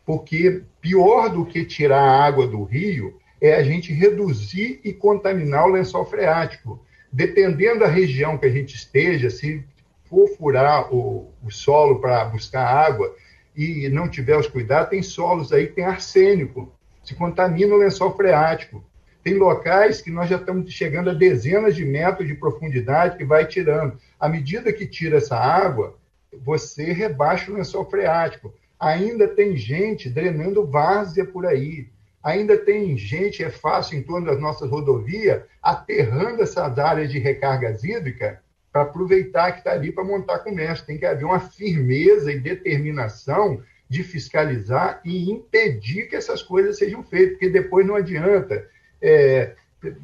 Porque 0.07 0.63
pior 0.81 1.29
do 1.29 1.45
que 1.45 1.63
tirar 1.63 2.01
a 2.01 2.25
água 2.25 2.47
do 2.47 2.65
rio 2.65 3.21
é 3.39 3.55
a 3.55 3.63
gente 3.63 3.93
reduzir 3.93 4.81
e 4.83 4.95
contaminar 4.95 5.67
o 5.67 5.73
lençol 5.73 6.07
freático. 6.07 6.83
Dependendo 7.13 7.81
da 7.81 7.87
região 7.87 8.39
que 8.39 8.47
a 8.47 8.51
gente 8.51 8.75
esteja, 8.75 9.29
se 9.29 9.63
for 10.07 10.27
furar 10.39 10.91
o, 10.91 11.31
o 11.45 11.51
solo 11.51 12.01
para 12.01 12.25
buscar 12.25 12.65
água, 12.65 13.15
e 13.57 13.89
não 13.89 14.09
tiver 14.09 14.37
os 14.37 14.47
cuidados, 14.47 14.91
tem 14.91 15.03
solos 15.03 15.53
aí 15.53 15.67
que 15.67 15.75
tem 15.75 15.85
arsênico, 15.85 16.73
se 17.05 17.15
contamina 17.15 17.75
o 17.75 17.79
lençol 17.79 18.15
freático. 18.17 18.85
Tem 19.23 19.35
locais 19.35 20.01
que 20.01 20.11
nós 20.11 20.29
já 20.29 20.37
estamos 20.37 20.73
chegando 20.73 21.11
a 21.11 21.15
dezenas 21.15 21.77
de 21.77 21.85
metros 21.85 22.27
de 22.27 22.35
profundidade 22.35 23.17
que 23.17 23.25
vai 23.25 23.47
tirando. 23.47 23.97
À 24.19 24.29
medida 24.29 24.73
que 24.73 24.87
tira 24.87 25.19
essa 25.19 25.37
água, 25.37 25.97
você 26.43 26.93
rebaixa 26.93 27.51
o 27.51 27.55
lençol 27.55 27.89
freático. 27.89 28.53
Ainda 28.81 29.29
tem 29.29 29.57
gente 29.57 30.11
drenando 30.11 30.67
várzea 30.67 31.25
por 31.25 31.47
aí. 31.47 31.89
Ainda 32.23 32.57
tem 32.57 32.97
gente, 32.97 33.45
é 33.45 33.51
fácil, 33.51 33.99
em 33.99 34.03
torno 34.03 34.27
das 34.27 34.41
nossas 34.41 34.69
rodovias, 34.69 35.43
aterrando 35.63 36.43
essas 36.43 36.79
áreas 36.79 37.11
de 37.11 37.19
recargas 37.19 37.85
hídricas 37.85 38.39
para 38.73 38.83
aproveitar 38.83 39.53
que 39.53 39.59
está 39.59 39.73
ali 39.73 39.93
para 39.93 40.03
montar 40.03 40.39
comércio. 40.39 40.87
Tem 40.87 40.99
que 40.99 41.05
haver 41.05 41.25
uma 41.25 41.39
firmeza 41.39 42.33
e 42.33 42.41
determinação 42.41 43.63
de 43.89 44.03
fiscalizar 44.03 45.01
e 45.05 45.31
impedir 45.31 46.09
que 46.09 46.17
essas 46.17 46.43
coisas 46.43 46.79
sejam 46.79 47.03
feitas, 47.03 47.33
porque 47.33 47.51
depois 47.51 47.87
não 47.87 47.95
adianta 47.95 48.67
é, 49.01 49.55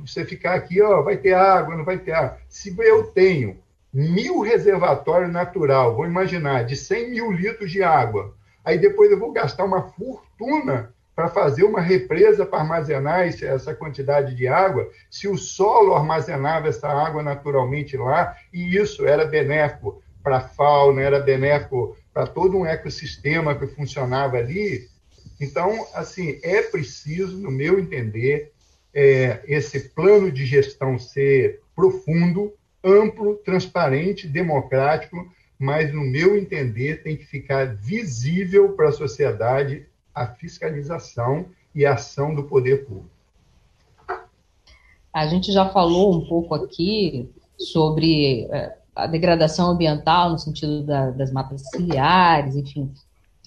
você 0.04 0.24
ficar 0.24 0.54
aqui, 0.54 0.82
ó, 0.82 1.00
vai 1.00 1.16
ter 1.16 1.32
água, 1.32 1.74
não 1.74 1.84
vai 1.84 1.98
ter 1.98 2.12
água. 2.12 2.38
Se 2.48 2.74
eu 2.78 3.04
tenho 3.04 3.58
mil 3.92 4.40
reservatórios 4.40 5.32
natural, 5.32 5.96
vou 5.96 6.04
imaginar, 6.04 6.64
de 6.64 6.76
100 6.76 7.10
mil 7.10 7.32
litros 7.32 7.70
de 7.70 7.82
água, 7.82 8.34
aí 8.62 8.76
depois 8.76 9.10
eu 9.10 9.18
vou 9.18 9.32
gastar 9.32 9.64
uma 9.64 9.88
fortuna 9.88 10.92
para 11.18 11.28
fazer 11.28 11.64
uma 11.64 11.80
represa 11.80 12.46
para 12.46 12.60
armazenar 12.60 13.26
essa 13.26 13.74
quantidade 13.74 14.36
de 14.36 14.46
água, 14.46 14.88
se 15.10 15.26
o 15.26 15.36
solo 15.36 15.92
armazenava 15.92 16.68
essa 16.68 16.86
água 16.86 17.24
naturalmente 17.24 17.96
lá, 17.96 18.36
e 18.52 18.76
isso 18.76 19.04
era 19.04 19.24
benéfico 19.24 20.00
para 20.22 20.36
a 20.36 20.48
fauna, 20.48 21.02
era 21.02 21.18
benéfico 21.18 21.96
para 22.14 22.24
todo 22.24 22.56
um 22.56 22.64
ecossistema 22.64 23.52
que 23.52 23.66
funcionava 23.66 24.36
ali. 24.36 24.86
Então, 25.40 25.88
assim, 25.92 26.38
é 26.40 26.62
preciso, 26.62 27.36
no 27.36 27.50
meu 27.50 27.80
entender, 27.80 28.52
é, 28.94 29.40
esse 29.48 29.88
plano 29.88 30.30
de 30.30 30.46
gestão 30.46 31.00
ser 31.00 31.62
profundo, 31.74 32.54
amplo, 32.84 33.34
transparente, 33.38 34.28
democrático, 34.28 35.28
mas, 35.58 35.92
no 35.92 36.02
meu 36.02 36.36
entender, 36.36 37.02
tem 37.02 37.16
que 37.16 37.26
ficar 37.26 37.74
visível 37.74 38.74
para 38.74 38.90
a 38.90 38.92
sociedade 38.92 39.84
a 40.22 40.26
fiscalização 40.26 41.46
e 41.74 41.86
a 41.86 41.94
ação 41.94 42.34
do 42.34 42.44
poder 42.44 42.86
público. 42.86 43.10
A 45.12 45.26
gente 45.26 45.52
já 45.52 45.68
falou 45.68 46.14
um 46.14 46.26
pouco 46.26 46.54
aqui 46.54 47.30
sobre 47.58 48.46
é, 48.50 48.76
a 48.94 49.06
degradação 49.06 49.70
ambiental 49.70 50.30
no 50.30 50.38
sentido 50.38 50.82
da, 50.82 51.10
das 51.10 51.32
matas 51.32 51.62
ciliares, 51.70 52.56
enfim, 52.56 52.92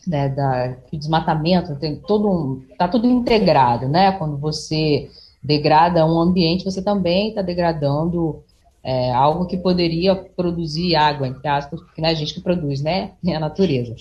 né, 0.08 0.30
da, 0.30 0.76
o 0.92 0.98
desmatamento, 0.98 1.76
tem 1.76 1.96
todo 1.96 2.30
um, 2.30 2.66
tá 2.78 2.88
tudo 2.88 3.08
integrado, 3.08 3.88
né? 3.88 4.12
Quando 4.14 4.38
você 4.38 5.10
degrada 5.44 6.06
um 6.06 6.20
ambiente, 6.20 6.66
você 6.66 6.82
também 6.82 7.30
está 7.30 7.42
degradando 7.42 8.44
é, 8.84 9.12
algo 9.12 9.46
que 9.46 9.58
poderia 9.58 10.16
produzir 10.16 10.96
água, 10.96 11.28
entre 11.28 11.48
aspas, 11.48 11.80
porque 11.80 12.02
não 12.02 12.10
é 12.10 12.12
a 12.12 12.16
gente 12.16 12.34
que 12.34 12.42
produz, 12.42 12.82
né? 12.82 13.12
É 13.26 13.36
a 13.36 13.40
natureza. 13.40 13.96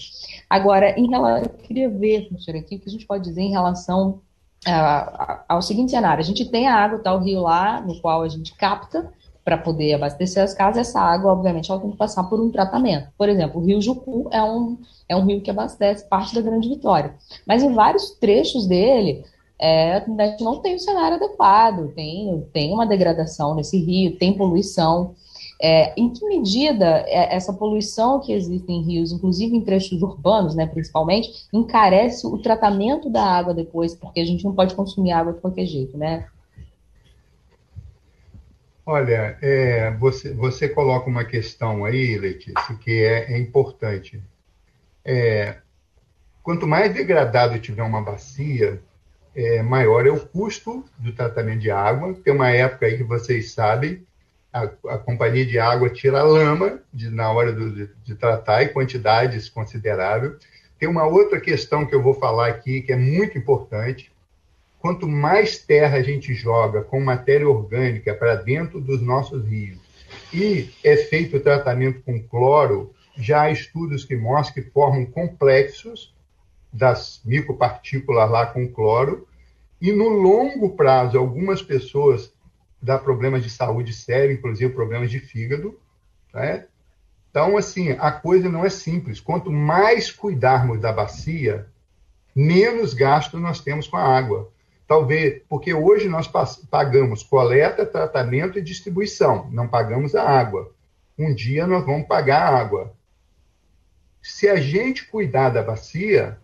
Agora, 0.48 0.98
em 0.98 1.08
relação, 1.08 1.44
eu 1.44 1.58
queria 1.62 1.88
ver, 1.88 2.28
professor, 2.28 2.56
aqui, 2.56 2.76
o 2.76 2.80
que 2.80 2.88
a 2.88 2.92
gente 2.92 3.06
pode 3.06 3.24
dizer 3.24 3.42
em 3.42 3.50
relação 3.50 4.20
a, 4.66 4.72
a, 4.72 5.44
ao 5.48 5.62
seguinte 5.62 5.90
cenário. 5.90 6.20
A 6.20 6.26
gente 6.26 6.44
tem 6.50 6.66
a 6.66 6.74
água, 6.74 6.98
tá 6.98 7.14
o 7.14 7.18
rio 7.18 7.42
lá, 7.42 7.80
no 7.80 8.00
qual 8.00 8.22
a 8.22 8.28
gente 8.28 8.54
capta 8.54 9.12
para 9.44 9.56
poder 9.58 9.94
abastecer 9.94 10.42
as 10.42 10.54
casas. 10.54 10.88
Essa 10.88 11.00
água, 11.00 11.32
obviamente, 11.32 11.70
ela 11.70 11.80
tem 11.80 11.90
que 11.90 11.96
passar 11.96 12.24
por 12.24 12.40
um 12.40 12.50
tratamento. 12.50 13.08
Por 13.16 13.28
exemplo, 13.28 13.60
o 13.60 13.64
rio 13.64 13.80
Jucu 13.80 14.28
é 14.30 14.42
um, 14.42 14.78
é 15.08 15.16
um 15.16 15.24
rio 15.24 15.40
que 15.40 15.50
abastece 15.50 16.08
parte 16.08 16.34
da 16.34 16.40
Grande 16.40 16.68
Vitória. 16.68 17.14
Mas 17.46 17.62
em 17.62 17.72
vários 17.72 18.10
trechos 18.12 18.66
dele, 18.66 19.24
é, 19.60 19.92
a 19.92 20.26
gente 20.26 20.42
não 20.42 20.60
tem 20.60 20.76
um 20.76 20.78
cenário 20.78 21.18
adequado, 21.18 21.92
tem, 21.94 22.46
tem 22.50 22.72
uma 22.72 22.86
degradação 22.86 23.54
nesse 23.54 23.78
rio, 23.78 24.16
tem 24.16 24.32
poluição. 24.32 25.14
É, 25.62 25.92
em 26.00 26.10
que 26.10 26.24
medida 26.24 27.04
é, 27.06 27.36
essa 27.36 27.52
poluição 27.52 28.18
que 28.20 28.32
existe 28.32 28.72
em 28.72 28.82
rios, 28.82 29.12
inclusive 29.12 29.54
em 29.54 29.60
trechos 29.60 30.00
urbanos, 30.00 30.54
né, 30.54 30.66
principalmente, 30.66 31.46
encarece 31.52 32.26
o 32.26 32.38
tratamento 32.38 33.10
da 33.10 33.22
água 33.22 33.52
depois, 33.52 33.94
porque 33.94 34.20
a 34.20 34.24
gente 34.24 34.42
não 34.42 34.54
pode 34.54 34.74
consumir 34.74 35.12
água 35.12 35.34
de 35.34 35.40
qualquer 35.40 35.66
jeito, 35.66 35.98
né? 35.98 36.26
Olha, 38.86 39.36
é, 39.42 39.90
você, 39.98 40.32
você 40.32 40.70
coloca 40.70 41.10
uma 41.10 41.24
questão 41.24 41.84
aí, 41.84 42.16
Letícia, 42.16 42.74
que 42.80 43.04
é, 43.04 43.34
é 43.34 43.38
importante. 43.38 44.22
É, 45.04 45.58
quanto 46.42 46.66
mais 46.66 46.94
degradado 46.94 47.60
tiver 47.60 47.82
uma 47.82 48.00
bacia, 48.00 48.80
é, 49.34 49.62
maior 49.62 50.06
é 50.06 50.10
o 50.10 50.20
custo 50.20 50.84
do 50.98 51.12
tratamento 51.12 51.60
de 51.60 51.70
água. 51.70 52.14
Tem 52.24 52.32
uma 52.32 52.50
época 52.50 52.86
aí 52.86 52.96
que 52.96 53.04
vocês 53.04 53.52
sabem, 53.52 54.04
a, 54.52 54.62
a 54.62 54.98
companhia 54.98 55.46
de 55.46 55.58
água 55.58 55.88
tira 55.88 56.22
lama 56.22 56.80
de, 56.92 57.08
na 57.08 57.30
hora 57.30 57.52
do, 57.52 57.70
de, 57.70 57.90
de 58.04 58.14
tratar 58.14 58.62
em 58.64 58.72
quantidades 58.72 59.48
consideráveis. 59.48 60.34
Tem 60.78 60.88
uma 60.88 61.06
outra 61.06 61.40
questão 61.40 61.86
que 61.86 61.94
eu 61.94 62.02
vou 62.02 62.14
falar 62.14 62.48
aqui 62.48 62.82
que 62.82 62.92
é 62.92 62.96
muito 62.96 63.38
importante. 63.38 64.10
Quanto 64.78 65.06
mais 65.06 65.58
terra 65.58 65.98
a 65.98 66.02
gente 66.02 66.34
joga 66.34 66.82
com 66.82 67.00
matéria 67.00 67.48
orgânica 67.48 68.14
para 68.14 68.34
dentro 68.34 68.80
dos 68.80 69.00
nossos 69.02 69.46
rios 69.46 69.78
e 70.32 70.70
é 70.82 70.96
feito 70.96 71.36
o 71.36 71.40
tratamento 71.40 72.00
com 72.02 72.20
cloro, 72.22 72.92
já 73.16 73.42
há 73.42 73.50
estudos 73.50 74.04
que 74.04 74.16
mostram 74.16 74.54
que 74.54 74.70
formam 74.70 75.04
complexos 75.04 76.14
das 76.72 77.20
micropartículas 77.24 78.30
lá 78.30 78.46
com 78.46 78.70
cloro, 78.72 79.26
e 79.80 79.92
no 79.92 80.08
longo 80.08 80.76
prazo, 80.76 81.18
algumas 81.18 81.62
pessoas 81.62 82.32
dá 82.80 82.98
problemas 82.98 83.42
de 83.42 83.50
saúde 83.50 83.92
sério, 83.92 84.34
inclusive 84.34 84.72
problemas 84.72 85.10
de 85.10 85.20
fígado, 85.20 85.78
né? 86.32 86.66
Então, 87.30 87.56
assim, 87.56 87.92
a 87.92 88.10
coisa 88.10 88.48
não 88.48 88.64
é 88.64 88.70
simples. 88.70 89.20
Quanto 89.20 89.52
mais 89.52 90.10
cuidarmos 90.10 90.80
da 90.80 90.92
bacia, 90.92 91.68
menos 92.34 92.92
gasto 92.92 93.38
nós 93.38 93.60
temos 93.60 93.86
com 93.86 93.96
a 93.96 94.02
água. 94.02 94.50
Talvez, 94.86 95.40
porque 95.48 95.72
hoje 95.72 96.08
nós 96.08 96.28
pagamos 96.68 97.22
coleta, 97.22 97.86
tratamento 97.86 98.58
e 98.58 98.62
distribuição, 98.62 99.48
não 99.52 99.68
pagamos 99.68 100.16
a 100.16 100.28
água. 100.28 100.74
Um 101.16 101.32
dia 101.32 101.66
nós 101.66 101.86
vamos 101.86 102.08
pagar 102.08 102.42
a 102.42 102.58
água. 102.58 102.92
Se 104.20 104.48
a 104.48 104.56
gente 104.56 105.06
cuidar 105.06 105.50
da 105.50 105.62
bacia, 105.62 106.36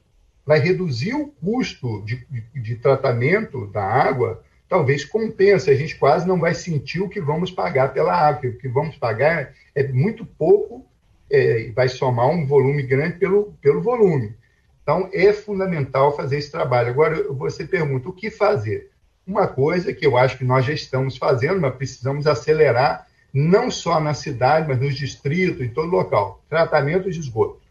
vai 0.46 0.60
reduzir 0.60 1.12
o 1.14 1.26
custo 1.26 2.02
de, 2.02 2.24
de, 2.54 2.76
tratamento 2.76 3.66
da 3.66 3.82
água, 3.82 4.42
talvez 4.68 5.04
compense. 5.04 5.68
A 5.68 5.74
gente 5.74 5.96
quase 5.96 6.26
não 6.26 6.38
vai 6.38 6.54
sentir 6.54 7.00
o 7.00 7.08
que 7.08 7.20
vamos 7.20 7.50
pagar 7.50 7.92
pela 7.92 8.14
água. 8.14 8.50
O 8.50 8.56
que 8.56 8.68
vamos 8.68 8.96
pagar 8.96 9.52
é 9.74 9.88
muito 9.88 10.24
pouco, 10.24 10.86
é, 11.28 11.72
vai 11.74 11.88
somar 11.88 12.28
um 12.28 12.46
volume 12.46 12.84
grande 12.84 13.18
pelo, 13.18 13.54
pelo 13.60 13.82
volume. 13.82 14.34
Então, 14.82 15.10
é 15.12 15.32
fundamental 15.32 16.16
fazer 16.16 16.38
esse 16.38 16.52
trabalho. 16.52 16.90
Agora, 16.90 17.24
você 17.32 17.66
pergunta, 17.66 18.08
o 18.08 18.12
que 18.12 18.30
fazer? 18.30 18.92
Uma 19.26 19.48
coisa 19.48 19.92
que 19.92 20.06
eu 20.06 20.16
acho 20.16 20.38
que 20.38 20.44
nós 20.44 20.64
já 20.64 20.72
estamos 20.72 21.16
fazendo, 21.16 21.60
mas 21.60 21.74
precisamos 21.74 22.28
acelerar, 22.28 23.04
não 23.34 23.68
só 23.68 23.98
na 23.98 24.14
cidade, 24.14 24.68
mas 24.68 24.78
nos 24.78 24.94
distritos, 24.94 25.60
em 25.60 25.68
todo 25.68 25.90
local. 25.90 26.40
Tratamento 26.48 27.10
de 27.10 27.18
esgoto. 27.18 27.65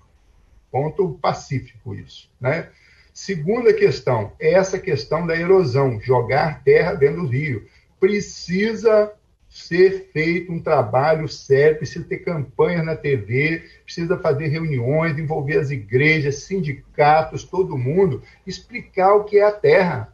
Ponto 0.76 1.18
pacífico 1.22 1.96
isso, 1.96 2.30
né? 2.38 2.68
Segunda 3.14 3.74
questão, 3.74 4.34
é 4.38 4.56
essa 4.56 4.78
questão 4.78 5.26
da 5.26 5.34
erosão, 5.34 6.02
jogar 6.02 6.66
terra 6.66 6.94
dentro 6.94 7.22
do 7.22 7.30
rio. 7.30 7.66
Precisa 7.98 9.10
ser 9.48 10.10
feito 10.12 10.52
um 10.52 10.62
trabalho 10.62 11.30
sério, 11.30 11.78
precisa 11.78 12.04
ter 12.04 12.18
campanhas 12.18 12.86
na 12.86 12.94
TV, 12.94 13.64
precisa 13.86 14.18
fazer 14.18 14.48
reuniões, 14.48 15.18
envolver 15.18 15.60
as 15.60 15.72
igrejas, 15.72 16.44
sindicatos, 16.44 17.46
todo 17.46 17.78
mundo, 17.78 18.22
explicar 18.46 19.14
o 19.14 19.24
que 19.24 19.38
é 19.38 19.46
a 19.46 19.54
terra. 19.54 20.14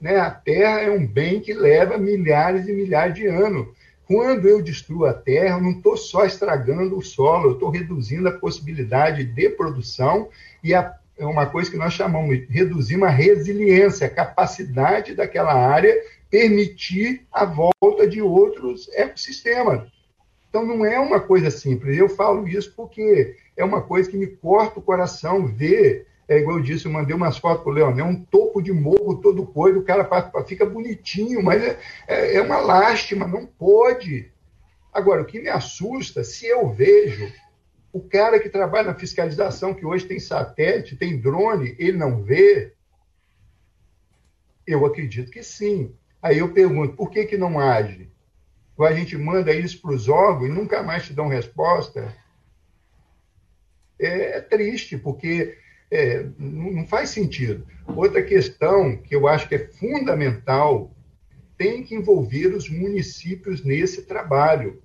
Né? 0.00 0.18
A 0.18 0.30
terra 0.30 0.82
é 0.82 0.90
um 0.92 1.04
bem 1.04 1.40
que 1.40 1.52
leva 1.52 1.98
milhares 1.98 2.68
e 2.68 2.72
milhares 2.72 3.16
de 3.16 3.26
anos. 3.26 3.66
Quando 4.12 4.46
eu 4.46 4.60
destruo 4.60 5.06
a 5.06 5.14
terra, 5.14 5.56
eu 5.56 5.62
não 5.62 5.70
estou 5.70 5.96
só 5.96 6.26
estragando 6.26 6.98
o 6.98 7.02
solo, 7.02 7.48
eu 7.48 7.52
estou 7.54 7.70
reduzindo 7.70 8.28
a 8.28 8.38
possibilidade 8.38 9.24
de 9.24 9.48
produção 9.48 10.28
e 10.62 10.74
a, 10.74 10.94
é 11.16 11.24
uma 11.24 11.46
coisa 11.46 11.70
que 11.70 11.78
nós 11.78 11.94
chamamos 11.94 12.36
de 12.36 12.44
reduzir 12.44 12.96
uma 12.96 13.08
resiliência, 13.08 14.06
a 14.06 14.10
capacidade 14.10 15.14
daquela 15.14 15.54
área 15.54 15.98
permitir 16.28 17.26
a 17.32 17.46
volta 17.46 18.06
de 18.06 18.20
outros 18.20 18.86
ecossistemas. 18.92 19.90
Então, 20.46 20.66
não 20.66 20.84
é 20.84 21.00
uma 21.00 21.18
coisa 21.18 21.50
simples. 21.50 21.96
Eu 21.96 22.10
falo 22.10 22.46
isso 22.46 22.70
porque 22.76 23.34
é 23.56 23.64
uma 23.64 23.80
coisa 23.80 24.10
que 24.10 24.18
me 24.18 24.26
corta 24.26 24.78
o 24.78 24.82
coração 24.82 25.46
ver. 25.46 26.06
É 26.28 26.38
igual 26.38 26.58
eu 26.58 26.62
disse, 26.62 26.86
eu 26.86 26.92
mandei 26.92 27.14
umas 27.14 27.36
fotos 27.36 27.62
para 27.62 27.70
o 27.70 27.74
Leonel, 27.74 28.06
um 28.06 28.24
topo 28.24 28.62
de 28.62 28.72
morro 28.72 29.20
todo 29.20 29.46
coisa, 29.46 29.78
o 29.78 29.84
cara 29.84 30.08
fica 30.46 30.64
bonitinho, 30.64 31.42
mas 31.42 31.62
é, 31.62 31.78
é, 32.06 32.36
é 32.36 32.42
uma 32.42 32.58
lástima, 32.58 33.26
não 33.26 33.44
pode. 33.44 34.30
Agora, 34.92 35.22
o 35.22 35.24
que 35.24 35.40
me 35.40 35.48
assusta, 35.48 36.22
se 36.22 36.46
eu 36.46 36.70
vejo 36.70 37.32
o 37.92 38.00
cara 38.00 38.38
que 38.38 38.48
trabalha 38.48 38.88
na 38.88 38.94
fiscalização, 38.94 39.74
que 39.74 39.84
hoje 39.84 40.06
tem 40.06 40.18
satélite, 40.18 40.96
tem 40.96 41.20
drone, 41.20 41.76
ele 41.78 41.98
não 41.98 42.22
vê, 42.22 42.72
eu 44.66 44.86
acredito 44.86 45.30
que 45.30 45.42
sim. 45.42 45.94
Aí 46.22 46.38
eu 46.38 46.52
pergunto, 46.52 46.94
por 46.94 47.10
que, 47.10 47.26
que 47.26 47.36
não 47.36 47.58
age? 47.58 48.10
Ou 48.76 48.86
a 48.86 48.92
gente 48.92 49.16
manda 49.18 49.52
isso 49.52 49.80
para 49.80 49.92
os 49.92 50.08
órgãos 50.08 50.48
e 50.48 50.52
nunca 50.52 50.82
mais 50.82 51.04
te 51.04 51.12
dão 51.12 51.28
resposta? 51.28 52.14
É, 53.98 54.38
é 54.38 54.40
triste, 54.40 54.96
porque 54.96 55.58
é, 55.92 56.26
não 56.38 56.86
faz 56.86 57.10
sentido. 57.10 57.66
Outra 57.86 58.22
questão 58.22 58.96
que 58.96 59.14
eu 59.14 59.28
acho 59.28 59.46
que 59.48 59.54
é 59.54 59.68
fundamental 59.68 60.90
tem 61.56 61.82
que 61.82 61.94
envolver 61.94 62.48
os 62.48 62.68
municípios 62.70 63.62
nesse 63.62 64.02
trabalho. 64.02 64.82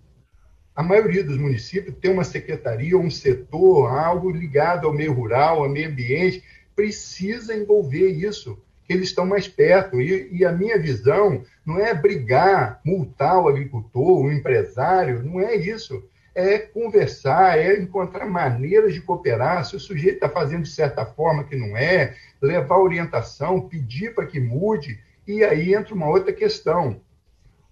A 0.75 0.83
maioria 0.83 1.23
dos 1.23 1.37
municípios 1.37 1.95
tem 1.99 2.11
uma 2.11 2.23
secretaria, 2.23 2.97
um 2.97 3.09
setor, 3.09 3.87
algo 3.87 4.29
ligado 4.29 4.85
ao 4.85 4.93
meio 4.93 5.13
rural, 5.13 5.63
ao 5.63 5.69
meio 5.69 5.89
ambiente, 5.89 6.43
precisa 6.75 7.55
envolver 7.55 8.09
isso 8.09 8.61
eles 8.87 9.09
estão 9.09 9.25
mais 9.25 9.47
perto. 9.47 9.99
E, 9.99 10.29
e, 10.31 10.45
a 10.45 10.51
minha 10.51 10.79
visão 10.79 11.43
não 11.65 11.79
é 11.79 11.93
brigar, 11.93 12.79
multar 12.85 13.41
o 13.41 13.47
agricultor, 13.47 14.25
o 14.25 14.31
empresário, 14.31 15.23
não 15.23 15.39
é 15.39 15.55
isso. 15.55 16.03
É 16.39 16.59
conversar, 16.59 17.57
é 17.57 17.79
encontrar 17.79 18.27
maneiras 18.27 18.93
de 18.93 19.01
cooperar. 19.01 19.65
Se 19.65 19.75
o 19.75 19.79
sujeito 19.79 20.15
está 20.15 20.29
fazendo 20.29 20.63
de 20.63 20.69
certa 20.69 21.03
forma 21.03 21.43
que 21.43 21.55
não 21.55 21.75
é, 21.75 22.15
levar 22.39 22.77
orientação, 22.77 23.67
pedir 23.67 24.13
para 24.13 24.27
que 24.27 24.39
mude. 24.39 24.99
E 25.27 25.43
aí 25.43 25.73
entra 25.73 25.95
uma 25.95 26.07
outra 26.07 26.31
questão, 26.31 27.01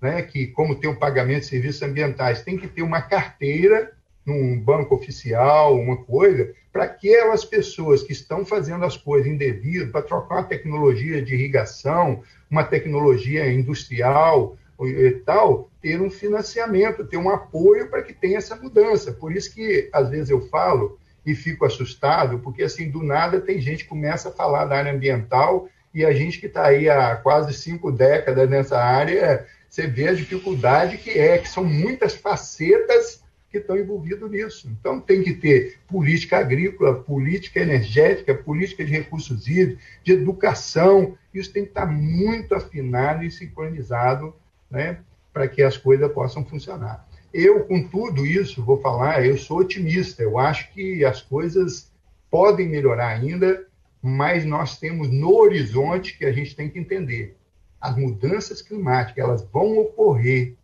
né? 0.02 0.24
que, 0.24 0.48
como 0.48 0.76
tem 0.76 0.90
o 0.90 0.98
pagamento 0.98 1.42
de 1.42 1.50
serviços 1.50 1.84
ambientais, 1.84 2.42
tem 2.42 2.58
que 2.58 2.68
ter 2.68 2.82
uma 2.82 3.02
carteira 3.02 3.94
num 4.26 4.60
banco 4.60 4.96
oficial, 4.96 5.80
uma 5.80 5.98
coisa, 5.98 6.52
para 6.74 6.86
aquelas 6.86 7.46
pessoas 7.46 8.02
que 8.02 8.12
estão 8.12 8.44
fazendo 8.44 8.84
as 8.84 8.98
coisas 8.98 9.32
indevidas, 9.32 9.92
para 9.92 10.02
trocar 10.02 10.38
uma 10.38 10.44
tecnologia 10.44 11.22
de 11.22 11.36
irrigação, 11.36 12.24
uma 12.50 12.64
tecnologia 12.64 13.50
industrial 13.52 14.58
e 14.82 15.12
tal, 15.26 15.70
ter 15.82 16.02
um 16.02 16.10
financiamento, 16.10 17.06
ter 17.06 17.18
um 17.18 17.30
apoio 17.30 17.90
para 17.90 18.02
que 18.02 18.14
tenha 18.14 18.38
essa 18.38 18.56
mudança. 18.56 19.14
Por 19.14 19.34
isso 19.34 19.54
que, 19.54 19.90
às 19.94 20.10
vezes, 20.10 20.30
eu 20.30 20.42
falo 20.50 21.00
e 21.26 21.34
fico 21.34 21.66
assustado, 21.66 22.40
porque, 22.40 22.64
assim, 22.64 22.90
do 22.90 23.02
nada 23.02 23.40
tem 23.40 23.60
gente 23.62 23.84
que 23.84 23.90
começa 23.90 24.30
a 24.30 24.34
falar 24.34 24.66
da 24.66 24.78
área 24.78 24.94
ambiental 24.94 25.70
e 25.94 26.04
a 26.04 26.12
gente 26.12 26.40
que 26.40 26.48
está 26.48 26.66
aí 26.66 26.90
há 26.90 27.16
quase 27.16 27.54
cinco 27.54 27.90
décadas 27.92 28.50
nessa 28.50 28.78
área, 28.78 29.48
você 29.70 29.88
vê 29.88 30.10
a 30.10 30.14
dificuldade 30.14 30.98
que 30.98 31.12
é, 31.12 31.38
que 31.38 31.48
são 31.48 31.64
muitas 31.64 32.14
facetas 32.14 33.24
que 33.50 33.60
estão 33.60 33.78
envolvidos 33.78 34.30
nisso. 34.30 34.70
Então, 34.78 35.00
tem 35.00 35.24
que 35.24 35.34
ter 35.34 35.80
política 35.88 36.38
agrícola, 36.38 37.02
política 37.02 37.62
energética, 37.62 38.36
política 38.36 38.84
de 38.84 38.92
recursos 38.92 39.48
hídricos, 39.48 39.84
de 40.04 40.12
educação. 40.12 41.18
Isso 41.34 41.54
tem 41.54 41.64
que 41.64 41.70
estar 41.70 41.86
muito 41.86 42.54
afinado 42.54 43.24
e 43.24 43.32
sincronizado 43.32 44.36
né, 44.70 45.00
para 45.34 45.48
que 45.48 45.62
as 45.62 45.78
coisas 45.78 46.12
possam 46.12 46.44
funcionar. 46.46 47.08
Eu, 47.34 47.66
com 47.66 47.86
tudo 47.88 48.26
isso, 48.26 48.64
vou 48.64 48.80
falar, 48.80 49.26
eu 49.26 49.38
sou 49.38 49.58
otimista. 49.58 50.24
Eu 50.24 50.40
acho 50.40 50.72
que 50.72 51.04
as 51.04 51.22
coisas 51.22 51.92
podem 52.32 52.70
melhorar 52.70 53.10
ainda, 53.10 53.68
mas 54.02 54.46
nós 54.46 54.80
temos 54.80 55.10
no 55.10 55.36
horizonte 55.36 56.18
que 56.18 56.26
a 56.26 56.32
gente 56.32 56.56
tem 56.56 56.70
que 56.70 56.80
entender. 56.80 57.36
As 57.82 57.96
mudanças 57.98 58.62
climáticas, 58.62 59.24
elas 59.24 59.44
vão 59.44 59.78
ocorrer 59.78 60.56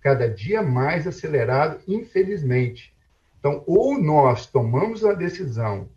cada 0.00 0.28
dia 0.28 0.62
mais 0.62 1.06
acelerado, 1.06 1.80
infelizmente. 1.86 2.92
Então, 3.38 3.62
ou 3.66 4.00
nós 4.00 4.46
tomamos 4.46 5.04
a 5.04 5.12
decisão, 5.12 5.88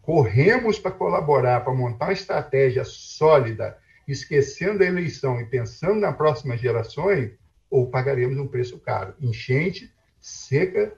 corremos 0.00 0.78
para 0.78 0.90
colaborar, 0.90 1.60
para 1.60 1.74
montar 1.74 2.06
uma 2.06 2.12
estratégia 2.12 2.82
sólida, 2.84 3.76
esquecendo 4.08 4.82
a 4.82 4.86
eleição 4.86 5.40
e 5.40 5.44
pensando 5.44 6.00
nas 6.00 6.16
próximas 6.16 6.60
gerações, 6.60 7.32
ou 7.70 7.86
pagaremos 7.86 8.38
um 8.38 8.46
preço 8.46 8.78
caro. 8.78 9.14
Enchente, 9.20 9.92
seca 10.18 10.94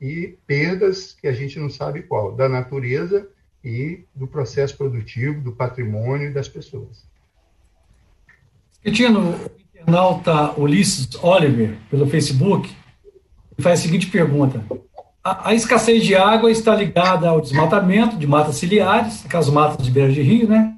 e 0.00 0.38
perdas 0.46 1.12
que 1.12 1.26
a 1.26 1.32
gente 1.32 1.58
não 1.58 1.68
sabe 1.68 2.02
qual, 2.02 2.32
da 2.32 2.48
natureza 2.48 3.28
e 3.64 4.04
do 4.14 4.28
processo 4.28 4.76
produtivo, 4.76 5.40
do 5.40 5.52
patrimônio 5.52 6.30
e 6.30 6.32
das 6.32 6.48
pessoas. 6.48 7.04
Cretino, 8.82 9.34
internauta 9.74 10.52
Ulisses 10.60 11.08
Oliver, 11.22 11.76
pelo 11.90 12.06
Facebook, 12.06 12.72
faz 13.58 13.80
a 13.80 13.82
seguinte 13.82 14.06
pergunta. 14.06 14.64
A, 15.24 15.48
a, 15.48 15.54
escassez 15.54 16.04
de 16.04 16.14
água 16.14 16.52
está 16.52 16.76
ligada 16.76 17.28
ao 17.28 17.40
desmatamento 17.40 18.16
de 18.16 18.26
matas 18.28 18.56
ciliares, 18.56 19.24
aquelas 19.24 19.48
matas 19.48 19.84
de 19.84 19.90
beira 19.90 20.12
de 20.12 20.22
rio, 20.22 20.48
né? 20.48 20.76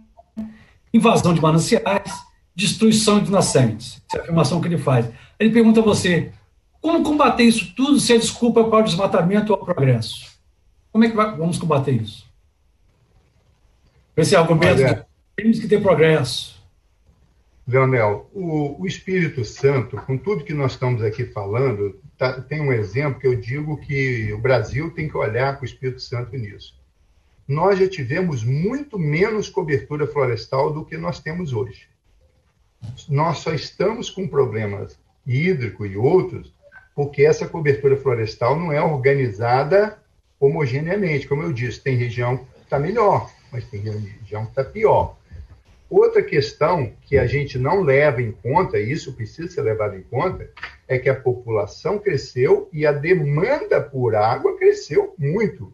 Invasão 0.98 1.32
de 1.32 1.40
mananciais, 1.40 2.12
destruição 2.54 3.22
de 3.22 3.30
nascentes. 3.30 4.02
Essa 4.08 4.16
é 4.16 4.20
a 4.20 4.22
afirmação 4.24 4.60
que 4.60 4.68
ele 4.68 4.78
faz. 4.78 5.08
Ele 5.38 5.50
pergunta 5.50 5.80
a 5.80 5.82
você, 5.82 6.32
como 6.80 7.02
combater 7.02 7.44
isso 7.44 7.72
tudo 7.74 7.98
se 7.98 8.12
a 8.12 8.18
desculpa 8.18 8.60
é 8.60 8.64
para 8.64 8.80
o 8.80 8.82
desmatamento 8.82 9.52
ou 9.52 9.60
o 9.60 9.64
progresso? 9.64 10.38
Como 10.92 11.04
é 11.04 11.10
que 11.10 11.16
vai, 11.16 11.36
vamos 11.36 11.58
combater 11.58 11.92
isso? 11.92 12.26
Esse 14.16 14.34
argumento 14.34 14.82
Olha, 14.82 15.06
temos 15.36 15.60
que 15.60 15.68
ter 15.68 15.80
progresso. 15.80 16.58
Leonel, 17.66 18.30
o, 18.32 18.82
o, 18.82 18.86
Espírito 18.86 19.44
Santo, 19.44 19.96
com 19.98 20.16
tudo 20.16 20.42
que 20.42 20.54
nós 20.54 20.72
estamos 20.72 21.02
aqui 21.02 21.26
falando, 21.26 22.00
tá, 22.16 22.40
tem 22.40 22.60
um 22.60 22.72
exemplo 22.72 23.20
que 23.20 23.26
eu 23.26 23.38
digo 23.38 23.76
que 23.76 24.32
o 24.32 24.38
Brasil 24.38 24.90
tem 24.90 25.06
que 25.06 25.16
olhar 25.16 25.56
com 25.56 25.62
o 25.62 25.66
Espírito 25.66 26.00
Santo 26.00 26.34
nisso. 26.36 26.77
Nós 27.48 27.78
já 27.78 27.88
tivemos 27.88 28.44
muito 28.44 28.98
menos 28.98 29.48
cobertura 29.48 30.06
florestal 30.06 30.70
do 30.70 30.84
que 30.84 30.98
nós 30.98 31.18
temos 31.18 31.54
hoje. 31.54 31.88
Nós 33.08 33.38
só 33.38 33.54
estamos 33.54 34.10
com 34.10 34.28
problemas 34.28 34.98
hídrico 35.26 35.86
e 35.86 35.96
outros 35.96 36.52
porque 36.98 37.22
essa 37.22 37.46
cobertura 37.46 37.96
florestal 37.96 38.58
não 38.58 38.72
é 38.72 38.82
organizada 38.82 39.96
homogeneamente. 40.40 41.28
Como 41.28 41.44
eu 41.44 41.52
disse, 41.52 41.80
tem 41.80 41.96
região 41.96 42.38
que 42.38 42.64
está 42.64 42.76
melhor, 42.76 43.30
mas 43.52 43.64
tem 43.66 43.80
região 43.80 44.44
que 44.44 44.50
está 44.50 44.64
pior. 44.64 45.16
Outra 45.88 46.22
questão 46.24 46.92
que 47.02 47.16
a 47.16 47.24
gente 47.24 47.56
não 47.56 47.82
leva 47.82 48.20
em 48.20 48.32
conta, 48.32 48.80
e 48.80 48.90
isso 48.90 49.14
precisa 49.14 49.48
ser 49.48 49.62
levado 49.62 49.96
em 49.96 50.02
conta, 50.02 50.50
é 50.88 50.98
que 50.98 51.08
a 51.08 51.14
população 51.14 52.00
cresceu 52.00 52.68
e 52.72 52.84
a 52.84 52.90
demanda 52.90 53.80
por 53.80 54.16
água 54.16 54.58
cresceu 54.58 55.14
muito. 55.16 55.72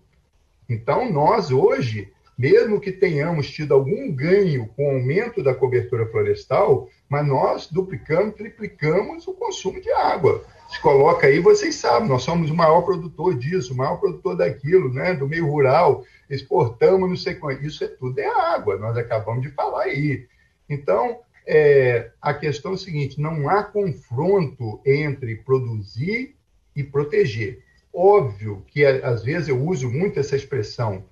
Então, 0.69 1.11
nós 1.11 1.51
hoje, 1.51 2.13
mesmo 2.37 2.81
que 2.81 2.93
tenhamos 2.93 3.51
tido 3.51 3.75
algum 3.75 4.11
ganho 4.11 4.69
com 4.77 4.87
o 4.87 4.97
aumento 4.97 5.43
da 5.43 5.55
cobertura 5.55 6.07
florestal, 6.07 6.89
mas 7.09 7.27
nós 7.27 7.67
duplicamos, 7.71 8.35
triplicamos 8.35 9.27
o 9.27 9.35
consumo 9.35 9.81
de 9.81 9.91
água 9.91 10.45
se 10.75 10.81
coloca 10.81 11.27
aí, 11.27 11.39
vocês 11.39 11.77
sabem, 11.77 12.09
nós 12.09 12.23
somos 12.23 12.51
o 12.51 12.55
maior 12.55 12.83
produtor 12.83 13.39
disso, 13.39 13.73
o 13.73 13.77
maior 13.77 13.97
produtor 13.99 14.37
daquilo, 14.37 14.93
né, 14.93 15.15
do 15.15 15.29
meio 15.29 15.47
rural, 15.47 16.05
exportamos, 16.29 17.09
não 17.09 17.17
sei 17.17 17.35
quanto. 17.35 17.65
Isso 17.65 17.85
é 17.85 17.89
tudo 17.89 18.19
é 18.19 18.27
água, 18.27 18.77
nós 18.77 18.97
acabamos 18.97 19.43
de 19.43 19.51
falar 19.51 19.85
aí. 19.85 20.27
Então, 20.69 21.21
é, 21.47 22.11
a 22.21 22.35
questão 22.35 22.73
é 22.73 22.75
o 22.75 22.79
seguinte: 22.79 23.21
não 23.21 23.49
há 23.49 23.63
confronto 23.63 24.81
entre 24.85 25.37
produzir 25.37 26.35
e 26.75 26.83
proteger. 26.83 27.63
Óbvio 27.95 28.65
que, 28.67 28.85
às 28.85 29.23
vezes, 29.23 29.49
eu 29.49 29.63
uso 29.63 29.89
muito 29.89 30.19
essa 30.19 30.35
expressão, 30.35 31.05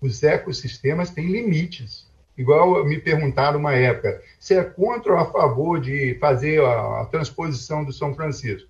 os 0.00 0.22
ecossistemas 0.22 1.10
têm 1.10 1.26
limites. 1.26 2.06
Igual 2.36 2.84
me 2.84 2.98
perguntaram 2.98 3.58
uma 3.58 3.72
época, 3.72 4.22
se 4.38 4.54
é 4.54 4.62
contra 4.62 5.14
ou 5.14 5.18
a 5.18 5.32
favor 5.32 5.80
de 5.80 6.16
fazer 6.20 6.62
a, 6.62 7.02
a 7.02 7.06
transposição 7.06 7.82
do 7.82 7.92
São 7.92 8.14
Francisco? 8.14 8.68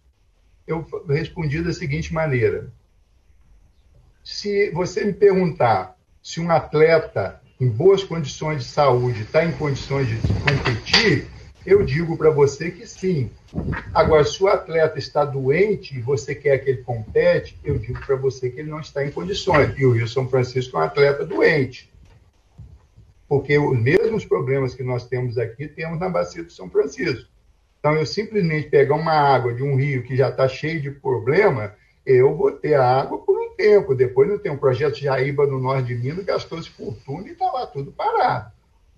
eu 0.67 0.85
respondi 1.09 1.63
da 1.63 1.73
seguinte 1.73 2.13
maneira: 2.13 2.73
se 4.25 4.71
você 4.71 5.05
me 5.05 5.13
perguntar 5.13 5.97
se 6.23 6.41
um 6.41 6.51
atleta 6.51 7.41
em 7.61 7.69
boas 7.69 8.03
condições 8.03 8.65
de 8.65 8.69
saúde 8.69 9.23
está 9.23 9.45
em 9.45 9.53
condições 9.53 10.09
de 10.09 10.17
competir, 10.43 11.31
eu 11.67 11.85
digo 11.85 12.17
para 12.17 12.31
você 12.31 12.71
que 12.71 12.87
sim. 12.87 13.31
Agora, 13.93 14.25
se 14.25 14.41
o 14.43 14.47
atleta 14.47 14.99
está 14.99 15.25
doente 15.25 15.97
e 15.97 16.01
você 16.01 16.35
quer 16.35 16.59
que 16.59 16.71
ele 16.71 16.83
compete, 16.83 17.59
eu 17.65 17.77
digo 17.77 18.01
para 18.07 18.15
você 18.15 18.49
que 18.49 18.61
ele 18.61 18.71
não 18.71 18.81
está 18.81 19.05
em 19.05 19.11
condições. 19.11 19.77
E 19.77 19.85
o 19.85 19.91
Rio 19.91 20.07
São 20.07 20.29
Francisco 20.29 20.77
é 20.77 20.81
um 20.81 20.85
atleta 20.85 21.27
doente. 21.27 21.93
Porque 23.29 23.59
os 23.59 23.79
mesmos 23.79 24.25
problemas 24.25 24.75
que 24.75 24.85
nós 24.85 25.09
temos 25.09 25.37
aqui, 25.37 25.67
temos 25.67 25.99
na 25.99 26.09
Bacia 26.09 26.45
do 26.45 26.53
São 26.53 26.71
Francisco. 26.71 27.29
Então, 27.81 27.97
eu 27.97 28.07
simplesmente 28.07 28.69
pegar 28.69 28.95
uma 28.95 29.13
água 29.13 29.53
de 29.53 29.63
um 29.63 29.77
rio 29.77 30.05
que 30.05 30.17
já 30.17 30.29
está 30.29 30.47
cheio 30.47 30.81
de 30.81 30.91
problema, 30.91 31.75
eu 32.05 32.37
vou 32.37 32.53
ter 32.53 32.75
a 32.75 33.01
água 33.01 33.19
por 33.19 33.37
um 33.37 33.57
tempo. 33.57 33.95
Depois 33.95 34.29
não 34.29 34.39
tem 34.39 34.53
um 34.53 34.57
projeto 34.57 34.99
Jaíba 34.99 35.47
no 35.47 35.59
norte 35.59 35.89
de 35.89 35.97
Minas, 35.97 36.25
gastou-se 36.25 36.71
fortuna 36.71 37.27
e 37.27 37.33
está 37.33 37.51
lá 37.51 37.67
tudo 37.67 37.91
parado. 37.91 38.53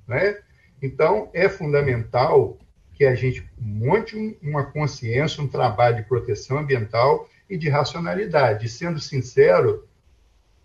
Né? 0.07 0.39
Então, 0.83 1.29
é 1.33 1.49
fundamental 1.49 2.59
que 2.95 3.05
a 3.05 3.15
gente 3.15 3.49
monte 3.59 4.37
uma 4.43 4.65
consciência, 4.65 5.43
um 5.43 5.49
trabalho 5.49 5.97
de 5.97 6.03
proteção 6.03 6.59
ambiental 6.59 7.29
e 7.49 7.57
de 7.57 7.69
racionalidade. 7.69 8.67
E, 8.67 8.69
sendo 8.69 8.99
sincero, 8.99 9.87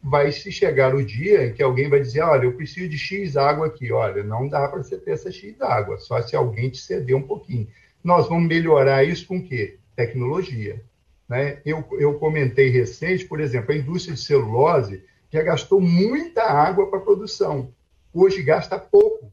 vai 0.03 0.31
se 0.31 0.51
chegar 0.51 0.93
o 0.93 1.03
dia 1.03 1.45
em 1.45 1.53
que 1.53 1.63
alguém 1.63 1.89
vai 1.89 2.01
dizer, 2.01 2.21
olha, 2.21 2.45
eu 2.45 2.53
preciso 2.53 2.89
de 2.89 2.97
X 2.97 3.37
água 3.37 3.67
aqui. 3.67 3.91
Olha, 3.91 4.23
não 4.23 4.47
dá 4.47 4.67
para 4.67 4.83
você 4.83 4.97
ter 4.97 5.11
essa 5.11 5.31
X 5.31 5.61
água, 5.61 5.97
só 5.97 6.21
se 6.21 6.35
alguém 6.35 6.69
te 6.69 6.79
ceder 6.79 7.15
um 7.15 7.21
pouquinho. 7.21 7.67
Nós 8.03 8.27
vamos 8.27 8.47
melhorar 8.47 9.03
isso 9.03 9.25
com 9.27 9.37
o 9.37 9.43
quê? 9.43 9.77
Tecnologia. 9.95 10.83
Né? 11.29 11.59
Eu, 11.65 11.85
eu 11.93 12.15
comentei 12.15 12.69
recente, 12.69 13.25
por 13.25 13.39
exemplo, 13.39 13.71
a 13.71 13.77
indústria 13.77 14.13
de 14.13 14.21
celulose 14.21 15.03
já 15.31 15.41
gastou 15.41 15.79
muita 15.79 16.43
água 16.43 16.89
para 16.89 16.99
produção. 16.99 17.73
Hoje 18.13 18.43
gasta 18.43 18.77
pouco. 18.77 19.31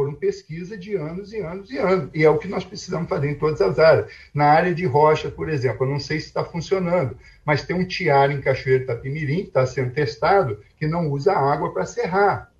Foram 0.00 0.14
pesquisas 0.14 0.80
de 0.80 0.94
anos 0.94 1.30
e 1.30 1.40
anos 1.40 1.70
e 1.70 1.76
anos. 1.76 2.10
E 2.14 2.24
é 2.24 2.30
o 2.30 2.38
que 2.38 2.48
nós 2.48 2.64
precisamos 2.64 3.06
fazer 3.06 3.30
em 3.30 3.34
todas 3.34 3.60
as 3.60 3.78
áreas. 3.78 4.10
Na 4.32 4.46
área 4.46 4.74
de 4.74 4.86
rocha, 4.86 5.30
por 5.30 5.50
exemplo, 5.50 5.84
eu 5.84 5.90
não 5.90 6.00
sei 6.00 6.18
se 6.18 6.28
está 6.28 6.42
funcionando, 6.42 7.18
mas 7.44 7.66
tem 7.66 7.76
um 7.76 7.84
tiara 7.84 8.32
em 8.32 8.40
Cachoeiro 8.40 8.84
Itapimirim, 8.84 9.42
que 9.42 9.48
está 9.48 9.66
sendo 9.66 9.92
testado, 9.92 10.58
que 10.78 10.86
não 10.86 11.10
usa 11.10 11.34
água 11.34 11.70
para 11.74 11.84
serrar. 11.84 12.50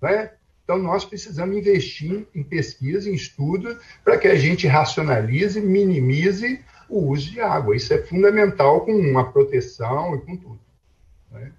Né? 0.00 0.30
Então, 0.64 0.78
nós 0.78 1.04
precisamos 1.04 1.54
investir 1.54 2.26
em 2.34 2.42
pesquisa, 2.42 3.10
em 3.10 3.14
estudo, 3.14 3.78
para 4.02 4.16
que 4.16 4.26
a 4.26 4.34
gente 4.34 4.66
racionalize, 4.66 5.60
minimize 5.60 6.64
o 6.88 7.10
uso 7.10 7.30
de 7.30 7.42
água. 7.42 7.76
Isso 7.76 7.92
é 7.92 7.98
fundamental 7.98 8.86
com 8.86 8.92
uma 8.92 9.30
proteção 9.30 10.14
e 10.16 10.20
com 10.22 10.34
tudo. 10.34 10.60
Né? 11.30 11.52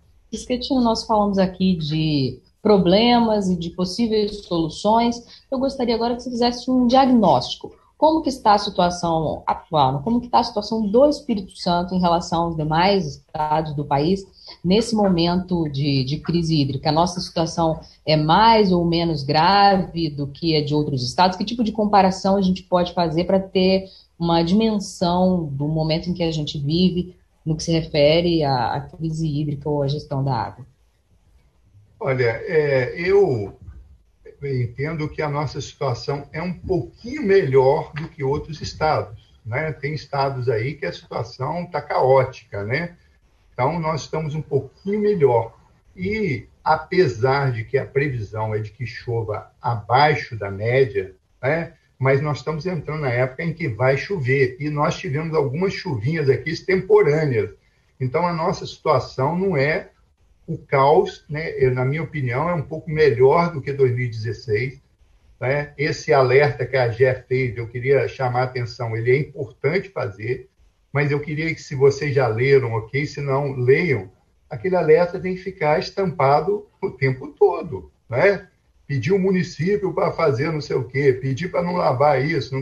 Nós 0.82 1.06
falamos 1.06 1.38
aqui 1.38 1.76
de 1.76 2.42
problemas 2.66 3.48
e 3.48 3.56
de 3.56 3.70
possíveis 3.70 4.44
soluções. 4.46 5.24
Eu 5.52 5.60
gostaria 5.60 5.94
agora 5.94 6.16
que 6.16 6.24
você 6.24 6.32
fizesse 6.32 6.72
um 6.72 6.88
diagnóstico. 6.88 7.72
Como 7.96 8.24
que 8.24 8.30
está 8.30 8.54
a 8.54 8.58
situação 8.58 9.44
atual? 9.46 10.02
Como 10.02 10.20
que 10.20 10.26
está 10.26 10.40
a 10.40 10.44
situação 10.44 10.82
do 10.82 11.08
Espírito 11.08 11.56
Santo 11.56 11.94
em 11.94 12.00
relação 12.00 12.46
aos 12.46 12.56
demais 12.56 13.06
estados 13.06 13.76
do 13.76 13.86
país? 13.86 14.26
nesse 14.64 14.96
momento 14.96 15.68
de, 15.70 16.04
de 16.04 16.18
crise 16.18 16.60
hídrica, 16.60 16.90
a 16.90 16.94
nossa 16.94 17.20
situação 17.20 17.80
é 18.06 18.16
mais 18.16 18.72
ou 18.72 18.86
menos 18.86 19.24
grave 19.24 20.10
do 20.10 20.28
que 20.28 20.56
a 20.56 20.64
de 20.64 20.74
outros 20.74 21.04
estados? 21.04 21.38
Que 21.38 21.46
tipo 21.46 21.64
de 21.64 21.72
comparação 21.72 22.38
a 22.38 22.42
gente 22.42 22.64
pode 22.64 22.94
fazer 22.94 23.26
para 23.26 23.40
ter 23.40 23.86
uma 24.18 24.44
dimensão 24.44 25.46
do 25.46 25.68
momento 25.68 26.10
em 26.10 26.14
que 26.14 26.24
a 26.24 26.32
gente 26.32 26.58
vive 26.58 27.16
no 27.46 27.56
que 27.56 27.64
se 27.64 27.72
refere 27.72 28.44
à, 28.44 28.74
à 28.74 28.82
crise 28.82 29.28
hídrica 29.28 29.70
ou 29.70 29.82
à 29.82 29.88
gestão 29.88 30.24
da 30.24 30.34
água? 30.34 30.66
Olha, 32.08 32.40
é, 32.46 32.94
eu 32.96 33.58
entendo 34.44 35.10
que 35.10 35.24
a 35.24 35.28
nossa 35.28 35.60
situação 35.60 36.30
é 36.32 36.40
um 36.40 36.54
pouquinho 36.54 37.24
melhor 37.24 37.92
do 37.94 38.08
que 38.08 38.24
outros 38.24 38.62
estados. 38.62 39.34
Né? 39.44 39.72
Tem 39.72 39.96
estados 39.96 40.48
aí 40.48 40.76
que 40.76 40.86
a 40.86 40.94
situação 40.94 41.64
está 41.64 41.82
caótica, 41.82 42.64
né? 42.64 42.96
Então, 43.52 43.80
nós 43.80 44.02
estamos 44.02 44.36
um 44.36 44.42
pouquinho 44.44 45.02
melhor. 45.02 45.58
E, 45.96 46.48
apesar 46.64 47.52
de 47.52 47.64
que 47.64 47.76
a 47.76 47.88
previsão 47.88 48.54
é 48.54 48.60
de 48.60 48.70
que 48.70 48.86
chova 48.86 49.52
abaixo 49.60 50.36
da 50.36 50.52
média, 50.52 51.16
né, 51.42 51.74
mas 51.98 52.22
nós 52.22 52.38
estamos 52.38 52.68
entrando 52.68 53.02
na 53.02 53.10
época 53.10 53.44
em 53.44 53.52
que 53.52 53.68
vai 53.68 53.98
chover. 53.98 54.58
E 54.60 54.70
nós 54.70 54.96
tivemos 54.96 55.34
algumas 55.34 55.74
chuvinhas 55.74 56.30
aqui 56.30 56.52
extemporâneas. 56.52 57.50
Então, 58.00 58.28
a 58.28 58.32
nossa 58.32 58.64
situação 58.64 59.36
não 59.36 59.58
é 59.58 59.90
o 60.48 60.58
caos, 60.58 61.26
né, 61.30 61.52
na 61.72 61.84
minha 61.86 62.04
opinião, 62.04 62.50
é 62.50 62.54
um 62.54 62.62
pouco 62.62 62.90
melhor 62.90 63.52
do 63.52 63.62
que 63.62 63.74
2016. 63.74 64.82
Né? 65.40 65.74
Esse 65.78 66.14
alerta 66.14 66.66
que 66.66 66.78
a 66.78 66.90
GE 66.90 67.14
fez, 67.28 67.58
eu 67.58 67.68
queria 67.68 68.08
chamar 68.08 68.42
a 68.42 68.44
atenção, 68.44 68.96
ele 68.96 69.12
é 69.12 69.18
importante 69.18 69.90
fazer 69.90 70.50
mas 70.96 71.12
eu 71.12 71.20
queria 71.20 71.54
que, 71.54 71.62
se 71.62 71.76
vocês 71.76 72.16
já 72.16 72.26
leram, 72.26 72.72
ok? 72.72 73.06
Se 73.06 73.20
não, 73.20 73.52
leiam. 73.52 74.10
Aquele 74.50 74.78
alerta 74.78 75.20
tem 75.20 75.36
que 75.36 75.42
ficar 75.42 75.78
estampado 75.78 76.70
o 76.82 76.90
tempo 76.90 77.34
todo, 77.38 77.92
né? 78.10 78.48
Pedir 78.88 79.12
o 79.12 79.20
município 79.20 79.94
para 79.94 80.14
fazer 80.14 80.54
não 80.54 80.62
sei 80.62 80.78
o 80.78 80.86
quê, 80.86 81.12
pedir 81.12 81.52
para 81.52 81.62
não 81.62 81.74
lavar 81.74 82.26
isso. 82.26 82.56
Não... 82.56 82.62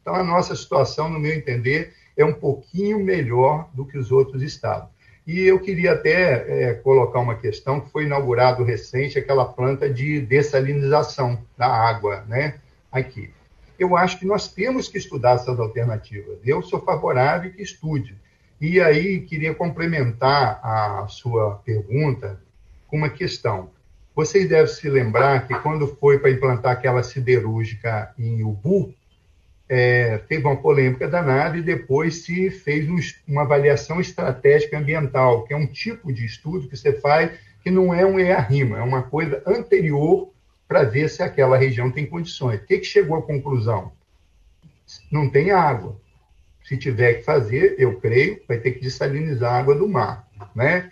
Então, 0.00 0.14
a 0.14 0.22
nossa 0.22 0.54
situação, 0.54 1.08
no 1.08 1.18
meu 1.18 1.32
entender, 1.32 1.92
é 2.16 2.24
um 2.24 2.34
pouquinho 2.34 3.00
melhor 3.00 3.68
do 3.74 3.84
que 3.84 3.98
os 3.98 4.12
outros 4.12 4.44
estados. 4.44 4.88
E 5.26 5.40
eu 5.40 5.60
queria 5.60 5.92
até 5.92 6.70
é, 6.70 6.74
colocar 6.74 7.20
uma 7.20 7.36
questão 7.36 7.80
que 7.80 7.90
foi 7.90 8.04
inaugurado 8.04 8.64
recente, 8.64 9.18
aquela 9.18 9.44
planta 9.44 9.88
de 9.88 10.20
dessalinização 10.20 11.38
da 11.56 11.66
água, 11.66 12.24
né? 12.28 12.56
Aqui 12.90 13.30
eu 13.82 13.96
acho 13.96 14.18
que 14.18 14.26
nós 14.26 14.48
temos 14.48 14.88
que 14.88 14.96
estudar 14.96 15.34
essas 15.34 15.58
alternativas. 15.58 16.38
Eu 16.44 16.62
sou 16.62 16.80
favorável 16.80 17.52
que 17.52 17.62
estude. 17.62 18.16
E 18.60 18.80
aí, 18.80 19.20
queria 19.20 19.54
complementar 19.54 20.60
a 20.62 21.06
sua 21.08 21.56
pergunta 21.64 22.40
com 22.86 22.96
uma 22.96 23.10
questão. 23.10 23.70
Vocês 24.14 24.48
devem 24.48 24.72
se 24.72 24.88
lembrar 24.88 25.48
que 25.48 25.54
quando 25.60 25.88
foi 25.96 26.18
para 26.18 26.30
implantar 26.30 26.72
aquela 26.72 27.02
siderúrgica 27.02 28.14
em 28.16 28.44
Ubu, 28.44 28.94
é, 29.74 30.18
teve 30.18 30.44
uma 30.44 30.60
polêmica 30.60 31.08
danada 31.08 31.56
e 31.56 31.62
depois 31.62 32.26
se 32.26 32.50
fez 32.50 32.86
um, 32.90 32.98
uma 33.26 33.40
avaliação 33.40 34.02
estratégica 34.02 34.78
ambiental, 34.78 35.44
que 35.44 35.54
é 35.54 35.56
um 35.56 35.66
tipo 35.66 36.12
de 36.12 36.26
estudo 36.26 36.68
que 36.68 36.76
você 36.76 36.92
faz 36.92 37.32
que 37.62 37.70
não 37.70 37.94
é 37.94 38.04
um 38.04 38.20
EA-RIMA, 38.20 38.76
é 38.76 38.82
uma 38.82 39.02
coisa 39.02 39.42
anterior 39.46 40.30
para 40.68 40.82
ver 40.82 41.08
se 41.08 41.22
aquela 41.22 41.56
região 41.56 41.90
tem 41.90 42.04
condições. 42.04 42.60
O 42.60 42.66
que, 42.66 42.80
que 42.80 42.84
chegou 42.84 43.16
à 43.16 43.22
conclusão? 43.22 43.92
Não 45.10 45.30
tem 45.30 45.52
água. 45.52 45.96
Se 46.64 46.76
tiver 46.76 47.14
que 47.14 47.22
fazer, 47.22 47.76
eu 47.78 47.98
creio, 47.98 48.42
vai 48.46 48.58
ter 48.58 48.72
que 48.72 48.80
dessalinizar 48.80 49.54
a 49.54 49.58
água 49.58 49.74
do 49.74 49.88
mar, 49.88 50.28
né? 50.54 50.90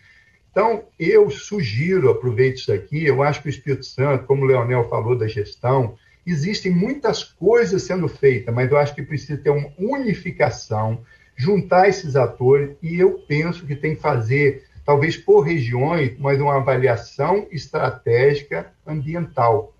Então, 0.50 0.84
eu 0.98 1.28
sugiro, 1.28 2.08
aproveite 2.08 2.62
isso 2.62 2.72
aqui, 2.72 3.04
eu 3.04 3.22
acho 3.22 3.42
que 3.42 3.48
o 3.48 3.50
Espírito 3.50 3.84
Santo, 3.84 4.24
como 4.24 4.42
o 4.42 4.46
Leonel 4.46 4.88
falou 4.88 5.18
da 5.18 5.28
gestão, 5.28 5.98
existem 6.30 6.70
muitas 6.70 7.22
coisas 7.22 7.82
sendo 7.82 8.08
feitas, 8.08 8.54
mas 8.54 8.70
eu 8.70 8.78
acho 8.78 8.94
que 8.94 9.02
precisa 9.02 9.36
ter 9.36 9.50
uma 9.50 9.72
unificação, 9.78 11.02
juntar 11.36 11.88
esses 11.88 12.16
atores, 12.16 12.76
e 12.82 12.98
eu 12.98 13.18
penso 13.26 13.66
que 13.66 13.74
tem 13.74 13.94
que 13.94 14.00
fazer, 14.00 14.64
talvez 14.84 15.16
por 15.16 15.40
regiões, 15.40 16.16
mas 16.18 16.40
uma 16.40 16.56
avaliação 16.56 17.46
estratégica 17.50 18.72
ambiental 18.86 19.74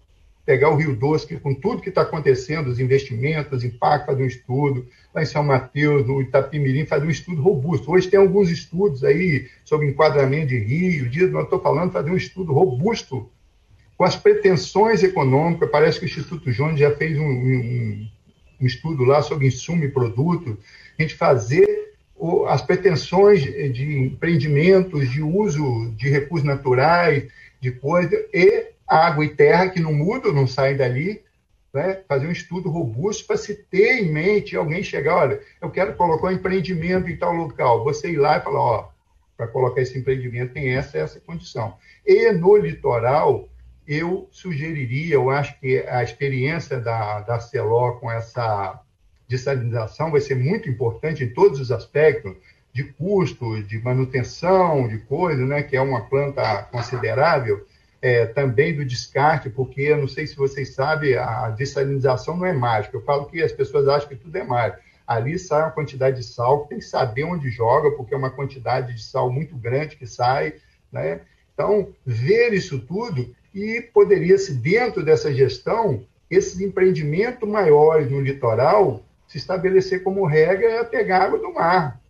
pegar 0.51 0.70
o 0.70 0.76
Rio 0.76 0.96
Doce, 0.96 1.28
que 1.28 1.38
com 1.38 1.55
tudo 1.55 1.80
que 1.80 1.90
está 1.90 2.03
acontecendo, 2.03 2.68
os 2.68 2.80
investimentos, 2.80 3.59
os 3.59 3.64
impactos, 3.64 4.07
fazer 4.07 4.24
um 4.24 4.26
estudo, 4.26 4.84
lá 5.14 5.22
em 5.22 5.26
São 5.26 5.44
Mateus, 5.44 6.05
no 6.05 6.20
Itapimirim, 6.20 6.86
fazer 6.86 7.07
um 7.07 7.11
estudo 7.11 7.40
robusto. 7.40 7.92
Hoje 7.92 8.09
tem 8.09 8.18
alguns 8.18 8.51
estudos 8.51 9.05
aí 9.05 9.48
sobre 9.64 9.86
enquadramento 9.86 10.48
de 10.48 10.59
rio, 10.59 11.09
dias, 11.09 11.30
não 11.30 11.42
estou 11.42 11.61
falando, 11.61 11.92
fazer 11.92 12.11
um 12.11 12.16
estudo 12.16 12.53
robusto 12.53 13.30
com 14.01 14.05
as 14.05 14.16
pretensões 14.16 15.03
econômicas, 15.03 15.68
parece 15.70 15.98
que 15.98 16.07
o 16.07 16.09
Instituto 16.09 16.51
Jones 16.51 16.80
já 16.80 16.90
fez 16.96 17.18
um, 17.18 17.22
um, 17.22 18.09
um 18.59 18.66
estudo 18.66 19.05
lá 19.05 19.20
sobre 19.20 19.46
insumo 19.46 19.84
e 19.84 19.90
produto, 19.90 20.57
a 20.98 21.03
gente 21.03 21.14
fazer 21.14 21.92
as 22.48 22.62
pretensões 22.62 23.42
de 23.42 24.07
empreendimentos, 24.07 25.11
de 25.11 25.20
uso 25.20 25.92
de 25.98 26.09
recursos 26.09 26.48
naturais, 26.48 27.30
de 27.61 27.72
coisa, 27.72 28.16
e 28.32 28.68
água 28.88 29.22
e 29.22 29.34
terra 29.34 29.68
que 29.68 29.80
não 29.80 29.92
mudam, 29.92 30.32
não 30.32 30.46
saem 30.46 30.78
dali, 30.78 31.20
né? 31.74 32.01
fazer 32.09 32.26
um 32.26 32.32
estudo 32.32 32.70
robusto 32.70 33.26
para 33.26 33.36
se 33.36 33.55
ter 33.55 33.98
em 34.03 34.11
mente 34.11 34.57
alguém 34.57 34.82
chegar, 34.82 35.16
olha, 35.16 35.40
eu 35.61 35.68
quero 35.68 35.94
colocar 35.94 36.28
um 36.28 36.32
empreendimento 36.32 37.07
em 37.11 37.18
tal 37.18 37.34
local, 37.34 37.84
você 37.84 38.12
ir 38.12 38.16
lá 38.16 38.38
e 38.38 38.40
falar, 38.40 38.61
ó, 38.61 38.88
para 39.36 39.46
colocar 39.46 39.82
esse 39.82 39.98
empreendimento 39.98 40.55
tem 40.55 40.70
essa 40.70 40.96
essa 40.96 41.20
condição. 41.20 41.74
E 42.07 42.32
no 42.32 42.57
litoral, 42.57 43.49
eu 43.91 44.28
sugeriria, 44.30 45.16
eu 45.16 45.30
acho 45.30 45.59
que 45.59 45.80
a 45.88 46.01
experiência 46.01 46.78
da, 46.78 47.22
da 47.22 47.41
CELO 47.41 47.99
com 47.99 48.09
essa 48.09 48.80
dessalinização 49.26 50.12
vai 50.12 50.20
ser 50.20 50.36
muito 50.36 50.70
importante 50.70 51.24
em 51.24 51.34
todos 51.34 51.59
os 51.59 51.72
aspectos, 51.72 52.36
de 52.72 52.84
custo, 52.84 53.61
de 53.64 53.82
manutenção, 53.82 54.86
de 54.86 54.99
coisa, 54.99 55.45
né, 55.45 55.64
que 55.64 55.76
é 55.76 55.80
uma 55.80 56.03
planta 56.03 56.62
considerável, 56.70 57.66
é, 58.01 58.26
também 58.26 58.76
do 58.76 58.84
descarte, 58.84 59.51
porque 59.51 59.80
eu 59.80 59.99
não 59.99 60.07
sei 60.07 60.24
se 60.24 60.36
vocês 60.36 60.72
sabem, 60.72 61.16
a 61.16 61.51
dessalinização 61.51 62.36
não 62.36 62.47
é 62.47 62.53
mágica. 62.53 62.97
Eu 62.97 63.03
falo 63.03 63.26
que 63.26 63.43
as 63.43 63.51
pessoas 63.51 63.88
acham 63.88 64.09
que 64.09 64.14
tudo 64.14 64.36
é 64.36 64.45
mágico. 64.45 64.80
Ali 65.05 65.36
sai 65.36 65.62
uma 65.62 65.72
quantidade 65.72 66.18
de 66.18 66.22
sal, 66.22 66.66
tem 66.66 66.78
que 66.78 66.84
saber 66.84 67.24
onde 67.24 67.51
joga, 67.51 67.91
porque 67.91 68.14
é 68.14 68.16
uma 68.16 68.30
quantidade 68.30 68.95
de 68.95 69.03
sal 69.03 69.32
muito 69.32 69.57
grande 69.57 69.97
que 69.97 70.07
sai. 70.07 70.55
Né? 70.93 71.22
Então, 71.53 71.88
ver 72.07 72.53
isso 72.53 72.78
tudo 72.78 73.34
e 73.55 73.80
poderia-se, 73.80 74.55
dentro 74.55 75.05
dessa 75.05 75.32
gestão, 75.32 76.05
esses 76.30 76.61
empreendimentos 76.61 77.48
maiores 77.48 78.11
no 78.11 78.20
litoral 78.20 79.03
se 79.26 79.38
estabelecer 79.38 80.03
como 80.03 80.26
regra 80.26 80.84
pegar 80.84 81.24
água 81.24 81.38
do 81.38 81.53
mar. 81.53 82.01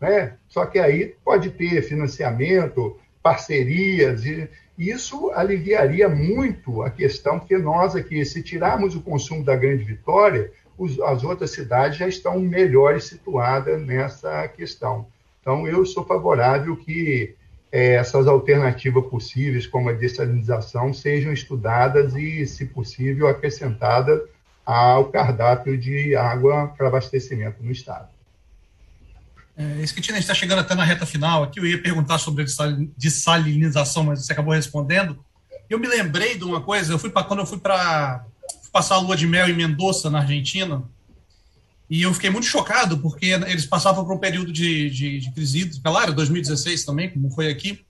Né? 0.00 0.34
Só 0.48 0.66
que 0.66 0.78
aí 0.78 1.14
pode 1.24 1.50
ter 1.50 1.82
financiamento, 1.82 2.98
parcerias, 3.22 4.24
e 4.24 4.48
isso 4.78 5.30
aliviaria 5.32 6.08
muito 6.08 6.82
a 6.82 6.90
questão, 6.90 7.38
porque 7.38 7.56
nós 7.56 7.96
aqui, 7.96 8.24
se 8.24 8.42
tirarmos 8.42 8.94
o 8.94 9.00
consumo 9.00 9.42
da 9.42 9.56
Grande 9.56 9.84
Vitória, 9.84 10.52
os, 10.76 11.00
as 11.00 11.24
outras 11.24 11.50
cidades 11.50 11.98
já 11.98 12.06
estão 12.06 12.38
melhores 12.38 13.04
situadas 13.04 13.80
nessa 13.80 14.46
questão. 14.48 15.06
Então, 15.40 15.66
eu 15.66 15.86
sou 15.86 16.04
favorável 16.04 16.76
que 16.76 17.34
é, 17.34 17.45
essas 17.70 18.26
alternativas 18.26 19.06
possíveis, 19.06 19.66
como 19.66 19.90
a 19.90 19.92
dessalinização, 19.92 20.92
sejam 20.92 21.32
estudadas 21.32 22.14
e, 22.14 22.46
se 22.46 22.66
possível, 22.66 23.28
acrescentadas 23.28 24.20
ao 24.64 25.06
cardápio 25.06 25.78
de 25.78 26.16
água 26.16 26.68
para 26.68 26.88
abastecimento 26.88 27.62
no 27.62 27.70
Estado. 27.70 28.08
É, 29.56 29.80
Esquitina, 29.80 30.18
a 30.18 30.20
gente 30.20 30.24
está 30.24 30.34
chegando 30.34 30.58
até 30.58 30.74
na 30.74 30.84
reta 30.84 31.06
final 31.06 31.42
aqui. 31.42 31.58
Eu 31.58 31.66
ia 31.66 31.80
perguntar 31.80 32.18
sobre 32.18 32.44
dessalinização, 32.96 34.04
mas 34.04 34.24
você 34.24 34.32
acabou 34.32 34.52
respondendo. 34.52 35.18
Eu 35.68 35.78
me 35.78 35.86
lembrei 35.86 36.36
de 36.36 36.44
uma 36.44 36.60
coisa. 36.60 36.92
Eu 36.92 36.98
fui 36.98 37.10
para 37.10 37.24
quando 37.24 37.40
eu 37.40 37.46
fui 37.46 37.58
para 37.58 38.24
passar 38.70 38.96
a 38.96 38.98
lua 38.98 39.16
de 39.16 39.26
mel 39.26 39.48
em 39.48 39.54
Mendoza, 39.54 40.10
na 40.10 40.20
Argentina, 40.20 40.82
e 41.88 42.02
eu 42.02 42.12
fiquei 42.12 42.30
muito 42.30 42.46
chocado 42.46 42.98
porque 42.98 43.26
eles 43.26 43.66
passavam 43.66 44.04
por 44.04 44.14
um 44.14 44.18
período 44.18 44.52
de, 44.52 44.90
de, 44.90 45.20
de 45.20 45.32
crise 45.32 45.80
claro, 45.82 46.12
2016 46.12 46.84
também, 46.84 47.10
como 47.10 47.30
foi 47.30 47.48
aqui, 47.48 47.84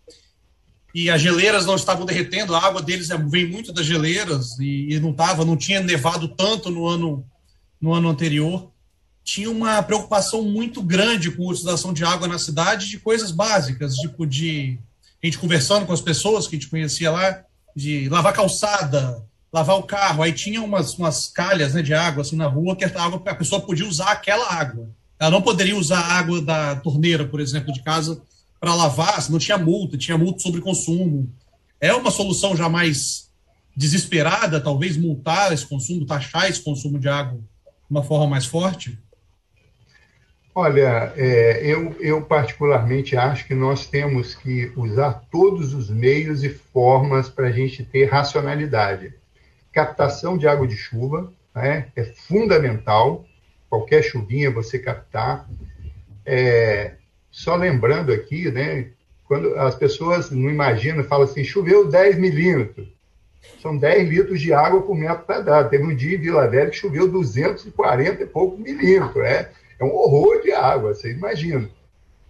e 0.94 1.11
as 1.11 1.20
geleiras 1.20 1.66
não 1.66 1.76
estavam 1.76 2.07
derretendo. 2.07 2.55
A 2.55 2.64
água 2.64 2.82
deles 2.82 3.11
é, 3.11 3.18
vem 3.18 3.47
muito 3.47 3.72
das 3.72 3.84
geleiras 3.84 4.59
e, 4.59 4.94
e 4.94 5.01
não 5.01 5.12
tava, 5.12 5.44
não 5.44 5.57
tinha 5.57 5.80
nevado 5.80 6.28
tanto 6.28 6.70
no 6.70 6.86
ano 6.86 7.26
no 7.78 7.92
ano 7.92 8.09
anterior 8.09 8.70
tinha 9.26 9.51
uma 9.51 9.82
preocupação 9.82 10.40
muito 10.42 10.80
grande 10.80 11.32
com 11.32 11.42
a 11.42 11.51
utilização 11.51 11.92
de 11.92 12.05
água 12.05 12.28
na 12.28 12.38
cidade, 12.38 12.88
de 12.88 13.01
coisas 13.01 13.32
básicas, 13.32 13.97
tipo 13.97 14.24
de 14.24 14.78
a 15.20 15.26
gente 15.26 15.38
conversando 15.38 15.84
com 15.84 15.92
as 15.92 16.01
pessoas 16.01 16.47
que 16.47 16.55
a 16.55 16.59
gente 16.59 16.70
conhecia 16.70 17.11
lá, 17.11 17.42
de 17.74 18.09
lavar 18.09 18.32
calçada, 18.32 19.20
lavar 19.53 19.78
o 19.78 19.82
carro, 19.84 20.22
aí 20.22 20.32
tinha 20.32 20.62
umas, 20.62 20.99
umas 20.99 21.28
calhas 21.28 21.74
né, 21.74 21.82
de 21.82 21.94
água 21.94 22.22
assim 22.22 22.36
na 22.36 22.47
rua 22.47 22.76
que 22.76 22.84
a, 22.84 23.03
água, 23.03 23.22
a 23.26 23.34
pessoa 23.34 23.61
podia 23.61 23.86
usar 23.86 24.11
aquela 24.11 24.53
água. 24.53 24.88
Ela 25.18 25.30
não 25.30 25.42
poderia 25.42 25.76
usar 25.76 26.01
a 26.01 26.18
água 26.18 26.42
da 26.42 26.76
torneira, 26.76 27.24
por 27.26 27.40
exemplo, 27.40 27.72
de 27.72 27.82
casa 27.82 28.20
para 28.61 28.74
lavar, 28.74 29.30
não 29.30 29.38
tinha 29.38 29.57
multa, 29.57 29.97
tinha 29.97 30.18
multa 30.18 30.40
sobre 30.40 30.61
consumo. 30.61 31.32
É 31.80 31.92
uma 31.94 32.11
solução 32.11 32.57
já 32.57 32.68
mais 32.68 33.30
desesperada, 33.76 34.61
talvez 34.61 34.97
multar 34.97 35.53
esse 35.53 35.66
consumo, 35.66 36.07
taxar 36.07 36.49
esse 36.49 36.62
consumo 36.62 36.99
de 36.99 37.09
água 37.09 37.38
de 37.38 37.90
uma 37.90 38.03
forma 38.03 38.26
mais 38.26 38.47
forte? 38.47 38.99
Olha, 40.55 41.12
é, 41.16 41.61
eu, 41.62 41.94
eu 42.01 42.22
particularmente 42.22 43.14
acho 43.14 43.47
que 43.47 43.55
nós 43.55 43.86
temos 43.86 44.34
que 44.34 44.72
usar 44.74 45.22
todos 45.30 45.74
os 45.74 45.90
meios 45.90 46.42
e 46.42 46.49
formas 46.49 47.28
para 47.28 47.49
a 47.49 47.53
gente 47.53 47.84
ter 47.84 48.07
racionalidade. 48.07 49.12
Captação 49.77 50.39
de 50.39 50.49
água 50.49 50.66
de 50.66 50.74
chuva 50.74 51.31
né, 51.55 51.89
é 51.95 52.03
fundamental, 52.03 53.27
qualquer 53.68 54.03
chuvinha 54.03 54.51
você 54.51 54.79
captar. 54.79 55.47
É, 56.24 56.95
só 57.31 57.55
lembrando 57.57 58.11
aqui, 58.11 58.51
né, 58.51 58.93
quando 59.24 59.55
as 59.57 59.74
pessoas 59.74 60.31
não 60.31 60.49
imaginam, 60.49 61.05
falam 61.05 61.27
assim, 61.27 61.45
choveu 61.45 61.91
10 61.91 62.16
milímetros. 62.16 62.89
São 63.61 63.77
10 63.77 64.09
litros 64.09 64.41
de 64.41 64.51
água 64.55 64.81
por 64.81 64.97
metro 64.97 65.27
quadrado. 65.27 65.68
Teve 65.68 65.85
um 65.85 65.95
dia 65.95 66.16
em 66.16 66.20
Vila 66.22 66.49
Velha 66.49 66.70
que 66.70 66.77
choveu 66.77 67.07
240 67.07 68.22
e 68.22 68.27
pouco 68.27 68.57
milímetros. 68.57 69.22
É, 69.27 69.51
é 69.79 69.85
um 69.85 69.95
horror 69.95 70.41
de 70.41 70.53
água, 70.53 70.95
você 70.95 71.12
imagina. 71.12 71.68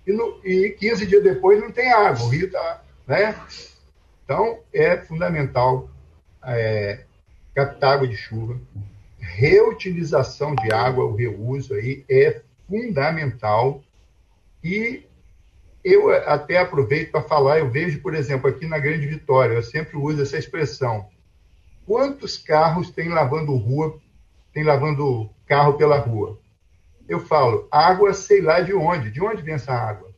E, 0.04 0.12
no, 0.12 0.40
e 0.44 0.70
15 0.70 1.06
dias 1.06 1.22
depois 1.22 1.60
não 1.60 1.70
tem 1.70 1.92
água, 1.92 2.26
o 2.26 2.28
rio 2.28 2.46
está. 2.46 2.82
Né? 3.06 3.36
Então, 4.24 4.58
é 4.72 4.96
fundamental 4.96 5.88
é, 6.44 7.05
captar 7.56 7.94
água 7.94 8.06
de 8.06 8.16
chuva, 8.16 8.60
reutilização 9.18 10.54
de 10.54 10.70
água, 10.72 11.06
o 11.06 11.16
reuso 11.16 11.74
aí 11.74 12.04
é 12.08 12.42
fundamental. 12.68 13.82
E 14.62 15.02
eu 15.82 16.10
até 16.10 16.58
aproveito 16.58 17.10
para 17.10 17.22
falar, 17.22 17.58
eu 17.58 17.70
vejo, 17.70 18.00
por 18.00 18.14
exemplo, 18.14 18.48
aqui 18.48 18.66
na 18.66 18.78
Grande 18.78 19.06
Vitória, 19.06 19.54
eu 19.54 19.62
sempre 19.62 19.96
uso 19.96 20.22
essa 20.22 20.36
expressão. 20.36 21.08
Quantos 21.84 22.36
carros 22.36 22.90
tem 22.90 23.08
lavando 23.08 23.56
rua, 23.56 23.98
tem 24.52 24.62
lavando 24.62 25.30
carro 25.46 25.74
pela 25.74 25.98
rua? 25.98 26.38
eu 27.08 27.20
falo, 27.20 27.68
água 27.70 28.12
sei 28.12 28.40
lá 28.40 28.60
de 28.60 28.74
onde, 28.74 29.10
de 29.10 29.22
onde 29.22 29.42
vem 29.42 29.54
essa 29.54 29.72
água? 29.72 30.10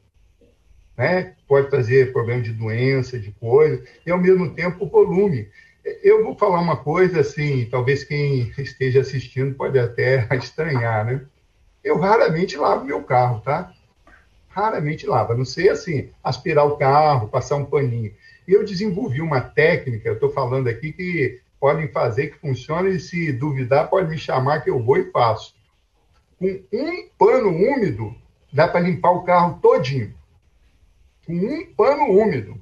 Né? 0.97 1.35
Pode 1.47 1.71
trazer 1.71 2.13
problema 2.13 2.43
de 2.43 2.53
doença, 2.53 3.19
de 3.19 3.31
coisa, 3.33 3.85
e 4.05 4.11
ao 4.11 4.19
mesmo 4.19 4.55
tempo 4.55 4.85
o 4.85 4.89
volume. 4.89 5.49
Eu 6.03 6.25
vou 6.25 6.37
falar 6.37 6.61
uma 6.61 6.77
coisa 6.77 7.21
assim, 7.21 7.67
talvez 7.71 8.05
quem 8.05 8.53
esteja 8.59 9.01
assistindo 9.01 9.55
pode 9.55 9.79
até 9.79 10.29
estranhar, 10.37 11.05
né? 11.05 11.25
Eu 11.83 11.99
raramente 11.99 12.57
lavo 12.57 12.85
meu 12.85 13.03
carro, 13.03 13.41
tá? 13.41 13.73
Raramente 14.49 15.07
lavo, 15.07 15.33
a 15.33 15.37
não 15.37 15.45
ser 15.45 15.71
assim, 15.71 16.11
aspirar 16.23 16.65
o 16.65 16.77
carro, 16.77 17.29
passar 17.29 17.57
um 17.57 17.65
paninho. 17.65 18.13
Eu 18.47 18.65
desenvolvi 18.65 19.21
uma 19.21 19.41
técnica, 19.41 20.09
eu 20.09 20.15
estou 20.15 20.33
falando 20.33 20.69
aqui 20.69 20.93
que 20.93 21.41
podem 21.61 21.89
fazer 21.89 22.29
que 22.29 22.39
funcione 22.39 22.97
e 22.97 23.01
se 23.01 23.33
duvidar 23.33 23.89
pode 23.89 24.09
me 24.09 24.19
chamar 24.19 24.61
que 24.61 24.71
eu 24.71 24.83
vou 24.83 24.97
e 24.97 25.11
faço. 25.11 25.55
Com 26.39 26.63
um 26.73 27.09
pano 27.19 27.49
úmido 27.49 28.15
dá 28.53 28.67
para 28.69 28.81
limpar 28.81 29.11
o 29.11 29.25
carro 29.25 29.59
todinho. 29.61 30.15
Com 31.27 31.35
um 31.35 31.67
pano 31.75 32.05
úmido. 32.05 32.61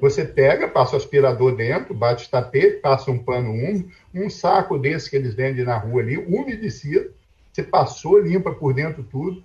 Você 0.00 0.24
pega, 0.24 0.66
passa 0.66 0.94
o 0.94 0.96
aspirador 0.96 1.54
dentro, 1.54 1.92
bate 1.92 2.26
o 2.26 2.30
tapete, 2.30 2.78
passa 2.80 3.10
um 3.10 3.18
pano 3.18 3.50
úmido, 3.50 3.90
um 4.14 4.30
saco 4.30 4.78
desse 4.78 5.10
que 5.10 5.16
eles 5.16 5.34
vendem 5.34 5.64
na 5.64 5.76
rua 5.76 6.00
ali, 6.00 6.16
umedecido, 6.16 7.12
você 7.52 7.62
passou, 7.62 8.18
limpa 8.18 8.52
por 8.54 8.72
dentro 8.72 9.02
tudo. 9.02 9.44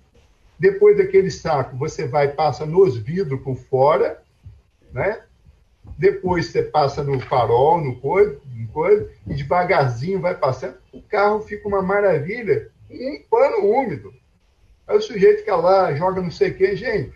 Depois 0.58 0.96
daquele 0.96 1.30
saco, 1.30 1.76
você 1.76 2.06
vai 2.06 2.28
passa 2.28 2.64
nos 2.64 2.96
vidros 2.96 3.40
por 3.42 3.56
fora, 3.56 4.22
né? 4.92 5.20
Depois 5.98 6.46
você 6.46 6.62
passa 6.62 7.04
no 7.04 7.20
farol, 7.20 7.80
no 7.80 8.00
coisa, 8.00 8.40
no 8.54 8.66
coisa, 8.68 9.10
e 9.26 9.34
devagarzinho 9.34 10.20
vai 10.20 10.34
passando. 10.34 10.76
O 10.92 11.02
carro 11.02 11.40
fica 11.40 11.68
uma 11.68 11.82
maravilha, 11.82 12.70
um 12.90 13.20
pano 13.30 13.66
úmido. 13.66 14.12
Aí 14.86 14.96
o 14.96 15.02
sujeito 15.02 15.40
fica 15.40 15.56
lá, 15.56 15.94
joga 15.94 16.22
não 16.22 16.30
sei 16.30 16.52
quem. 16.52 16.76
Gente, 16.76 17.12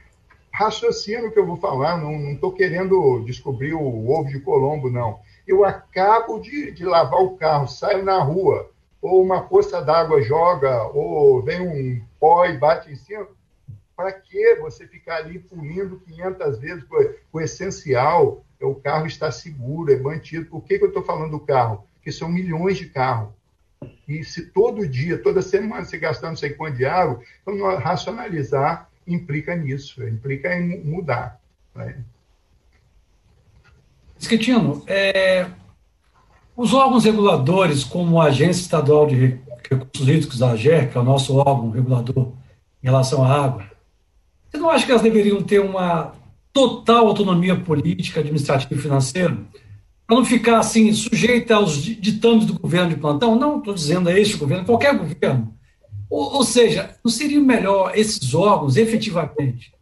raciocina 0.60 1.26
o 1.26 1.32
que 1.32 1.38
eu 1.38 1.46
vou 1.46 1.56
falar, 1.56 1.96
não 1.96 2.32
estou 2.32 2.52
querendo 2.52 3.24
descobrir 3.24 3.72
o 3.72 4.10
ovo 4.10 4.28
de 4.28 4.40
Colombo, 4.40 4.90
não. 4.90 5.18
Eu 5.46 5.64
acabo 5.64 6.38
de, 6.38 6.70
de 6.70 6.84
lavar 6.84 7.22
o 7.22 7.36
carro, 7.36 7.66
saio 7.66 8.04
na 8.04 8.18
rua, 8.18 8.70
ou 9.00 9.22
uma 9.22 9.42
poça 9.42 9.80
d'água 9.80 10.20
joga, 10.20 10.82
ou 10.88 11.42
vem 11.42 11.60
um 11.62 12.04
pó 12.20 12.44
e 12.44 12.58
bate 12.58 12.92
em 12.92 12.96
cima. 12.96 13.26
Para 13.96 14.12
que 14.12 14.56
você 14.56 14.86
ficar 14.86 15.16
ali 15.16 15.38
pulindo 15.38 16.00
500 16.00 16.58
vezes 16.58 16.84
o 17.32 17.40
essencial? 17.40 18.44
É 18.60 18.66
o 18.66 18.74
carro 18.74 19.06
está 19.06 19.32
seguro, 19.32 19.90
é 19.90 19.96
mantido. 19.96 20.44
Por 20.44 20.62
que, 20.62 20.78
que 20.78 20.84
eu 20.84 20.88
estou 20.88 21.02
falando 21.02 21.30
do 21.30 21.40
carro? 21.40 21.86
Porque 21.94 22.12
são 22.12 22.28
milhões 22.28 22.76
de 22.76 22.86
carros. 22.90 23.30
E 24.06 24.22
se 24.22 24.50
todo 24.50 24.86
dia, 24.86 25.16
toda 25.16 25.40
semana, 25.40 25.84
você 25.84 25.96
gastar 25.96 26.28
não 26.28 26.36
sei 26.36 26.50
quanto 26.50 26.84
água, 26.84 27.22
então 27.40 27.76
racionalizar 27.78 28.89
implica 29.14 29.54
nisso, 29.56 30.06
implica 30.06 30.54
em 30.54 30.82
mudar. 30.84 31.40
Né? 31.74 31.96
Esquetino, 34.18 34.82
é, 34.86 35.46
os 36.56 36.74
órgãos 36.74 37.04
reguladores, 37.04 37.84
como 37.84 38.20
a 38.20 38.26
Agência 38.26 38.60
Estadual 38.60 39.06
de 39.06 39.38
Recursos 39.68 40.08
Hídricos, 40.08 40.42
a 40.42 40.52
AGER, 40.52 40.90
que 40.90 40.98
é 40.98 41.00
o 41.00 41.04
nosso 41.04 41.36
órgão 41.36 41.70
regulador 41.70 42.32
em 42.82 42.86
relação 42.86 43.24
à 43.24 43.44
água, 43.44 43.64
você 44.50 44.58
não 44.58 44.68
acha 44.68 44.84
que 44.84 44.90
elas 44.90 45.02
deveriam 45.02 45.42
ter 45.42 45.60
uma 45.60 46.12
total 46.52 47.06
autonomia 47.06 47.56
política, 47.56 48.20
administrativa 48.20 48.74
e 48.74 48.82
financeira, 48.82 49.38
para 50.06 50.16
não 50.16 50.24
ficar 50.24 50.58
assim 50.58 50.92
sujeita 50.92 51.54
aos 51.54 51.80
ditames 51.80 52.44
do 52.44 52.58
governo 52.58 52.90
de 52.90 52.96
plantão? 52.96 53.36
Não 53.36 53.58
estou 53.58 53.72
dizendo 53.72 54.08
a 54.08 54.18
este 54.18 54.36
governo, 54.36 54.64
qualquer 54.64 54.96
governo. 54.98 55.54
Ou, 56.10 56.34
ou, 56.34 56.44
seja, 56.44 56.96
não 57.04 57.10
seria 57.10 57.40
melhor 57.40 57.92
esses 57.94 58.34
órgãos, 58.34 58.76
efetivamente, 58.76 59.72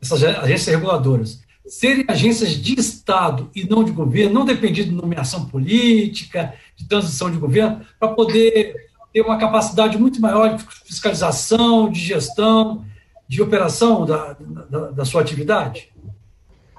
essas 0.00 0.22
agências 0.22 0.74
reguladoras, 0.74 1.42
serem 1.66 2.04
agências 2.08 2.50
de 2.50 2.78
Estado 2.78 3.50
e 3.54 3.64
não 3.64 3.82
de 3.82 3.90
governo, 3.90 4.32
não 4.32 4.44
depender 4.44 4.84
de 4.84 4.92
nomeação 4.92 5.46
política, 5.46 6.54
de 6.76 6.86
transição 6.86 7.30
de 7.30 7.36
governo, 7.36 7.84
para 7.98 8.08
poder 8.08 8.90
ter 9.12 9.22
uma 9.22 9.38
capacidade 9.38 9.98
muito 9.98 10.20
maior 10.20 10.56
de 10.56 10.64
fiscalização, 10.84 11.90
de 11.90 11.98
gestão, 11.98 12.84
de 13.28 13.42
operação 13.42 14.06
da, 14.06 14.36
da, 14.70 14.90
da 14.90 15.04
sua 15.04 15.20
atividade? 15.20 15.92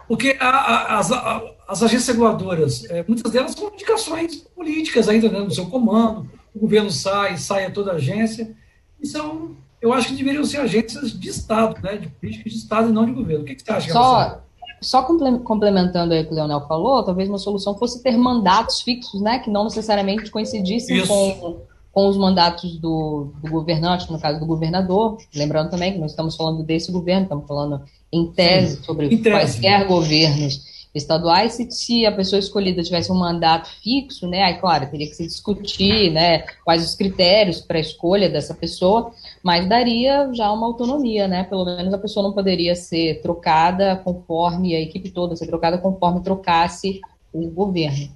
Porque 0.07 0.37
a, 0.39 0.49
a, 0.49 0.99
as, 0.99 1.11
a, 1.11 1.41
as, 1.67 1.83
agências 1.83 2.07
reguladoras, 2.07 2.83
é, 2.89 3.03
muitas 3.07 3.31
delas 3.31 3.51
são 3.51 3.71
indicações 3.73 4.35
políticas 4.55 5.07
ainda 5.07 5.29
né, 5.29 5.39
no 5.39 5.51
seu 5.51 5.67
comando, 5.67 6.29
o 6.53 6.59
governo 6.59 6.91
sai, 6.91 7.37
sai 7.37 7.65
a 7.65 7.71
toda 7.71 7.91
a 7.91 7.95
agência, 7.95 8.55
e 8.99 9.07
são, 9.07 9.55
eu 9.81 9.93
acho 9.93 10.09
que 10.09 10.15
deveriam 10.15 10.43
ser 10.43 10.57
agências 10.57 11.11
de 11.11 11.29
Estado, 11.29 11.81
né, 11.81 11.97
de 11.97 12.07
política 12.07 12.49
de 12.49 12.55
Estado 12.55 12.89
e 12.89 12.93
não 12.93 13.05
de 13.05 13.11
governo. 13.11 13.43
O 13.43 13.45
que, 13.45 13.55
que 13.55 13.63
você 13.63 13.71
acha? 13.71 13.91
Só, 13.91 14.41
só 14.81 15.03
complementando 15.03 16.13
aí 16.13 16.21
o 16.21 16.25
que 16.25 16.31
o 16.31 16.35
Leonel 16.35 16.67
falou, 16.67 17.03
talvez 17.03 17.29
uma 17.29 17.37
solução 17.37 17.77
fosse 17.77 18.03
ter 18.03 18.17
mandatos 18.17 18.81
fixos, 18.81 19.21
né, 19.21 19.39
que 19.39 19.49
não 19.49 19.63
necessariamente 19.63 20.29
coincidissem 20.29 21.05
com, 21.07 21.61
com 21.91 22.07
os 22.07 22.17
mandatos 22.17 22.77
do, 22.77 23.33
do, 23.41 23.49
governante, 23.49 24.11
no 24.11 24.19
caso 24.19 24.39
do 24.39 24.45
governador. 24.45 25.17
Lembrando 25.35 25.69
também 25.69 25.93
que 25.93 25.99
nós 25.99 26.11
estamos 26.11 26.35
falando 26.35 26.63
desse 26.63 26.91
governo, 26.91 27.23
estamos 27.23 27.47
falando 27.47 27.81
em 28.11 28.31
tese 28.31 28.83
sobre 28.83 29.07
em 29.07 29.17
tese. 29.17 29.29
quaisquer 29.29 29.87
governos 29.87 30.70
estaduais, 30.93 31.53
se, 31.53 31.69
se, 31.71 32.05
a 32.05 32.11
pessoa 32.11 32.39
escolhida 32.39 32.83
tivesse 32.83 33.11
um 33.11 33.15
mandato 33.15 33.69
fixo, 33.81 34.27
né, 34.27 34.43
aí, 34.43 34.59
claro, 34.59 34.89
teria 34.89 35.07
que 35.07 35.15
se 35.15 35.25
discutir, 35.25 36.11
né, 36.11 36.43
quais 36.65 36.85
os 36.85 36.95
critérios 36.95 37.61
para 37.61 37.77
a 37.77 37.81
escolha 37.81 38.29
dessa 38.29 38.53
pessoa, 38.53 39.11
mas 39.41 39.67
daria 39.67 40.29
já 40.33 40.51
uma 40.51 40.67
autonomia, 40.67 41.27
né, 41.27 41.43
pelo 41.43 41.65
menos 41.65 41.93
a 41.93 41.97
pessoa 41.97 42.23
não 42.23 42.33
poderia 42.33 42.75
ser 42.75 43.21
trocada 43.21 43.95
conforme, 44.03 44.75
a 44.75 44.81
equipe 44.81 45.09
toda 45.09 45.35
ser 45.35 45.47
trocada 45.47 45.77
conforme 45.77 46.21
trocasse 46.21 46.99
o 47.31 47.49
governo. 47.49 48.09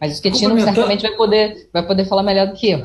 Mas 0.00 0.12
o 0.12 0.16
Schettino 0.16 0.60
certamente 0.60 1.02
vai 1.02 1.16
poder, 1.16 1.68
vai 1.72 1.84
poder 1.84 2.04
falar 2.04 2.22
melhor 2.22 2.46
do 2.46 2.54
que 2.54 2.70
eu. 2.70 2.84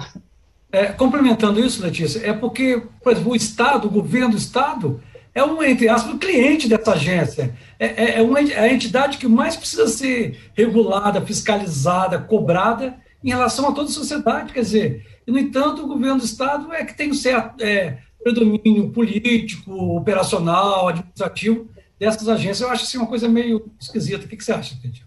É, 0.71 0.85
complementando 0.85 1.59
isso, 1.59 1.83
Letícia, 1.83 2.25
é 2.25 2.31
porque, 2.31 2.81
por 3.03 3.11
exemplo, 3.11 3.33
o 3.33 3.35
Estado, 3.35 3.87
o 3.87 3.91
governo 3.91 4.31
do 4.31 4.37
Estado, 4.37 5.01
é 5.33 5.43
um, 5.43 5.63
entre 5.63 5.87
aspas, 5.87 6.17
cliente 6.19 6.67
dessa 6.67 6.93
agência. 6.93 7.55
É, 7.79 7.85
é, 7.85 8.19
é, 8.19 8.21
uma, 8.21 8.39
é 8.39 8.59
a 8.59 8.73
entidade 8.73 9.17
que 9.17 9.27
mais 9.27 9.55
precisa 9.55 9.87
ser 9.87 10.51
regulada, 10.53 11.25
fiscalizada, 11.25 12.19
cobrada 12.19 12.97
em 13.23 13.29
relação 13.29 13.69
a 13.69 13.71
toda 13.71 13.89
a 13.89 13.93
sociedade. 13.93 14.53
Quer 14.53 14.61
dizer, 14.61 15.05
e, 15.25 15.31
no 15.31 15.39
entanto, 15.39 15.83
o 15.83 15.87
governo 15.87 16.19
do 16.19 16.25
Estado 16.25 16.73
é 16.73 16.83
que 16.83 16.95
tem 16.95 17.11
um 17.11 17.13
certo 17.13 17.63
é, 17.63 17.99
predomínio 18.23 18.89
político, 18.89 19.97
operacional, 19.97 20.89
administrativo 20.89 21.69
dessas 21.99 22.27
agências. 22.27 22.61
Eu 22.61 22.69
acho 22.69 22.83
assim, 22.83 22.97
uma 22.97 23.07
coisa 23.07 23.27
meio 23.29 23.71
esquisita. 23.79 24.25
O 24.25 24.27
que, 24.27 24.35
que 24.35 24.43
você 24.43 24.51
acha, 24.51 24.77
Pedro? 24.81 25.01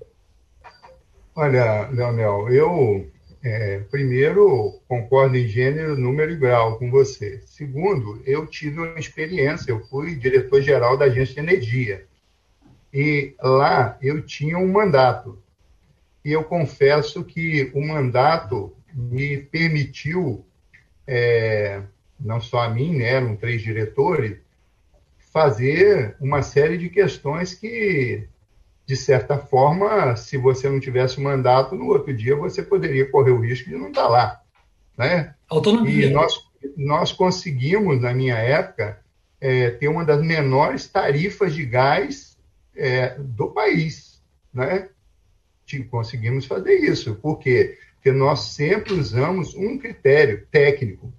Olha, 1.36 1.88
Leonel, 1.90 2.48
eu 2.48 3.10
é, 3.44 3.80
primeiro, 3.90 4.80
concordo 4.88 5.36
em 5.36 5.46
gênero, 5.46 5.98
número 5.98 6.32
e 6.32 6.36
grau 6.36 6.78
com 6.78 6.90
você. 6.90 7.42
Segundo, 7.44 8.22
eu 8.24 8.46
tive 8.46 8.80
uma 8.80 8.98
experiência, 8.98 9.70
eu 9.70 9.80
fui 9.80 10.14
diretor-geral 10.14 10.96
da 10.96 11.04
Agência 11.04 11.34
de 11.34 11.40
Energia. 11.40 12.06
E 12.90 13.34
lá 13.38 13.98
eu 14.00 14.22
tinha 14.22 14.56
um 14.56 14.72
mandato. 14.72 15.38
E 16.24 16.32
eu 16.32 16.42
confesso 16.42 17.22
que 17.22 17.70
o 17.74 17.86
mandato 17.86 18.74
me 18.94 19.36
permitiu, 19.36 20.42
é, 21.06 21.82
não 22.18 22.40
só 22.40 22.60
a 22.60 22.70
mim, 22.70 22.96
né, 22.96 23.10
eram 23.10 23.36
três 23.36 23.60
diretores, 23.60 24.38
fazer 25.18 26.16
uma 26.18 26.42
série 26.42 26.78
de 26.78 26.88
questões 26.88 27.52
que 27.52 28.26
de 28.86 28.96
certa 28.96 29.38
forma, 29.38 30.14
se 30.16 30.36
você 30.36 30.68
não 30.68 30.78
tivesse 30.78 31.20
mandato, 31.20 31.74
no 31.74 31.88
outro 31.88 32.12
dia 32.12 32.36
você 32.36 32.62
poderia 32.62 33.10
correr 33.10 33.30
o 33.30 33.40
risco 33.40 33.70
de 33.70 33.76
não 33.76 33.88
estar 33.88 34.08
lá. 34.08 34.42
Né? 34.96 35.34
Autonomia. 35.48 36.06
E 36.06 36.10
nós, 36.10 36.34
nós 36.76 37.12
conseguimos, 37.12 38.00
na 38.00 38.12
minha 38.12 38.36
época, 38.36 39.00
é, 39.40 39.70
ter 39.70 39.88
uma 39.88 40.04
das 40.04 40.22
menores 40.22 40.86
tarifas 40.86 41.54
de 41.54 41.64
gás 41.64 42.36
é, 42.76 43.16
do 43.18 43.48
país. 43.48 44.22
Né? 44.52 44.88
Conseguimos 45.90 46.44
fazer 46.44 46.74
isso. 46.74 47.14
Por 47.16 47.38
quê? 47.38 47.78
Porque 47.94 48.12
nós 48.12 48.40
sempre 48.40 48.92
usamos 48.92 49.54
um 49.54 49.78
critério 49.78 50.46
técnico. 50.50 51.12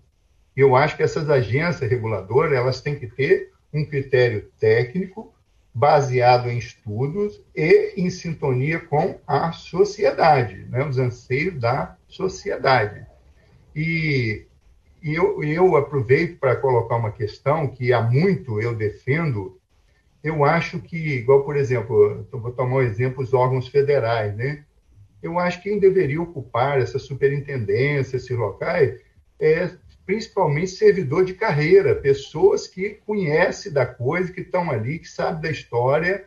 Eu 0.55 0.76
acho 0.76 0.95
que 0.95 1.03
essas 1.03 1.30
agências 1.30 1.89
reguladoras 1.89 2.53
elas 2.53 2.80
têm 2.80 2.97
que 2.97 3.07
ter 3.07 3.51
um 3.74 3.84
critério 3.84 4.49
técnico 4.59 5.35
baseado 5.76 6.50
em 6.50 6.58
estudos 6.58 7.44
e 7.54 7.96
em 7.98 8.10
sintonia 8.10 8.80
com 8.80 9.20
a 9.28 9.52
sociedade, 9.52 10.66
né, 10.70 10.88
os 10.88 10.98
anseios 10.98 11.60
da 11.60 11.98
sociedade. 12.08 13.06
E, 13.76 14.46
e 15.04 15.14
eu, 15.14 15.44
eu 15.44 15.76
aproveito 15.76 16.40
para 16.40 16.56
colocar 16.56 16.96
uma 16.96 17.12
questão 17.12 17.68
que 17.68 17.92
há 17.92 18.02
muito 18.02 18.62
eu 18.62 18.74
defendo. 18.74 19.60
Eu 20.24 20.46
acho 20.46 20.80
que, 20.80 20.96
igual, 21.18 21.44
por 21.44 21.58
exemplo, 21.58 22.26
vou 22.32 22.54
tomar 22.54 22.78
um 22.78 22.82
exemplo, 22.82 23.22
os 23.22 23.34
órgãos 23.34 23.68
federais, 23.68 24.34
né? 24.34 24.64
Eu 25.22 25.38
acho 25.38 25.62
que 25.62 25.70
quem 25.70 25.78
deveria 25.78 26.22
ocupar 26.22 26.80
essa 26.80 26.98
superintendência, 26.98 28.16
esses 28.16 28.38
locais, 28.38 28.98
é 29.38 29.70
principalmente 30.06 30.72
servidor 30.72 31.26
de 31.26 31.34
carreira, 31.34 31.95
pessoas 31.95 32.68
que 32.68 32.99
conhecem 33.06 33.72
da 33.72 33.86
coisa, 33.86 34.32
que 34.32 34.41
estão 34.41 34.70
ali, 34.70 34.99
que 34.99 35.10
sabem 35.10 35.41
da 35.41 35.49
história, 35.49 36.26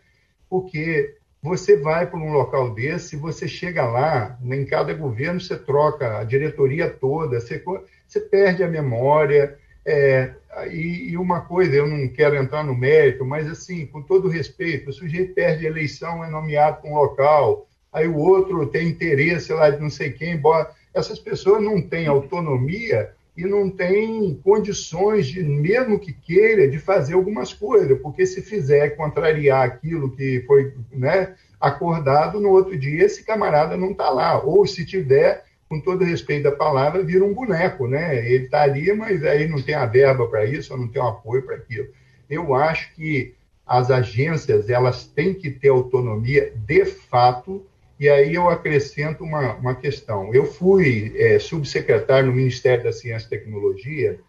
porque 0.51 1.17
você 1.43 1.77
vai 1.77 2.07
para 2.07 2.19
um 2.19 2.33
local 2.33 2.75
desse, 2.75 3.17
você 3.17 3.47
chega 3.47 3.87
lá, 3.87 4.37
em 4.43 4.65
cada 4.65 4.93
governo 4.93 5.41
você 5.41 5.57
troca 5.57 6.19
a 6.19 6.25
diretoria 6.25 6.91
toda, 6.91 7.41
você, 7.41 7.63
você 8.07 8.21
perde 8.21 8.63
a 8.63 8.69
memória, 8.69 9.57
É, 9.87 10.35
e, 10.71 11.13
e, 11.13 11.17
uma 11.17 11.41
coisa, 11.41 11.75
eu 11.75 11.87
não 11.87 12.09
quero 12.09 12.37
entrar 12.37 12.63
no 12.63 12.75
mérito, 12.75 13.25
mas 13.25 13.49
assim, 13.49 13.87
com 13.87 14.03
todo 14.03 14.29
respeito, 14.29 14.91
o 14.91 14.93
sujeito 14.93 15.33
perde 15.33 15.67
a 15.67 15.71
eleição, 15.71 16.23
é 16.23 16.29
nomeado 16.29 16.83
para 16.83 16.91
um 16.91 16.95
local, 16.95 17.67
aí 17.91 18.07
o 18.07 18.19
outro 18.19 18.67
tem 18.67 18.89
interesse 18.89 19.51
lá 19.51 19.71
de 19.71 19.81
não 19.81 19.89
sei 19.89 20.11
quem, 20.13 20.33
embora 20.35 20.71
essas 20.93 21.19
pessoas 21.19 21.63
não 21.63 21.81
têm 21.81 22.07
autonomia 22.07 23.15
e 23.39 23.45
não 23.45 23.71
têm 23.71 24.35
condições 24.43 25.29
de, 25.29 25.45
mesmo 25.45 25.97
que 25.97 26.13
queira, 26.13 26.69
de 26.69 26.77
fazer 26.77 27.15
algumas 27.15 27.53
coisas, 27.53 27.97
porque 28.01 28.27
se 28.27 28.43
fizer 28.43 28.97
contrariar 28.97 29.65
aquilo 29.65 30.11
que 30.11 30.43
foi 30.45 30.75
né, 30.91 31.37
acordado, 31.61 32.41
no 32.41 32.51
outro 32.51 32.77
dia 32.77 33.05
esse 33.05 33.23
camarada 33.23 33.77
não 33.77 33.93
está 33.93 34.11
lá, 34.11 34.43
ou 34.43 34.67
se 34.67 34.85
tiver 34.85 35.45
com 35.69 35.79
todo 35.79 36.05
respeito 36.05 36.45
da 36.45 36.53
palavra, 36.53 37.05
vira 37.05 37.25
um 37.25 37.33
boneco, 37.33 37.87
né? 37.87 38.27
Ele 38.27 38.47
está 38.47 38.63
ali, 38.63 38.93
mas 38.93 39.23
aí 39.23 39.47
não 39.47 39.63
tem 39.63 39.77
a 39.77 39.87
verba 39.87 40.27
para 40.27 40.45
isso, 40.45 40.77
não 40.77 40.89
tem 40.89 41.01
um 41.01 41.07
apoio 41.07 41.43
para 41.43 41.55
aquilo. 41.55 41.87
Eu 42.29 42.57
acho 42.57 42.93
que 42.97 43.37
as 43.65 43.89
agências 43.89 44.69
elas 44.69 45.07
têm 45.07 45.33
que 45.33 45.49
ter 45.49 45.69
autonomia 45.69 46.53
de 46.57 46.85
fato, 46.87 47.65
e 47.99 48.09
aí 48.09 48.35
eu 48.35 48.49
acrescento 48.49 49.25
uma, 49.25 49.55
uma 49.55 49.75
questão. 49.75 50.33
Eu 50.33 50.47
fui 50.47 51.13
é, 51.17 51.39
subsecretário 51.39 52.29
no 52.29 52.37
Ministério 52.37 52.85
da 52.85 52.93
Ciência 52.93 53.27
e 53.27 53.31
Tecnologia, 53.31 54.21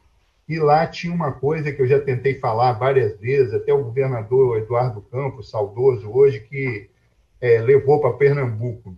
e 0.48 0.58
lá 0.58 0.88
tinha 0.88 1.14
uma 1.14 1.32
coisa 1.32 1.72
que 1.72 1.80
eu 1.80 1.88
já 1.88 2.00
tentei 2.00 2.34
falar 2.34 2.74
várias 2.74 3.20
vezes, 3.20 3.54
até 3.54 3.72
o 3.72 3.84
governador 3.84 4.58
Eduardo 4.58 5.02
Campos, 5.02 5.52
saudoso 5.52 6.10
hoje, 6.12 6.40
que 6.40 6.90
é, 7.40 7.62
levou 7.62 8.02
para 8.02 8.14
Pernambuco. 8.14 8.98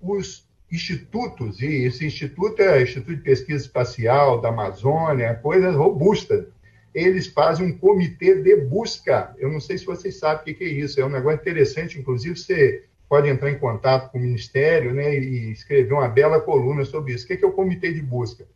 Os 0.00 0.48
institutos, 0.70 1.60
e 1.60 1.84
esse 1.84 2.06
instituto 2.06 2.62
é 2.62 2.78
o 2.78 2.82
Instituto 2.82 3.16
de 3.16 3.22
Pesquisa 3.22 3.66
Espacial 3.66 4.40
da 4.40 4.48
Amazônia, 4.48 5.34
coisas 5.34 5.76
robustas. 5.76 6.46
Eles 6.94 7.26
fazem 7.26 7.66
um 7.66 7.76
comitê 7.76 8.40
de 8.42 8.56
busca. 8.56 9.34
Eu 9.38 9.52
não 9.52 9.60
sei 9.60 9.76
se 9.76 9.84
vocês 9.84 10.18
sabem 10.18 10.54
o 10.54 10.56
que 10.56 10.64
é 10.64 10.68
isso. 10.68 10.98
É 10.98 11.04
um 11.04 11.10
negócio 11.10 11.40
interessante. 11.40 11.98
Inclusive, 11.98 12.36
você 12.36 12.84
pode 13.12 13.28
entrar 13.28 13.50
em 13.50 13.58
contato 13.58 14.10
com 14.10 14.16
o 14.16 14.22
Ministério 14.22 14.94
né, 14.94 15.14
e 15.14 15.52
escrever 15.52 15.92
uma 15.92 16.08
bela 16.08 16.40
coluna 16.40 16.82
sobre 16.82 17.12
isso. 17.12 17.26
O 17.26 17.28
que 17.28 17.44
é 17.44 17.46
o 17.46 17.52
comitê 17.52 17.92
de 17.92 18.00
busca? 18.00 18.46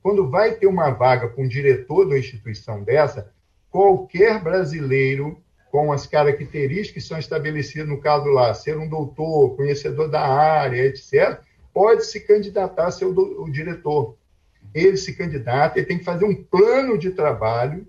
Quando 0.00 0.30
vai 0.30 0.54
ter 0.54 0.68
uma 0.68 0.90
vaga 0.90 1.26
para 1.26 1.42
um 1.42 1.48
diretor 1.48 2.04
de 2.04 2.12
uma 2.12 2.18
instituição 2.20 2.84
dessa, 2.84 3.32
qualquer 3.68 4.40
brasileiro 4.40 5.42
com 5.68 5.92
as 5.92 6.06
características 6.06 7.02
que 7.02 7.08
são 7.08 7.18
estabelecidas 7.18 7.88
no 7.88 8.00
caso 8.00 8.26
lá, 8.26 8.54
ser 8.54 8.78
um 8.78 8.88
doutor, 8.88 9.56
conhecedor 9.56 10.08
da 10.08 10.20
área, 10.20 10.86
etc., 10.86 11.40
pode 11.72 12.06
se 12.06 12.20
candidatar 12.20 12.86
a 12.86 12.92
ser 12.92 13.06
o, 13.06 13.42
o 13.42 13.50
diretor. 13.50 14.16
Ele 14.72 14.96
se 14.96 15.14
candidata, 15.14 15.76
ele 15.76 15.86
tem 15.86 15.98
que 15.98 16.04
fazer 16.04 16.24
um 16.24 16.36
plano 16.36 16.96
de 16.96 17.10
trabalho. 17.10 17.84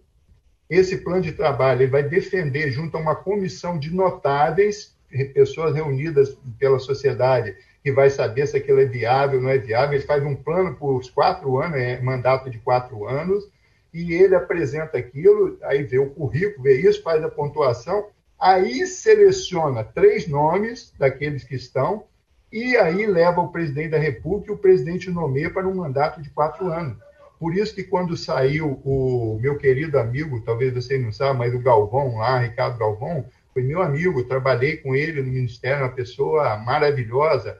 Esse 0.68 0.98
plano 0.98 1.22
de 1.22 1.34
trabalho 1.34 1.84
ele 1.84 1.92
vai 1.92 2.02
defender 2.02 2.72
junto 2.72 2.98
a 2.98 3.00
uma 3.00 3.16
comissão 3.16 3.78
de 3.78 3.94
notáveis, 3.94 4.95
pessoas 5.34 5.74
reunidas 5.74 6.38
pela 6.60 6.80
sociedade, 6.80 7.56
que 7.84 7.92
vai 7.92 8.10
saber 8.10 8.48
se 8.48 8.58
aquilo 8.58 8.82
é 8.82 8.86
viável 8.86 9.38
ou 9.38 9.44
não 9.44 9.50
é 9.52 9.58
viável. 9.58 9.96
Ele 9.96 10.06
faz 10.06 10.24
um 10.24 10.36
plano 10.36 10.76
por 10.76 11.02
quatro 11.12 11.60
anos, 11.60 11.78
é 11.78 12.02
mandato 12.02 12.50
de 12.50 12.58
quatro 12.58 13.08
anos, 13.08 13.48
e 13.94 14.14
ele 14.14 14.36
apresenta 14.36 14.98
aquilo, 14.98 15.58
aí 15.64 15.84
vê 15.84 16.00
o 16.00 16.10
currículo, 16.10 16.64
vê 16.64 16.82
isso, 16.82 17.02
faz 17.02 17.24
a 17.24 17.30
pontuação, 17.30 18.08
aí 18.38 18.86
seleciona 18.86 19.84
três 19.84 20.28
nomes 20.28 20.94
daqueles 20.98 21.44
que 21.44 21.56
estão, 21.56 22.04
e 22.52 22.76
aí 22.76 23.06
leva 23.06 23.42
o 23.42 23.52
presidente 23.52 23.90
da 23.90 23.98
República 23.98 24.52
e 24.52 24.56
o 24.56 24.58
presidente 24.58 25.10
nomeia 25.10 25.50
para 25.50 25.68
um 25.68 25.76
mandato 25.76 26.22
de 26.22 26.30
quatro 26.30 26.68
anos. 26.72 26.98
Por 27.40 27.56
isso 27.56 27.76
que 27.76 27.84
quando 27.84 28.18
saiu 28.18 28.82
o 28.84 29.38
meu 29.42 29.58
querido 29.58 30.00
amigo, 30.00 30.42
talvez 30.42 30.74
você 30.74 30.98
não 30.98 31.12
saiba, 31.12 31.34
mas 31.34 31.54
o 31.54 31.60
Galvão 31.60 32.18
lá, 32.18 32.40
Ricardo 32.40 32.78
Galvão, 32.78 33.26
foi 33.56 33.64
meu 33.64 33.82
amigo, 33.82 34.26
trabalhei 34.26 34.76
com 34.76 34.94
ele 34.94 35.24
no 35.24 35.32
Ministério, 35.32 35.86
uma 35.86 35.96
pessoa 35.96 36.58
maravilhosa. 36.58 37.58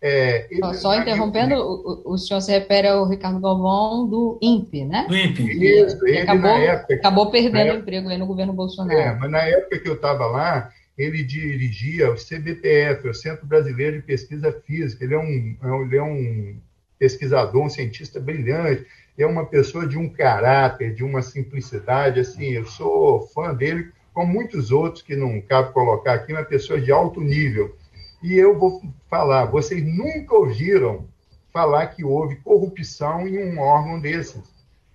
É, 0.00 0.46
ele, 0.50 0.74
Só 0.74 0.94
interrompendo, 0.94 1.54
o, 1.54 2.12
o, 2.12 2.18
senhor 2.18 2.42
se 2.42 2.52
refere 2.52 2.86
ao 2.86 3.08
Ricardo 3.08 3.40
Galvão 3.40 4.06
do 4.06 4.38
INPE, 4.42 4.84
né? 4.84 5.06
Do 5.08 5.16
INPE. 5.16 5.42
Isso, 5.42 6.06
ele, 6.06 6.18
acabou, 6.18 6.50
época, 6.50 6.94
acabou 6.94 7.30
perdendo 7.30 7.72
o 7.72 7.78
emprego 7.78 8.08
aí 8.10 8.18
no 8.18 8.26
governo 8.26 8.52
Bolsonaro. 8.52 8.96
É, 8.96 9.14
mas 9.14 9.30
na 9.30 9.40
época 9.40 9.78
que 9.78 9.88
eu 9.88 9.94
estava 9.94 10.26
lá, 10.26 10.70
ele 10.98 11.24
dirigia 11.24 12.12
o 12.12 12.14
CBPF, 12.14 13.08
o 13.08 13.14
Centro 13.14 13.46
Brasileiro 13.46 13.96
de 13.96 14.02
Pesquisa 14.02 14.52
Física. 14.66 15.02
Ele 15.02 15.14
é 15.14 15.18
um, 15.18 15.56
é 15.62 15.82
ele 15.82 15.96
é 15.96 16.02
um 16.02 16.56
pesquisador, 16.98 17.64
um 17.64 17.70
cientista 17.70 18.20
brilhante, 18.20 18.86
é 19.16 19.26
uma 19.26 19.46
pessoa 19.46 19.86
de 19.86 19.96
um 19.96 20.10
caráter, 20.10 20.94
de 20.94 21.02
uma 21.02 21.22
simplicidade, 21.22 22.20
assim, 22.20 22.50
eu 22.50 22.66
sou 22.66 23.22
fã 23.28 23.54
dele, 23.54 23.90
como 24.18 24.32
muitos 24.32 24.72
outros 24.72 25.00
que 25.00 25.14
não 25.14 25.40
cabe 25.40 25.72
colocar 25.72 26.14
aqui, 26.14 26.32
uma 26.32 26.42
pessoa 26.42 26.80
de 26.80 26.90
alto 26.90 27.20
nível. 27.20 27.76
E 28.20 28.34
eu 28.34 28.58
vou 28.58 28.82
falar, 29.08 29.44
vocês 29.44 29.80
nunca 29.80 30.34
ouviram 30.34 31.06
falar 31.52 31.86
que 31.86 32.02
houve 32.02 32.34
corrupção 32.34 33.28
em 33.28 33.38
um 33.38 33.60
órgão 33.60 34.00
desses. 34.00 34.42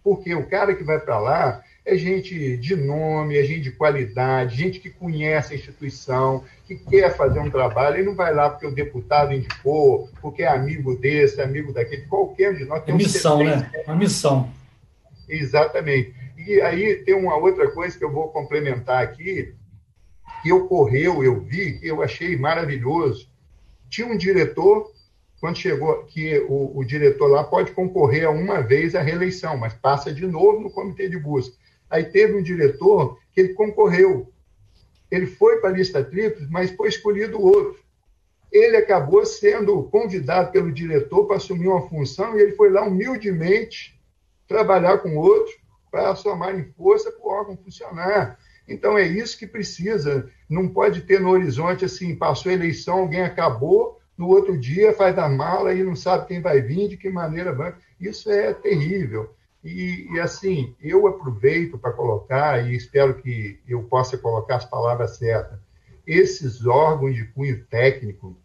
Porque 0.04 0.36
o 0.36 0.46
cara 0.46 0.76
que 0.76 0.84
vai 0.84 1.00
para 1.00 1.18
lá, 1.20 1.64
é 1.86 1.96
gente 1.96 2.58
de 2.58 2.76
nome, 2.76 3.38
é 3.38 3.44
gente 3.46 3.62
de 3.62 3.72
qualidade, 3.72 4.58
gente 4.58 4.82
que 4.82 4.90
conhece 4.90 5.54
a 5.54 5.56
instituição, 5.56 6.44
que 6.68 6.76
quer 6.76 7.16
fazer 7.16 7.40
um 7.40 7.50
trabalho, 7.50 8.02
e 8.02 8.06
não 8.06 8.16
vai 8.16 8.34
lá 8.34 8.50
porque 8.50 8.68
o 8.68 8.76
deputado 8.76 9.34
indicou, 9.34 10.10
porque 10.20 10.44
é 10.44 10.50
amigo 10.50 10.98
desse, 10.98 11.42
amigo 11.42 11.72
daquele, 11.72 12.02
qualquer 12.08 12.56
de 12.56 12.66
nós. 12.66 12.84
É 12.86 12.92
missão, 12.92 13.42
né? 13.42 13.72
Uma 13.88 13.96
missão. 13.96 14.52
Exatamente. 15.30 16.14
E 16.46 16.62
aí 16.62 16.96
tem 17.04 17.16
uma 17.16 17.38
outra 17.38 17.72
coisa 17.72 17.98
que 17.98 18.04
eu 18.04 18.12
vou 18.12 18.30
complementar 18.30 19.02
aqui, 19.02 19.56
que 20.42 20.52
ocorreu, 20.52 21.24
eu 21.24 21.40
vi, 21.40 21.80
eu 21.82 22.02
achei 22.02 22.36
maravilhoso. 22.36 23.30
Tinha 23.90 24.08
um 24.08 24.18
diretor, 24.18 24.92
quando 25.40 25.58
chegou, 25.58 26.04
que 26.04 26.40
o, 26.50 26.78
o 26.78 26.84
diretor 26.84 27.28
lá 27.28 27.46
pode 27.46 27.72
concorrer 27.72 28.26
a 28.26 28.30
uma 28.30 28.62
vez 28.62 28.94
à 28.94 29.02
reeleição, 29.02 29.56
mas 29.56 29.74
passa 29.74 30.14
de 30.14 30.28
novo 30.28 30.60
no 30.60 30.70
comitê 30.70 31.08
de 31.08 31.18
busca. 31.18 31.56
Aí 31.90 32.04
teve 32.04 32.34
um 32.34 32.44
diretor 32.44 33.18
que 33.32 33.40
ele 33.40 33.54
concorreu. 33.54 34.30
Ele 35.10 35.28
foi 35.28 35.62
para 35.62 35.70
a 35.70 35.74
lista 35.74 36.04
tríplice, 36.04 36.52
mas 36.52 36.72
foi 36.72 36.90
escolhido 36.90 37.42
outro. 37.42 37.82
Ele 38.52 38.76
acabou 38.76 39.26
sendo 39.26 39.84
convidado 39.84 40.52
pelo 40.52 40.72
diretor 40.72 41.26
para 41.26 41.38
assumir 41.38 41.68
uma 41.68 41.88
função 41.88 42.38
e 42.38 42.42
ele 42.42 42.52
foi 42.52 42.70
lá 42.70 42.84
humildemente 42.84 43.98
trabalhar 44.48 44.98
com 44.98 45.16
outro 45.16 45.63
para 45.94 46.16
somarem 46.16 46.74
força 46.76 47.12
para 47.12 47.22
o 47.22 47.30
órgão 47.30 47.56
funcionar. 47.56 48.40
Então 48.68 48.98
é 48.98 49.04
isso 49.04 49.38
que 49.38 49.46
precisa. 49.46 50.28
Não 50.50 50.68
pode 50.68 51.02
ter 51.02 51.22
no 51.22 51.30
horizonte 51.30 51.86
assim, 51.86 52.16
passou 52.16 52.52
a 52.52 52.56
eleição, 52.56 52.98
alguém 52.98 53.22
acabou, 53.22 54.02
no 54.18 54.28
outro 54.28 54.58
dia 54.58 54.92
faz 54.94 55.16
a 55.20 55.30
mala 55.30 55.72
e 55.72 55.84
não 55.84 55.96
sabe 55.96 56.26
quem 56.26 56.42
vai 56.42 56.62
vir, 56.62 56.90
de 56.90 56.98
que 56.98 57.12
maneira 57.12 57.54
vai. 57.54 57.76
Isso 58.00 58.32
é 58.32 58.52
terrível. 58.56 59.36
E, 59.64 60.08
e, 60.12 60.20
assim, 60.20 60.76
eu 60.82 61.06
aproveito 61.06 61.78
para 61.78 61.94
colocar, 61.94 62.68
e 62.68 62.76
espero 62.76 63.14
que 63.14 63.62
eu 63.68 63.84
possa 63.84 64.18
colocar 64.18 64.56
as 64.56 64.66
palavras 64.66 65.18
certas, 65.18 65.60
esses 66.08 66.66
órgãos 66.66 67.16
de 67.16 67.24
cunho 67.26 67.64
técnico, 67.68 68.36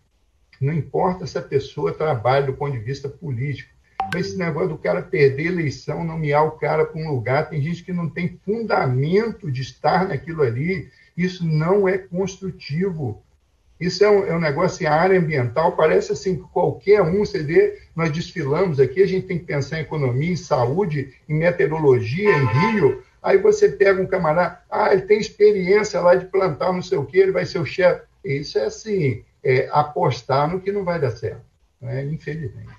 não 0.60 0.72
importa 0.72 1.26
se 1.26 1.38
a 1.38 1.42
pessoa 1.42 1.94
trabalha 1.94 2.46
do 2.46 2.52
ponto 2.52 2.72
de 2.72 2.78
vista 2.78 3.08
político, 3.08 3.74
esse 4.16 4.36
negócio 4.36 4.70
do 4.70 4.78
cara 4.78 5.02
perder 5.02 5.46
eleição, 5.46 6.04
nomear 6.04 6.46
o 6.46 6.52
cara 6.52 6.84
para 6.84 7.00
um 7.00 7.10
lugar, 7.10 7.48
tem 7.48 7.60
gente 7.60 7.84
que 7.84 7.92
não 7.92 8.08
tem 8.08 8.38
fundamento 8.44 9.50
de 9.50 9.62
estar 9.62 10.08
naquilo 10.08 10.42
ali, 10.42 10.88
isso 11.16 11.46
não 11.46 11.88
é 11.88 11.98
construtivo. 11.98 13.22
Isso 13.80 14.02
é 14.02 14.10
um, 14.10 14.26
é 14.26 14.34
um 14.34 14.40
negócio, 14.40 14.88
a 14.88 14.92
área 14.92 15.18
ambiental 15.18 15.72
parece 15.76 16.12
assim 16.12 16.36
que 16.36 16.42
qualquer 16.52 17.00
um, 17.02 17.18
você 17.18 17.42
vê, 17.42 17.78
nós 17.94 18.10
desfilamos 18.10 18.80
aqui, 18.80 19.02
a 19.02 19.06
gente 19.06 19.26
tem 19.26 19.38
que 19.38 19.44
pensar 19.44 19.78
em 19.78 19.82
economia, 19.82 20.32
em 20.32 20.36
saúde, 20.36 21.14
em 21.28 21.34
meteorologia, 21.34 22.30
em 22.30 22.72
rio. 22.72 23.02
Aí 23.22 23.38
você 23.38 23.68
pega 23.68 24.00
um 24.00 24.06
camarada, 24.06 24.60
ah, 24.70 24.92
ele 24.92 25.02
tem 25.02 25.18
experiência 25.18 26.00
lá 26.00 26.14
de 26.14 26.26
plantar 26.26 26.72
não 26.72 26.82
sei 26.82 26.98
o 26.98 27.04
que, 27.04 27.18
ele 27.18 27.32
vai 27.32 27.46
ser 27.46 27.58
o 27.58 27.66
chefe. 27.66 28.02
Isso 28.24 28.58
é 28.58 28.64
assim, 28.64 29.22
é 29.44 29.68
apostar 29.70 30.50
no 30.50 30.60
que 30.60 30.72
não 30.72 30.84
vai 30.84 31.00
dar 31.00 31.12
certo, 31.12 31.44
né? 31.80 32.04
infelizmente. 32.04 32.77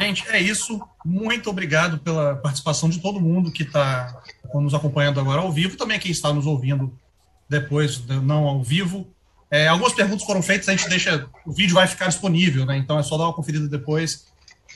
Gente, 0.00 0.26
é 0.28 0.40
isso. 0.40 0.80
Muito 1.04 1.50
obrigado 1.50 1.98
pela 1.98 2.36
participação 2.36 2.88
de 2.88 3.00
todo 3.00 3.20
mundo 3.20 3.52
que 3.52 3.62
está 3.62 4.22
nos 4.54 4.72
acompanhando 4.72 5.20
agora 5.20 5.42
ao 5.42 5.52
vivo, 5.52 5.76
também 5.76 5.98
quem 5.98 6.10
está 6.10 6.32
nos 6.32 6.46
ouvindo 6.46 6.92
depois, 7.48 8.02
não 8.06 8.46
ao 8.46 8.62
vivo. 8.62 9.06
É, 9.50 9.66
algumas 9.66 9.92
perguntas 9.92 10.24
foram 10.24 10.40
feitas, 10.40 10.68
a 10.68 10.72
gente 10.72 10.88
deixa. 10.88 11.28
O 11.44 11.52
vídeo 11.52 11.74
vai 11.74 11.86
ficar 11.86 12.06
disponível, 12.06 12.64
né? 12.64 12.78
Então 12.78 12.98
é 12.98 13.02
só 13.02 13.18
dar 13.18 13.24
uma 13.24 13.32
conferida 13.32 13.68
depois. 13.68 14.26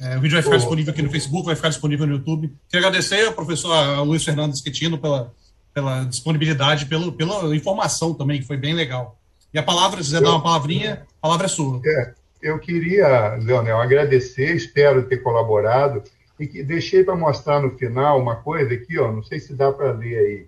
É, 0.01 0.19
o 0.19 0.21
vídeo 0.21 0.35
vai 0.35 0.43
ficar 0.43 0.57
disponível 0.57 0.93
aqui 0.93 1.03
no 1.03 1.11
Facebook, 1.11 1.47
vai 1.47 1.55
ficar 1.55 1.69
disponível 1.69 2.07
no 2.07 2.15
YouTube. 2.15 2.53
Quero 2.69 2.85
agradecer 2.85 3.27
ao 3.27 3.33
professor 3.33 4.01
Luiz 4.01 4.25
Fernando 4.25 4.59
Schettino 4.59 4.99
pela, 4.99 5.33
pela 5.73 6.05
disponibilidade, 6.05 6.87
pelo, 6.87 7.13
pela 7.13 7.55
informação 7.55 8.13
também, 8.13 8.41
que 8.41 8.47
foi 8.47 8.57
bem 8.57 8.75
legal. 8.75 9.17
E 9.53 9.59
a 9.59 9.63
palavra, 9.63 10.03
se 10.03 10.09
quiser 10.09 10.21
dar 10.21 10.31
uma 10.31 10.43
palavrinha, 10.43 11.07
a 11.19 11.23
palavra 11.23 11.47
é 11.47 11.49
sua. 11.49 11.81
É, 11.87 12.15
eu 12.45 12.59
queria, 12.59 13.37
Leonel, 13.37 13.81
agradecer, 13.81 14.55
espero 14.55 15.09
ter 15.09 15.23
colaborado. 15.23 16.03
E 16.39 16.47
que 16.47 16.63
deixei 16.63 17.03
para 17.03 17.17
mostrar 17.17 17.61
no 17.61 17.79
final 17.79 18.21
uma 18.21 18.37
coisa 18.37 18.75
aqui, 18.75 18.99
ó, 18.99 19.11
não 19.11 19.23
sei 19.23 19.41
se 19.41 19.55
dá 19.55 19.73
para 19.73 19.93
ler 19.93 20.19
aí. 20.19 20.47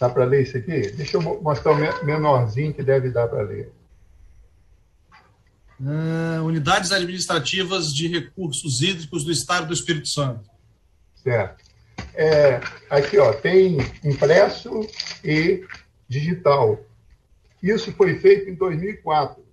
Dá 0.00 0.08
para 0.08 0.24
ler 0.24 0.42
isso 0.42 0.56
aqui? 0.56 0.90
Deixa 0.92 1.18
eu 1.18 1.20
mostrar 1.20 1.72
o 1.72 2.04
menorzinho 2.04 2.72
que 2.72 2.82
deve 2.82 3.10
dar 3.10 3.28
para 3.28 3.42
ler. 3.42 3.70
Uh, 5.78 6.42
unidades 6.44 6.92
administrativas 6.92 7.94
de 7.94 8.08
recursos 8.08 8.80
hídricos 8.80 9.24
do 9.24 9.32
Estado 9.32 9.66
do 9.66 9.74
Espírito 9.74 10.08
Santo. 10.08 10.48
Certo. 11.22 11.62
É, 12.14 12.60
aqui, 12.88 13.18
ó, 13.18 13.32
tem 13.34 13.78
impresso 14.02 14.80
e 15.22 15.66
digital. 16.08 16.80
Isso 17.62 17.92
foi 17.92 18.18
feito 18.18 18.48
em 18.48 18.54
2004. 18.54 19.45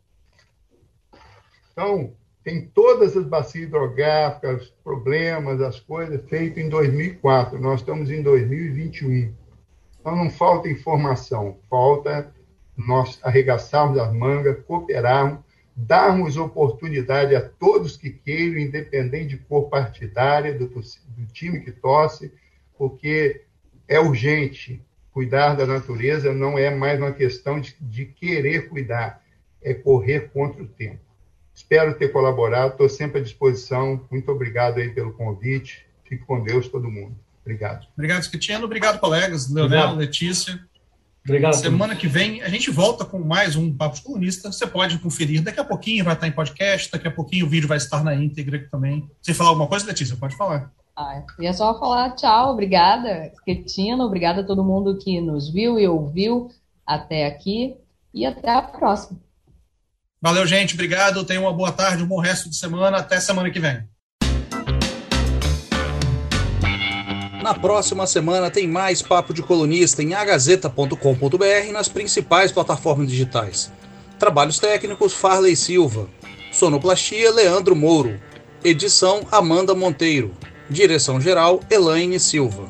Então, 1.74 2.14
tem 2.44 2.66
todas 2.68 3.18
as 3.18 3.26
bacias 3.26 3.66
hidrográficas, 3.66 4.72
problemas, 4.84 5.60
as 5.62 5.80
coisas, 5.80 6.22
feito 6.30 6.60
em 6.60 6.70
2004. 6.70 7.60
Nós 7.60 7.80
estamos 7.80 8.10
em 8.10 8.22
2021. 8.22 9.34
Então, 10.00 10.16
não 10.16 10.30
falta 10.30 10.70
informação, 10.70 11.58
falta 11.70 12.34
nós 12.76 13.20
arregaçarmos 13.24 13.98
as 13.98 14.14
mangas, 14.14 14.64
cooperarmos, 14.66 15.40
darmos 15.76 16.38
oportunidade 16.38 17.36
a 17.36 17.42
todos 17.42 17.98
que 17.98 18.10
queiram, 18.10 18.60
independente 18.60 19.30
de 19.30 19.38
cor 19.38 19.70
partidária, 19.70 20.54
do, 20.54 20.68
do 20.68 21.26
time 21.32 21.60
que 21.62 21.72
torce, 21.72 22.32
porque 22.78 23.44
é 23.88 24.00
urgente 24.00 24.84
cuidar 25.12 25.54
da 25.54 25.66
natureza, 25.66 26.34
não 26.34 26.58
é 26.58 26.70
mais 26.72 27.00
uma 27.00 27.12
questão 27.12 27.60
de, 27.60 27.76
de 27.80 28.06
querer 28.06 28.68
cuidar, 28.68 29.24
é 29.62 29.74
correr 29.74 30.32
contra 30.32 30.64
o 30.64 30.68
tempo. 30.68 31.13
Espero 31.54 31.98
ter 31.98 32.10
colaborado, 32.10 32.72
estou 32.72 32.90
sempre 32.90 33.20
à 33.20 33.24
disposição. 33.24 34.02
Muito 34.10 34.32
obrigado 34.32 34.78
aí 34.80 34.90
pelo 34.90 35.14
convite. 35.14 35.86
Fique 36.04 36.26
com 36.26 36.44
Deus, 36.44 36.68
todo 36.68 36.90
mundo. 36.90 37.16
Obrigado. 37.42 37.86
Obrigado, 37.96 38.22
Esquitiano. 38.22 38.66
Obrigado, 38.66 39.00
colegas. 39.00 39.50
Leonel. 39.50 39.96
Letícia. 39.96 40.60
Obrigado. 41.26 41.54
Semana 41.54 41.96
que 41.96 42.08
vem 42.08 42.42
a 42.42 42.50
gente 42.50 42.70
volta 42.70 43.06
com 43.06 43.20
mais 43.20 43.56
um 43.56 43.74
Papo 43.74 44.02
Comunista. 44.02 44.52
Você 44.52 44.68
pode 44.68 45.00
conferir. 45.00 45.42
Daqui 45.42 45.60
a 45.60 45.64
pouquinho 45.64 46.04
vai 46.04 46.16
estar 46.16 46.28
em 46.28 46.32
podcast, 46.32 46.92
daqui 46.92 47.08
a 47.08 47.12
pouquinho 47.12 47.46
o 47.46 47.50
vídeo 47.50 47.68
vai 47.68 47.78
estar 47.78 48.04
na 48.04 48.14
íntegra 48.14 48.68
também. 48.70 49.10
Você 49.22 49.34
falar 49.34 49.52
alguma 49.52 49.68
coisa, 49.68 49.86
Letícia? 49.86 50.18
Pode 50.18 50.36
falar. 50.36 50.72
Ah, 50.96 51.24
e 51.40 51.48
é 51.48 51.54
só 51.54 51.80
falar 51.80 52.12
tchau, 52.16 52.52
obrigada, 52.52 53.26
Esquetino, 53.28 54.04
obrigada 54.04 54.42
a 54.42 54.44
todo 54.46 54.64
mundo 54.64 55.00
que 55.00 55.20
nos 55.20 55.52
viu 55.52 55.80
e 55.80 55.88
ouviu 55.88 56.52
até 56.86 57.26
aqui 57.26 57.76
e 58.14 58.26
até 58.26 58.52
a 58.52 58.62
próxima. 58.62 59.20
Valeu, 60.24 60.48
gente, 60.48 60.74
obrigado, 60.74 61.26
tenham 61.26 61.44
uma 61.44 61.52
boa 61.52 61.70
tarde, 61.70 62.02
um 62.02 62.08
bom 62.08 62.18
resto 62.18 62.50
de 62.50 62.56
semana, 62.56 63.00
até 63.00 63.20
semana 63.20 63.52
que 63.52 63.60
vem. 63.60 63.84
Na 67.42 67.54
próxima 67.54 68.08
semana 68.08 68.50
tem 68.50 68.66
mais 68.66 69.02
Papo 69.02 69.34
de 69.34 69.44
Colunista 69.44 70.02
em 70.02 70.14
agazeta.com.br 70.14 71.68
e 71.68 71.74
nas 71.74 71.90
principais 71.90 72.54
plataformas 72.54 73.10
digitais. 73.10 73.70
Trabalhos 74.18 74.60
técnicos 74.60 75.12
Farley 75.12 75.58
Silva. 75.58 76.08
Sonoplastia 76.54 77.30
Leandro 77.30 77.76
Mouro. 77.76 78.18
Edição 78.64 79.28
Amanda 79.30 79.76
Monteiro. 79.76 80.34
Direção-geral 80.70 81.60
Elaine 81.70 82.18
Silva. 82.18 82.70